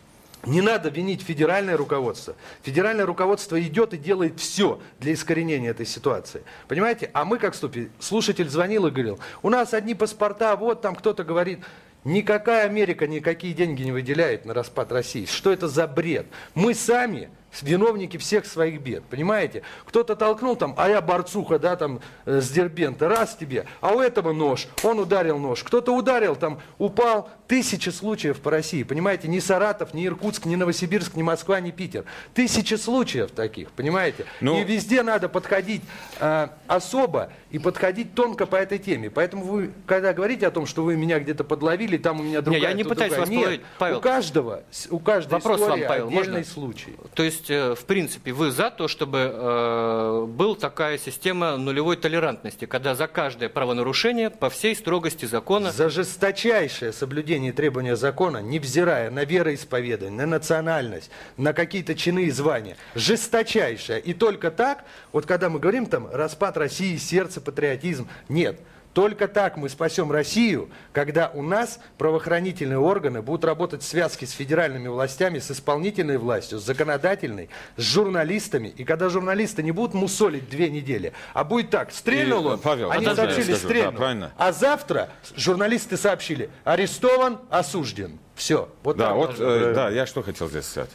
Не 0.47 0.61
надо 0.61 0.87
винить 0.87 1.21
федеральное 1.21 1.75
руководство. 1.75 2.33
Федеральное 2.63 3.05
руководство 3.05 3.61
идет 3.61 3.93
и 3.93 3.97
делает 3.97 4.39
все 4.39 4.79
для 4.99 5.13
искоренения 5.13 5.71
этой 5.71 5.85
ситуации. 5.85 6.41
Понимаете? 6.69 7.09
А 7.13 7.25
мы 7.25 7.37
как 7.37 7.53
ступи. 7.53 7.89
Слушатель 7.99 8.47
звонил 8.47 8.87
и 8.87 8.91
говорил, 8.91 9.19
у 9.43 9.49
нас 9.49 9.73
одни 9.73 9.93
паспорта, 9.93 10.55
вот 10.55 10.81
там 10.81 10.95
кто-то 10.95 11.25
говорит. 11.25 11.59
Никакая 12.05 12.65
Америка 12.65 13.07
никакие 13.07 13.53
деньги 13.53 13.83
не 13.83 13.91
выделяет 13.91 14.45
на 14.45 14.53
распад 14.53 14.89
России. 14.93 15.25
Что 15.25 15.51
это 15.51 15.67
за 15.67 15.85
бред? 15.85 16.27
Мы 16.55 16.73
сами 16.73 17.29
виновники 17.61 18.17
всех 18.17 18.45
своих 18.45 18.81
бед, 18.81 19.03
понимаете? 19.05 19.63
Кто-то 19.85 20.15
толкнул 20.15 20.55
там, 20.55 20.73
а 20.77 20.89
я 20.89 21.01
борцуха, 21.01 21.59
да, 21.59 21.75
там, 21.75 21.99
э, 22.25 22.41
с 22.41 22.49
Дербента, 22.49 23.07
раз 23.09 23.35
тебе, 23.35 23.65
а 23.81 23.93
у 23.93 23.99
этого 23.99 24.33
нож, 24.33 24.67
он 24.83 24.99
ударил 24.99 25.37
нож, 25.39 25.63
кто-то 25.63 25.95
ударил, 25.95 26.35
там, 26.35 26.59
упал, 26.77 27.29
тысячи 27.47 27.89
случаев 27.89 28.39
по 28.41 28.51
России, 28.51 28.83
понимаете? 28.83 29.27
Ни 29.29 29.39
Саратов, 29.39 29.93
ни 29.93 30.05
Иркутск, 30.05 30.45
ни 30.45 30.55
Новосибирск, 30.55 31.15
ни 31.15 31.23
Москва, 31.23 31.59
ни 31.61 31.71
Питер. 31.71 32.03
Тысячи 32.33 32.73
случаев 32.75 33.31
таких, 33.31 33.71
понимаете? 33.71 34.25
Ну- 34.41 34.59
И 34.59 34.63
везде 34.65 35.01
надо 35.01 35.29
подходить 35.29 35.81
э, 36.19 36.47
особо 36.67 37.31
и 37.49 37.59
подходить 37.59 38.13
тонко 38.13 38.45
по 38.45 38.57
этой 38.57 38.77
теме. 38.79 39.09
Поэтому 39.09 39.45
вы, 39.45 39.71
когда 39.85 40.11
говорите 40.13 40.45
о 40.47 40.51
том, 40.51 40.65
что 40.65 40.83
вы 40.83 40.97
меня 40.97 41.19
где-то 41.19 41.43
подловили, 41.45 41.97
там 41.97 42.19
у 42.19 42.23
меня 42.23 42.41
другая, 42.41 42.63
я 42.63 42.73
не 42.73 42.83
пытаюсь 42.83 43.13
другая. 43.13 43.41
вас 43.41 43.49
Нет, 43.51 43.61
Павел. 43.79 43.97
у 43.97 44.01
каждого, 44.01 44.63
у 44.89 44.99
каждой 44.99 45.31
Вопрос 45.33 45.59
вам, 45.61 45.69
истории 45.69 45.87
Павел, 45.87 46.07
отдельный 46.09 46.27
можно? 46.39 46.43
случай. 46.43 46.95
То 47.13 47.23
есть, 47.23 47.36
э, 47.49 47.75
в 47.75 47.85
принципе, 47.85 48.31
вы 48.31 48.51
за 48.51 48.69
то, 48.69 48.87
чтобы 48.87 49.31
э, 49.33 50.25
была 50.27 50.55
такая 50.55 50.97
система 50.97 51.57
нулевой 51.57 51.95
толерантности, 51.95 52.65
когда 52.65 52.95
за 52.95 53.07
каждое 53.07 53.49
правонарушение 53.49 54.29
по 54.29 54.49
всей 54.49 54.75
строгости 54.75 55.25
закона... 55.25 55.71
За 55.71 55.89
жесточайшее 55.89 56.93
соблюдение 56.93 57.53
требования 57.53 57.95
закона, 57.95 58.37
невзирая 58.37 59.09
на 59.09 59.25
вероисповедание, 59.25 60.11
на 60.11 60.25
национальность, 60.25 61.09
на 61.37 61.53
какие-то 61.53 61.95
чины 61.95 62.25
и 62.25 62.31
звания. 62.31 62.77
Жесточайшее. 62.95 63.99
И 63.99 64.13
только 64.13 64.51
так, 64.51 64.83
вот 65.11 65.25
когда 65.25 65.49
мы 65.49 65.59
говорим 65.59 65.85
там 65.85 66.09
распад 66.11 66.57
России, 66.57 66.97
сердце, 66.97 67.41
патриотизм, 67.41 68.07
нет. 68.29 68.59
Только 68.97 69.27
так 69.27 69.57
мы 69.57 69.69
спасем 69.69 70.11
Россию, 70.11 70.71
когда 70.91 71.29
у 71.31 71.43
нас 71.43 71.79
правоохранительные 71.99 72.79
органы 72.79 73.21
будут 73.21 73.45
работать 73.45 73.83
в 73.83 73.85
связке 73.85 74.25
с 74.25 74.31
федеральными 74.31 74.87
властями, 74.87 75.37
с 75.37 75.51
исполнительной 75.51 76.17
властью, 76.17 76.57
с 76.57 76.63
законодательной, 76.63 77.49
с 77.75 77.83
журналистами. 77.83 78.69
И 78.69 78.83
когда 78.83 79.09
журналисты 79.09 79.61
не 79.61 79.71
будут 79.71 79.93
мусолить 79.93 80.49
две 80.49 80.71
недели, 80.71 81.13
а 81.35 81.43
будет 81.43 81.69
так, 81.69 81.91
стрельнул 81.91 82.43
И, 82.43 82.53
он, 82.53 82.59
Павел, 82.59 82.89
они 82.89 83.05
сообщили, 83.05 83.43
скажу, 83.43 83.51
да, 83.51 83.57
стрельнул. 83.57 83.93
правильно. 83.93 84.31
А 84.35 84.51
завтра 84.51 85.09
журналисты 85.35 85.95
сообщили, 85.95 86.49
арестован, 86.63 87.37
осужден. 87.51 88.17
Все. 88.33 88.67
Вот 88.81 88.97
да, 88.97 89.13
вот, 89.13 89.35
э, 89.37 89.73
да, 89.75 89.91
я 89.91 90.07
что 90.07 90.23
хотел 90.23 90.49
здесь 90.49 90.65
сказать. 90.65 90.89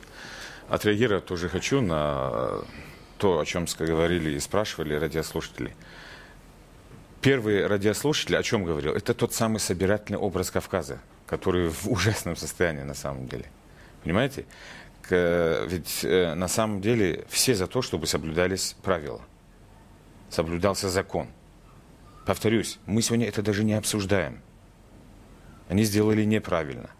Отреагировать 0.68 1.26
тоже 1.26 1.48
хочу 1.48 1.80
на 1.80 2.62
то, 3.18 3.38
о 3.38 3.44
чем 3.44 3.66
говорили 3.78 4.30
и 4.30 4.40
спрашивали 4.40 4.94
радиослушатели. 4.94 5.76
Первый 7.22 7.64
радиослушатель 7.68 8.36
о 8.36 8.42
чем 8.42 8.64
говорил? 8.64 8.94
Это 8.94 9.14
тот 9.14 9.32
самый 9.32 9.60
собирательный 9.60 10.18
образ 10.18 10.50
Кавказа, 10.50 10.98
которые 11.24 11.70
в 11.70 11.86
ужасном 11.86 12.34
состоянии 12.34 12.82
на 12.82 12.94
самом 12.94 13.28
деле. 13.28 13.44
Понимаете? 14.02 14.44
Ведь 15.08 16.00
э, 16.02 16.34
на 16.34 16.48
самом 16.48 16.80
деле 16.80 17.24
все 17.28 17.54
за 17.54 17.68
то, 17.68 17.80
чтобы 17.80 18.08
соблюдались 18.08 18.74
правила. 18.82 19.20
Соблюдался 20.30 20.88
закон. 20.88 21.28
Повторюсь, 22.26 22.80
мы 22.86 23.02
сегодня 23.02 23.28
это 23.28 23.40
даже 23.40 23.62
не 23.62 23.74
обсуждаем. 23.74 24.40
Они 25.68 25.84
сделали 25.84 26.24
неправильно. 26.24 26.90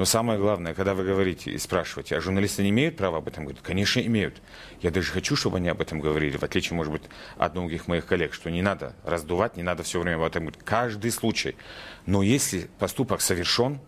Но 0.00 0.06
самое 0.06 0.38
главное, 0.38 0.72
когда 0.72 0.94
вы 0.94 1.04
говорите 1.04 1.50
и 1.50 1.58
спрашиваете, 1.58 2.16
а 2.16 2.22
журналисты 2.22 2.62
не 2.62 2.70
имеют 2.70 2.96
права 2.96 3.18
об 3.18 3.28
этом 3.28 3.44
говорить? 3.44 3.62
Конечно, 3.62 4.00
имеют. 4.00 4.40
Я 4.80 4.90
даже 4.90 5.12
хочу, 5.12 5.36
чтобы 5.36 5.58
они 5.58 5.68
об 5.68 5.82
этом 5.82 6.00
говорили, 6.00 6.38
в 6.38 6.42
отличие, 6.42 6.74
может 6.74 6.90
быть, 6.90 7.02
от 7.36 7.54
многих 7.54 7.86
моих 7.86 8.06
коллег, 8.06 8.32
что 8.32 8.50
не 8.50 8.62
надо 8.62 8.96
раздувать, 9.04 9.58
не 9.58 9.62
надо 9.62 9.82
все 9.82 10.00
время 10.00 10.16
об 10.16 10.22
этом 10.22 10.44
говорить. 10.44 10.64
Каждый 10.64 11.10
случай. 11.10 11.54
Но 12.06 12.22
если 12.22 12.70
поступок 12.78 13.20
совершен, 13.20 13.78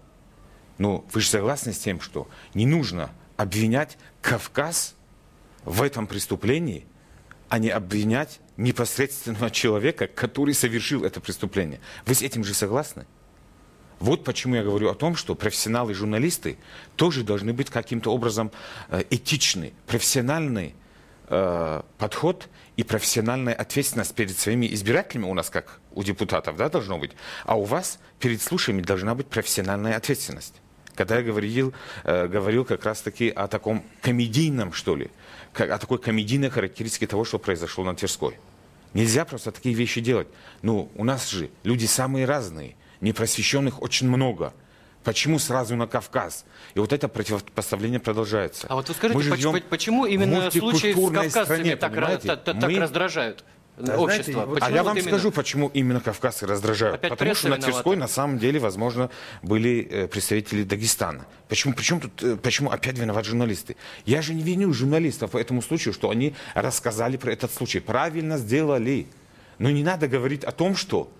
ну, 0.77 1.03
вы 1.15 1.23
же 1.23 1.29
согласны 1.31 1.73
с 1.73 1.79
тем, 1.79 1.99
что 1.99 2.29
не 2.53 2.67
нужно 2.67 3.09
обвинять 3.39 3.97
Кавказ 4.21 4.95
в 5.65 5.81
этом 5.81 6.07
преступлении, 6.07 6.85
а 7.49 7.59
не 7.59 7.71
обвинять 7.71 8.41
непосредственного 8.59 9.51
человека, 9.51 10.09
который 10.09 10.53
совершил 10.53 11.05
это 11.05 11.23
преступление. 11.23 11.81
Вы 12.05 12.13
с 12.13 12.21
этим 12.21 12.45
же 12.45 12.53
согласны? 12.53 13.07
Вот 14.03 14.25
почему 14.25 14.57
я 14.57 14.65
говорю 14.65 14.91
о 14.91 14.97
том, 14.97 15.15
что 15.15 15.37
профессионалы-журналисты 15.37 16.59
тоже 16.97 17.23
должны 17.23 17.53
быть 17.53 17.71
каким-то 17.71 18.13
образом 18.13 18.51
э, 18.89 19.05
этичны, 19.11 19.73
профессиональный 19.87 20.75
э, 21.29 21.83
подход 21.99 22.49
и 22.77 22.83
профессиональная 22.83 23.55
ответственность 23.55 24.13
перед 24.17 24.37
своими 24.37 24.67
избирателями 24.75 25.27
у 25.27 25.35
нас, 25.35 25.51
как 25.51 25.79
у 25.93 26.03
депутатов, 26.03 26.57
да, 26.57 26.69
должно 26.69 26.99
быть, 26.99 27.13
а 27.45 27.57
у 27.57 27.63
вас 27.63 28.01
перед 28.19 28.43
слушателями 28.43 28.83
должна 28.83 29.15
быть 29.15 29.29
профессиональная 29.29 29.97
ответственность. 29.97 30.55
Когда 30.97 31.19
я 31.19 31.23
говорил, 31.23 31.73
э, 32.03 32.27
говорил 32.27 32.65
как 32.65 32.85
раз-таки 32.85 33.31
о 33.31 33.47
таком 33.47 33.85
комедийном, 34.01 34.73
что 34.73 34.97
ли, 34.97 35.13
о 35.55 35.79
такой 35.79 36.01
комедийной 36.01 36.51
характеристике 36.51 37.07
того, 37.07 37.25
что 37.25 37.39
произошло 37.39 37.85
на 37.85 37.95
Тверской. 37.95 38.37
Нельзя 38.95 39.25
просто 39.25 39.53
такие 39.53 39.77
вещи 39.77 40.01
делать. 40.01 40.27
Ну, 40.61 40.91
у 40.97 41.05
нас 41.05 41.29
же 41.31 41.51
люди 41.63 41.87
самые 41.87 42.27
разные, 42.27 42.75
непросвещенных 43.03 43.83
очень 43.83 44.09
много. 44.09 44.55
Почему 45.05 45.39
сразу 45.41 45.75
на 45.77 45.87
Кавказ? 45.89 46.45
И 46.75 46.79
вот 46.79 46.93
это 46.93 47.09
противопоставление 47.09 47.99
продолжается. 47.99 48.67
А 48.71 48.77
вот 48.77 48.89
вы 48.89 48.95
скажите, 48.95 49.63
почему 49.69 50.05
в 50.05 50.09
именно 50.09 50.51
случаи 50.51 50.93
с 50.93 50.95
кавказцами 51.13 51.45
стране, 51.45 51.77
так, 51.77 51.91
понимаете? 51.93 52.29
та- 52.29 52.37
та- 52.37 52.55
так 52.55 52.71
Мы- 52.71 52.79
раздражают 52.79 53.45
Да, 53.79 53.99
общество? 53.99 54.33
знаете, 54.33 54.51
а 54.53 54.55
Почему 54.55 54.77
я 54.77 54.83
вот 54.83 54.89
вам 54.91 54.97
именно? 54.99 55.09
скажу, 55.11 55.33
почему 55.33 55.69
именно 55.75 55.99
кавказцы 56.01 56.47
раздражают. 56.47 56.95
Опять 56.97 57.11
Потому 57.11 57.35
что 57.35 57.49
на 57.49 57.55
виновата. 57.57 57.73
Тверской 57.73 57.97
на 57.97 58.07
самом 58.07 58.39
деле, 58.39 58.61
возможно, 58.61 59.11
были 59.43 59.89
э, 59.91 60.07
представители 60.07 60.63
Дагестана. 60.63 61.27
Почему, 61.49 61.75
причем 61.75 61.99
тут, 62.01 62.23
э, 62.23 62.37
почему 62.37 62.71
опять 62.71 62.97
виноваты 62.97 63.31
журналисты? 63.31 63.75
Я 64.07 64.23
же 64.23 64.35
не 64.35 64.45
виню 64.45 64.73
журналистов 64.73 65.33
по 65.33 65.39
этому 65.39 65.63
случаю, 65.63 65.95
что 65.95 66.11
они 66.11 66.35
рассказали 66.55 67.17
про 67.17 67.33
этот 67.33 67.53
случай. 67.53 67.81
Правильно 67.81 68.39
сделали. 68.39 69.09
Но 69.59 69.69
не 69.71 69.83
надо 69.83 70.07
говорить 70.07 70.45
о 70.45 70.53
том, 70.53 70.77
что 70.77 71.11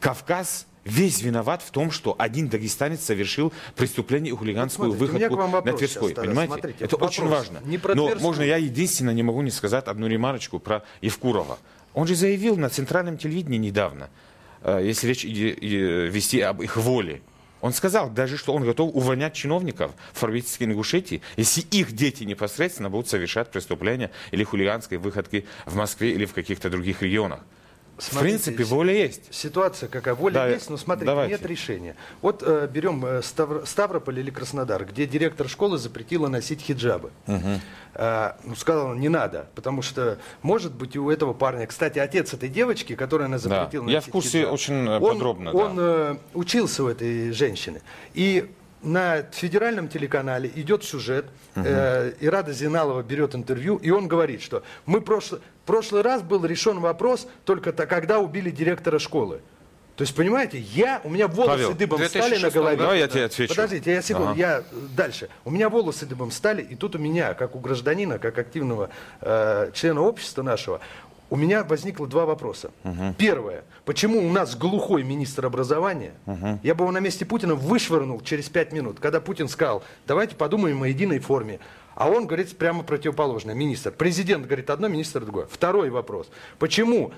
Кавказ 0.00 0.66
весь 0.84 1.20
виноват 1.22 1.62
в 1.62 1.70
том, 1.70 1.90
что 1.90 2.16
один 2.18 2.48
дагестанец 2.48 3.02
совершил 3.04 3.52
преступление 3.76 4.32
и 4.32 4.36
хулиганскую 4.36 4.90
Вот 4.90 4.96
смотрите, 4.98 5.28
выходку 5.28 5.66
на 5.66 5.72
Тверской. 5.76 6.08
сейчас, 6.10 6.24
понимаете? 6.24 6.52
смотрите, 6.54 6.84
Это 6.84 6.96
вопрос. 6.96 7.10
очень 7.10 7.28
важно. 7.28 7.60
Не 7.64 7.78
про 7.78 7.94
Но 7.94 8.06
Тверскую. 8.06 8.26
можно 8.26 8.42
я 8.42 8.56
единственное 8.56 9.14
не 9.14 9.22
могу 9.22 9.42
не 9.42 9.50
сказать 9.50 9.84
одну 9.86 10.06
ремарочку 10.06 10.58
про 10.58 10.82
Евкурова. 11.02 11.58
Он 11.92 12.06
же 12.06 12.14
заявил 12.16 12.56
на 12.56 12.70
центральном 12.70 13.18
телевидении 13.18 13.58
недавно, 13.58 14.08
э, 14.62 14.80
если 14.84 15.08
речь 15.08 15.24
и- 15.24 16.08
вести 16.08 16.40
об 16.40 16.62
их 16.62 16.76
воле. 16.76 17.20
Он 17.60 17.74
сказал 17.74 18.08
даже, 18.08 18.38
что 18.38 18.54
он 18.54 18.64
готов 18.64 18.90
увольнять 18.94 19.34
чиновников 19.34 19.92
в 20.14 20.18
фарвистской 20.18 20.66
Ингушетии, 20.66 21.20
если 21.36 21.60
их 21.60 21.92
дети 21.92 22.24
непосредственно 22.24 22.88
будут 22.88 23.08
совершать 23.08 23.50
преступления 23.50 24.10
или 24.30 24.44
хулиганские 24.44 24.98
выходки 24.98 25.44
в 25.66 25.76
Москве 25.76 26.12
или 26.12 26.24
в 26.24 26.32
каких-то 26.32 26.70
других 26.70 27.02
регионах. 27.02 27.40
В 28.00 28.04
Смотрите, 28.12 28.42
принципе, 28.44 28.64
воля 28.64 28.94
есть. 28.94 29.32
Ситуация 29.34 29.88
какая? 29.88 30.14
Воля 30.14 30.34
Да, 30.34 30.48
есть, 30.48 30.70
но 30.70 30.76
смотрите, 30.76 31.06
давайте. 31.06 31.32
нет 31.34 31.44
решения. 31.46 31.96
Вот 32.22 32.42
э, 32.44 32.68
берем 32.72 33.04
э, 33.04 33.20
Ставр- 33.20 33.66
Ставрополь 33.66 34.18
или 34.20 34.30
Краснодар, 34.30 34.84
где 34.86 35.06
директор 35.06 35.48
школы 35.48 35.76
запретила 35.78 36.28
носить 36.28 36.60
хиджабы. 36.62 37.10
А, 37.94 38.36
ну, 38.44 38.54
сказал, 38.54 38.94
не 38.94 39.08
надо, 39.08 39.48
потому 39.56 39.82
что, 39.82 40.18
может 40.42 40.72
быть, 40.72 40.96
у 40.96 41.10
этого 41.10 41.32
парня, 41.34 41.66
кстати, 41.66 41.98
отец 41.98 42.32
этой 42.32 42.48
девочки, 42.48 42.94
которая 42.94 43.26
она 43.26 43.36
Да. 43.38 43.42
запретила 43.42 43.88
Я 43.88 43.96
носить 43.96 44.08
в 44.08 44.12
курсе 44.12 44.38
хиджаб, 44.40 44.52
очень 44.52 44.86
э, 44.88 44.98
он, 44.98 45.12
подробно. 45.14 45.52
да. 45.52 45.58
Он 45.58 45.76
э, 45.78 46.16
учился 46.34 46.84
у 46.84 46.88
этой 46.88 47.32
женщины. 47.32 47.82
И 48.14 48.48
на 48.82 49.22
федеральном 49.32 49.88
телеканале 49.88 50.50
идет 50.54 50.84
сюжет, 50.84 51.26
э, 51.54 52.12
и 52.20 52.28
Рада 52.28 52.52
Зиналова 52.52 53.02
берет 53.02 53.34
интервью, 53.34 53.76
и 53.76 53.90
он 53.90 54.08
говорит, 54.08 54.42
что 54.42 54.62
мы 54.86 55.00
прошлый, 55.00 55.40
прошлый 55.66 56.02
раз 56.02 56.22
был 56.22 56.44
решен 56.44 56.80
вопрос 56.80 57.26
только 57.44 57.72
то, 57.72 57.86
когда 57.86 58.18
убили 58.20 58.50
директора 58.50 58.98
школы. 58.98 59.40
То 59.96 60.02
есть, 60.04 60.14
понимаете, 60.14 60.58
я, 60.58 61.02
у 61.04 61.10
меня 61.10 61.28
волосы 61.28 61.50
Павел, 61.50 61.74
дыбом 61.74 61.98
стали 62.06 62.36
на 62.36 62.48
2006 62.50 62.54
голове. 62.54 62.76
Давай 62.78 62.98
я 63.00 63.08
тебе 63.08 63.24
отвечу. 63.24 63.54
Подождите, 63.54 63.92
я 63.92 64.00
секунду, 64.00 64.30
Ага. 64.30 64.38
я 64.38 64.58
э, 64.60 64.62
дальше. 64.96 65.28
У 65.44 65.50
меня 65.50 65.68
волосы 65.68 66.06
дыбом 66.06 66.30
стали, 66.30 66.62
и 66.62 66.74
тут 66.74 66.94
у 66.94 66.98
меня, 66.98 67.34
как 67.34 67.54
у 67.54 67.58
гражданина, 67.58 68.18
как 68.18 68.38
активного 68.38 68.88
э, 69.20 69.70
члена 69.74 70.00
общества 70.00 70.42
нашего, 70.42 70.80
у 71.30 71.36
меня 71.36 71.64
возникло 71.64 72.06
два 72.06 72.26
вопроса. 72.26 72.70
Первое. 73.16 73.64
Почему 73.84 74.18
у 74.26 74.30
нас 74.30 74.56
глухой 74.56 75.04
министр 75.04 75.46
образования? 75.46 76.12
Я 76.62 76.74
бы 76.74 76.84
его 76.84 76.92
на 76.92 76.98
месте 76.98 77.24
Путина 77.24 77.54
вышвырнул 77.54 78.20
через 78.20 78.48
пять 78.48 78.72
минут, 78.72 78.98
когда 79.00 79.20
Путин 79.20 79.48
сказал, 79.48 79.82
давайте 80.06 80.34
подумаем 80.34 80.82
о 80.82 80.88
единой 80.88 81.20
форме. 81.20 81.60
А 81.94 82.08
он 82.08 82.26
говорит 82.26 82.56
прямо 82.56 82.82
противоположное. 82.82 83.54
Министр. 83.54 83.90
Президент 83.90 84.46
говорит 84.46 84.70
одно, 84.70 84.88
министр 84.88 85.20
другое. 85.20 85.46
Второй 85.50 85.90
вопрос. 85.90 86.28
Почему 86.58 87.12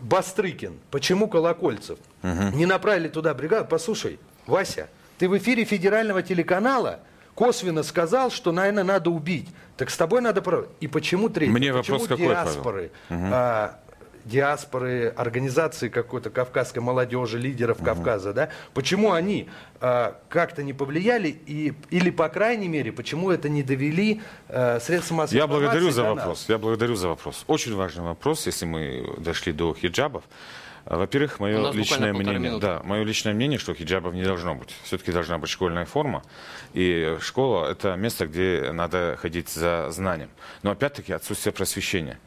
Бастрыкин, 0.00 0.78
почему 0.90 1.28
Колокольцев 1.28 1.98
не 2.22 2.64
направили 2.64 3.08
туда 3.08 3.34
бригаду? 3.34 3.66
Послушай, 3.68 4.18
Вася, 4.46 4.88
ты 5.18 5.28
в 5.28 5.36
эфире 5.36 5.64
федерального 5.64 6.22
телеканала 6.22 7.00
косвенно 7.34 7.82
сказал, 7.82 8.30
что, 8.30 8.52
наверное, 8.52 8.84
надо 8.84 9.10
убить. 9.10 9.48
Так 9.76 9.90
с 9.90 9.96
тобой 9.96 10.20
надо... 10.20 10.42
И 10.80 10.88
почему 10.88 11.28
третий? 11.28 11.52
Мне 11.52 11.72
почему 11.72 11.98
вопрос 11.98 12.08
какой, 12.08 12.26
Павел? 12.26 12.44
диаспоры? 12.44 12.90
а, 13.10 13.80
диаспоры, 14.24 15.08
организации 15.16 15.88
какой-то 15.88 16.30
кавказской 16.30 16.80
молодежи, 16.80 17.38
лидеров 17.38 17.82
Кавказа, 17.82 18.32
да, 18.32 18.50
почему 18.74 19.12
они 19.12 19.48
а, 19.80 20.18
как-то 20.28 20.62
не 20.62 20.72
повлияли 20.72 21.28
и, 21.28 21.74
или, 21.90 22.10
по 22.10 22.28
крайней 22.28 22.68
мере, 22.68 22.92
почему 22.92 23.30
это 23.30 23.48
не 23.48 23.62
довели 23.62 24.20
а, 24.48 24.78
средства 24.80 25.14
массовой 25.14 25.38
Я 25.38 25.46
благодарю 25.46 25.90
за 25.90 26.02
до 26.02 26.08
нас? 26.14 26.18
вопрос. 26.18 26.44
Я 26.48 26.58
благодарю 26.58 26.94
за 26.96 27.08
вопрос. 27.08 27.44
Очень 27.46 27.74
важный 27.74 28.04
вопрос, 28.04 28.46
если 28.46 28.66
мы 28.66 29.14
дошли 29.18 29.52
до 29.52 29.74
хиджабов. 29.74 30.24
А, 30.84 30.96
Во-первых, 30.98 31.40
мое 31.40 31.72
личное 31.72 32.12
мнение, 32.12 32.58
да, 32.58 32.80
мое 32.84 33.04
личное 33.04 33.32
мнение, 33.32 33.58
что 33.58 33.74
хиджабов 33.74 34.14
не 34.14 34.22
должно 34.22 34.54
быть. 34.54 34.74
Все-таки 34.84 35.12
должна 35.12 35.38
быть 35.38 35.50
школьная 35.50 35.84
форма. 35.84 36.22
И 36.72 37.16
школа– 37.20 37.70
это 37.70 37.96
место, 37.96 38.26
где 38.26 38.70
надо 38.72 39.18
ходить 39.20 39.48
за 39.48 39.90
знанием. 39.90 40.30
Но 40.62 40.70
опять-таки 40.70 41.12
отсутствие 41.12 41.52
просвещения. 41.52 42.18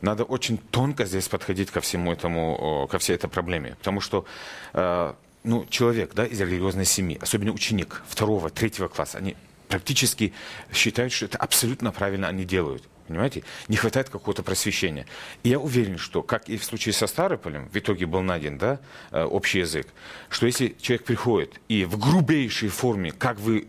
Надо 0.00 0.24
очень 0.24 0.58
тонко 0.58 1.04
здесь 1.04 1.28
подходить 1.28 1.70
ко 1.70 1.80
всему 1.80 2.12
этому, 2.12 2.88
ко 2.90 2.98
всей 2.98 3.14
этой 3.14 3.30
проблеме. 3.30 3.76
Потому 3.78 4.00
что 4.00 4.24
э, 4.72 5.14
ну, 5.44 5.66
человек 5.70 6.14
да, 6.14 6.26
из 6.26 6.40
религиозной 6.40 6.84
семьи, 6.84 7.18
особенно 7.20 7.52
ученик 7.52 8.02
второго, 8.08 8.50
третьего 8.50 8.88
класса, 8.88 9.18
они 9.18 9.36
практически 9.68 10.32
считают, 10.72 11.12
что 11.12 11.26
это 11.26 11.38
абсолютно 11.38 11.92
правильно 11.92 12.28
они 12.28 12.44
делают. 12.44 12.84
Понимаете? 13.12 13.44
Не 13.68 13.76
хватает 13.76 14.08
какого-то 14.08 14.42
просвещения. 14.42 15.06
И 15.42 15.50
я 15.50 15.58
уверен, 15.58 15.98
что, 15.98 16.22
как 16.22 16.48
и 16.48 16.56
в 16.56 16.64
случае 16.64 16.92
со 16.94 17.06
Старополем, 17.06 17.68
в 17.68 17.76
итоге 17.76 18.06
был 18.06 18.22
найден 18.22 18.58
да, 18.58 18.80
э, 19.10 19.22
общий 19.22 19.60
язык, 19.60 19.86
что 20.30 20.46
если 20.46 20.74
человек 20.80 21.04
приходит 21.04 21.60
и 21.68 21.84
в 21.84 21.98
грубейшей 21.98 22.68
форме, 22.70 23.12
как 23.12 23.38
вы 23.38 23.68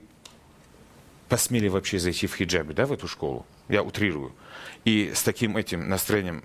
посмели 1.28 1.68
вообще 1.68 2.00
зайти 2.00 2.28
в 2.28 2.36
хиджабе, 2.36 2.74
да, 2.74 2.86
в 2.86 2.94
эту 2.94 3.08
школу, 3.08 3.46
я 3.68 3.84
утрирую, 3.84 4.34
и 4.86 5.12
с 5.14 5.24
таким 5.24 5.58
этим 5.58 5.90
настроением 5.90 6.44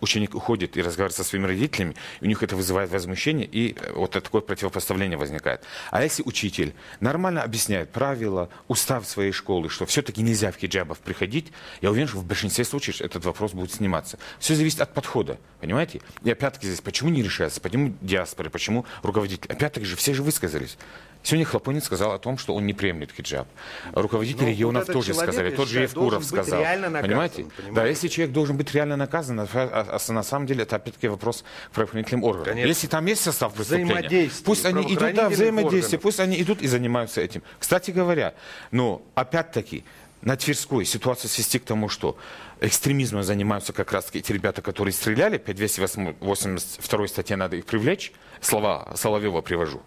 ученик 0.00 0.34
уходит 0.34 0.76
и 0.76 0.82
разговаривает 0.82 1.16
со 1.16 1.24
своими 1.24 1.46
родителями, 1.46 1.94
и 2.20 2.24
у 2.24 2.28
них 2.28 2.42
это 2.42 2.56
вызывает 2.56 2.90
возмущение, 2.90 3.46
и 3.46 3.76
э, 3.78 3.92
вот 3.94 4.10
такое 4.10 4.40
противопоставление 4.40 5.18
возникает. 5.18 5.62
А 5.90 6.02
если 6.02 6.22
учитель 6.24 6.74
нормально 7.00 7.42
объясняет 7.42 7.90
правила, 7.90 8.48
устав 8.68 9.06
своей 9.06 9.32
школы, 9.32 9.68
что 9.68 9.86
все-таки 9.86 10.22
нельзя 10.22 10.52
в 10.52 10.56
хиджабах 10.56 10.98
приходить, 10.98 11.52
я 11.80 11.90
уверен, 11.90 12.08
что 12.08 12.18
в 12.18 12.24
большинстве 12.24 12.64
случаев 12.64 13.00
этот 13.00 13.24
вопрос 13.24 13.52
будет 13.52 13.72
сниматься. 13.72 14.18
Все 14.38 14.54
зависит 14.54 14.80
от 14.80 14.94
подхода, 14.94 15.38
понимаете? 15.60 16.00
И 16.24 16.30
опять-таки 16.30 16.66
здесь, 16.66 16.80
почему 16.80 17.10
не 17.10 17.22
решается, 17.22 17.60
почему 17.60 17.94
диаспоры, 18.00 18.50
почему 18.50 18.86
руководители? 19.02 19.50
Опять-таки 19.50 19.86
же, 19.86 19.96
все 19.96 20.14
же 20.14 20.22
высказались. 20.22 20.78
Сегодня 21.22 21.44
Хлопонин 21.44 21.82
сказал 21.82 22.12
о 22.12 22.18
том, 22.18 22.38
что 22.38 22.54
он 22.54 22.64
не 22.64 22.72
приемлет 22.72 23.12
хиджаб. 23.12 23.46
Руководители 23.92 24.44
Ну, 24.44 24.50
регионов 24.50 24.86
вот 24.86 24.92
тоже 24.94 25.12
человек, 25.12 25.32
сказали. 25.32 25.54
Тот 25.54 25.68
же 25.68 25.82
Евкуров 25.82 26.24
сказал. 26.24 26.60
наказан, 26.60 27.02
понимаете? 27.02 27.44
понимаете? 27.44 27.72
Да, 27.74 27.86
если 27.86 28.08
человек 28.08 28.32
должен 28.32 28.56
быть 28.56 28.72
реально 28.72 28.96
наказан, 28.96 29.40
а, 29.40 29.46
а- 29.52 29.98
а 30.08 30.12
на 30.12 30.22
самом 30.22 30.46
деле 30.46 30.62
это 30.62 30.76
опять-таки 30.76 31.08
вопрос 31.08 31.44
к 31.70 31.74
правоохранительным 31.74 32.24
органам. 32.24 32.46
Конечно. 32.52 32.68
Если 32.68 32.86
там 32.86 33.04
есть 33.06 33.22
состав 33.22 33.52
преступления, 33.52 34.30
пусть 34.44 34.64
они 34.64 34.82
идут, 34.94 35.14
да, 35.14 35.28
взаимодействие, 35.28 35.80
органов. 35.98 36.02
пусть 36.02 36.20
они 36.20 36.40
идут 36.40 36.62
и 36.62 36.66
занимаются 36.66 37.20
этим. 37.20 37.42
Кстати 37.58 37.90
говоря, 37.90 38.34
но 38.70 39.02
опять-таки 39.14 39.84
на 40.22 40.36
Тверской 40.36 40.84
ситуация 40.84 41.28
свести 41.28 41.58
к 41.58 41.64
тому, 41.64 41.88
что 41.88 42.16
экстремизмом 42.60 43.22
занимаются 43.22 43.72
как 43.72 43.92
раз 43.92 44.08
эти 44.12 44.32
ребята, 44.32 44.62
которые 44.62 44.92
стреляли, 44.92 45.38
по 45.38 45.52
282 45.52 47.08
статье 47.08 47.36
надо 47.36 47.56
их 47.56 47.66
привлечь, 47.66 48.12
слова 48.40 48.92
Соловьева 48.96 49.42
привожу. 49.42 49.82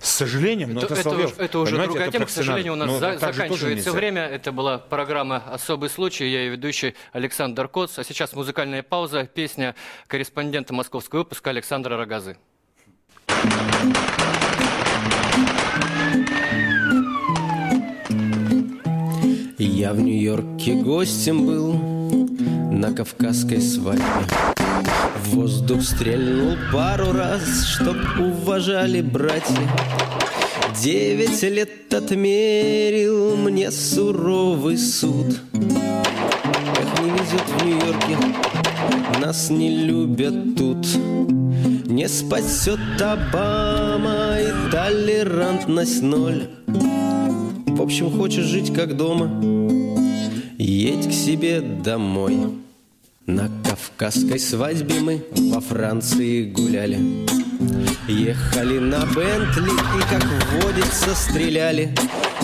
С 0.00 0.10
сожалением, 0.10 0.74
но 0.74 0.82
это, 0.82 0.94
это, 0.94 1.02
Соловьев. 1.02 1.32
уж- 1.32 1.38
это 1.38 1.58
уже 1.58 1.70
Понимаете, 1.72 1.90
другая 1.92 2.08
это 2.08 2.12
тема. 2.18 2.26
К 2.26 2.30
сожалению, 2.30 2.72
у 2.74 2.76
нас 2.76 2.90
за- 2.90 2.94
Но 2.94 3.18
тоже 3.18 3.32
заканчивается 3.32 3.92
время. 3.92 4.22
Это 4.26 4.52
была 4.52 4.78
программа 4.78 5.42
«Особый 5.50 5.88
случай». 5.90 6.26
Я 6.30 6.42
ее 6.44 6.50
ведущий 6.50 6.94
Александр 7.12 7.66
Коц. 7.66 7.98
А 7.98 8.04
сейчас 8.04 8.32
музыкальная 8.34 8.82
пауза. 8.82 9.24
Песня 9.26 9.74
корреспондента 10.06 10.74
московского 10.74 11.20
выпуска 11.20 11.50
Александра 11.50 11.96
Рогазы. 11.96 12.36
Я 19.58 19.92
в 19.92 20.00
Нью-Йорке 20.00 20.74
гостем 20.82 21.46
был 21.46 21.74
на 22.72 22.92
кавказской 22.92 23.60
свадьбе. 23.60 24.55
В 25.26 25.34
воздух 25.34 25.82
стрельнул 25.82 26.56
пару 26.72 27.10
раз, 27.10 27.66
чтоб 27.66 27.96
уважали 28.16 29.00
братья. 29.00 29.58
Девять 30.80 31.42
лет 31.42 31.92
отмерил 31.92 33.36
мне 33.36 33.72
суровый 33.72 34.78
суд. 34.78 35.40
Эх, 35.52 37.00
не 37.02 37.10
везет 37.10 37.42
в 37.48 37.64
Нью-Йорке, 37.64 38.18
нас 39.20 39.50
не 39.50 39.84
любят 39.84 40.56
тут. 40.56 40.86
Не 41.86 42.08
спасет 42.08 42.78
Обама 43.00 44.36
и 44.38 44.70
толерантность 44.70 46.02
ноль. 46.02 46.50
В 46.68 47.82
общем, 47.82 48.16
хочешь 48.16 48.44
жить 48.44 48.72
как 48.72 48.96
дома, 48.96 49.28
едь 50.56 51.08
к 51.08 51.12
себе 51.12 51.60
домой. 51.60 52.36
На 53.26 53.50
кавказской 53.76 54.38
свадьбе 54.38 55.00
мы 55.00 55.24
во 55.52 55.60
Франции 55.60 56.44
гуляли. 56.44 56.98
Ехали 58.08 58.78
на 58.78 59.00
Бентли 59.06 59.70
и, 59.70 60.00
как 60.08 60.24
водится, 60.62 61.14
стреляли. 61.14 61.94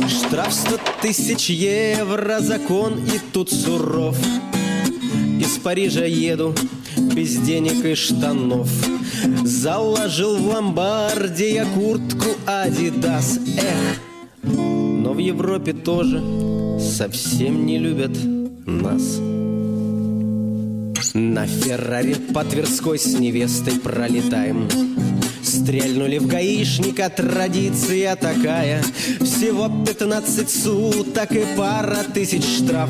Штраф 0.09 0.53
сто 0.53 0.79
тысяч 1.01 1.51
евро, 1.51 2.41
закон 2.41 2.99
и 2.99 3.19
тут 3.33 3.51
суров. 3.51 4.19
Из 5.41 5.59
Парижа 5.59 6.05
еду 6.05 6.55
без 6.97 7.37
денег 7.37 7.85
и 7.85 7.95
штанов. 7.95 8.69
Заложил 9.45 10.37
в 10.37 10.49
ломбарде 10.49 11.55
я 11.55 11.65
куртку 11.67 12.31
Адидас. 12.47 13.39
Эх, 13.57 14.01
но 14.43 15.13
в 15.13 15.19
Европе 15.19 15.73
тоже 15.73 16.23
совсем 16.81 17.67
не 17.67 17.79
любят 17.79 18.17
нас. 18.67 19.21
На 21.15 21.47
Феррари 21.47 22.15
по 22.15 22.43
Тверской 22.43 22.99
с 22.99 23.19
невестой 23.19 23.79
пролетаем. 23.79 24.67
Стрельнули 25.43 26.17
в 26.17 26.27
гаишника, 26.27 27.11
традиция 27.11 28.17
такая. 28.17 28.83
Всего 29.21 29.69
15 29.85 30.49
суток 30.49 31.33
и 31.33 31.45
пара 31.55 31.99
тысяч 32.15 32.45
штраф. 32.45 32.89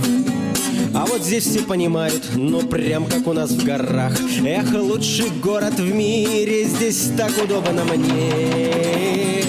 А 0.94 1.04
вот 1.06 1.22
здесь 1.22 1.46
все 1.46 1.62
понимают, 1.62 2.22
ну 2.36 2.62
прям 2.62 3.06
как 3.06 3.26
у 3.26 3.32
нас 3.32 3.50
в 3.50 3.64
горах. 3.64 4.16
Эх, 4.44 4.72
лучший 4.72 5.30
город 5.42 5.80
в 5.80 5.92
мире, 5.92 6.64
здесь 6.64 7.10
так 7.16 7.32
удобно 7.42 7.84
мне. 7.84 9.42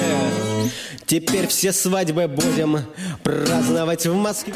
Теперь 1.06 1.46
все 1.46 1.72
свадьбы 1.72 2.28
будем 2.28 2.80
праздновать 3.22 4.08
в 4.08 4.16
Москве. 4.16 4.56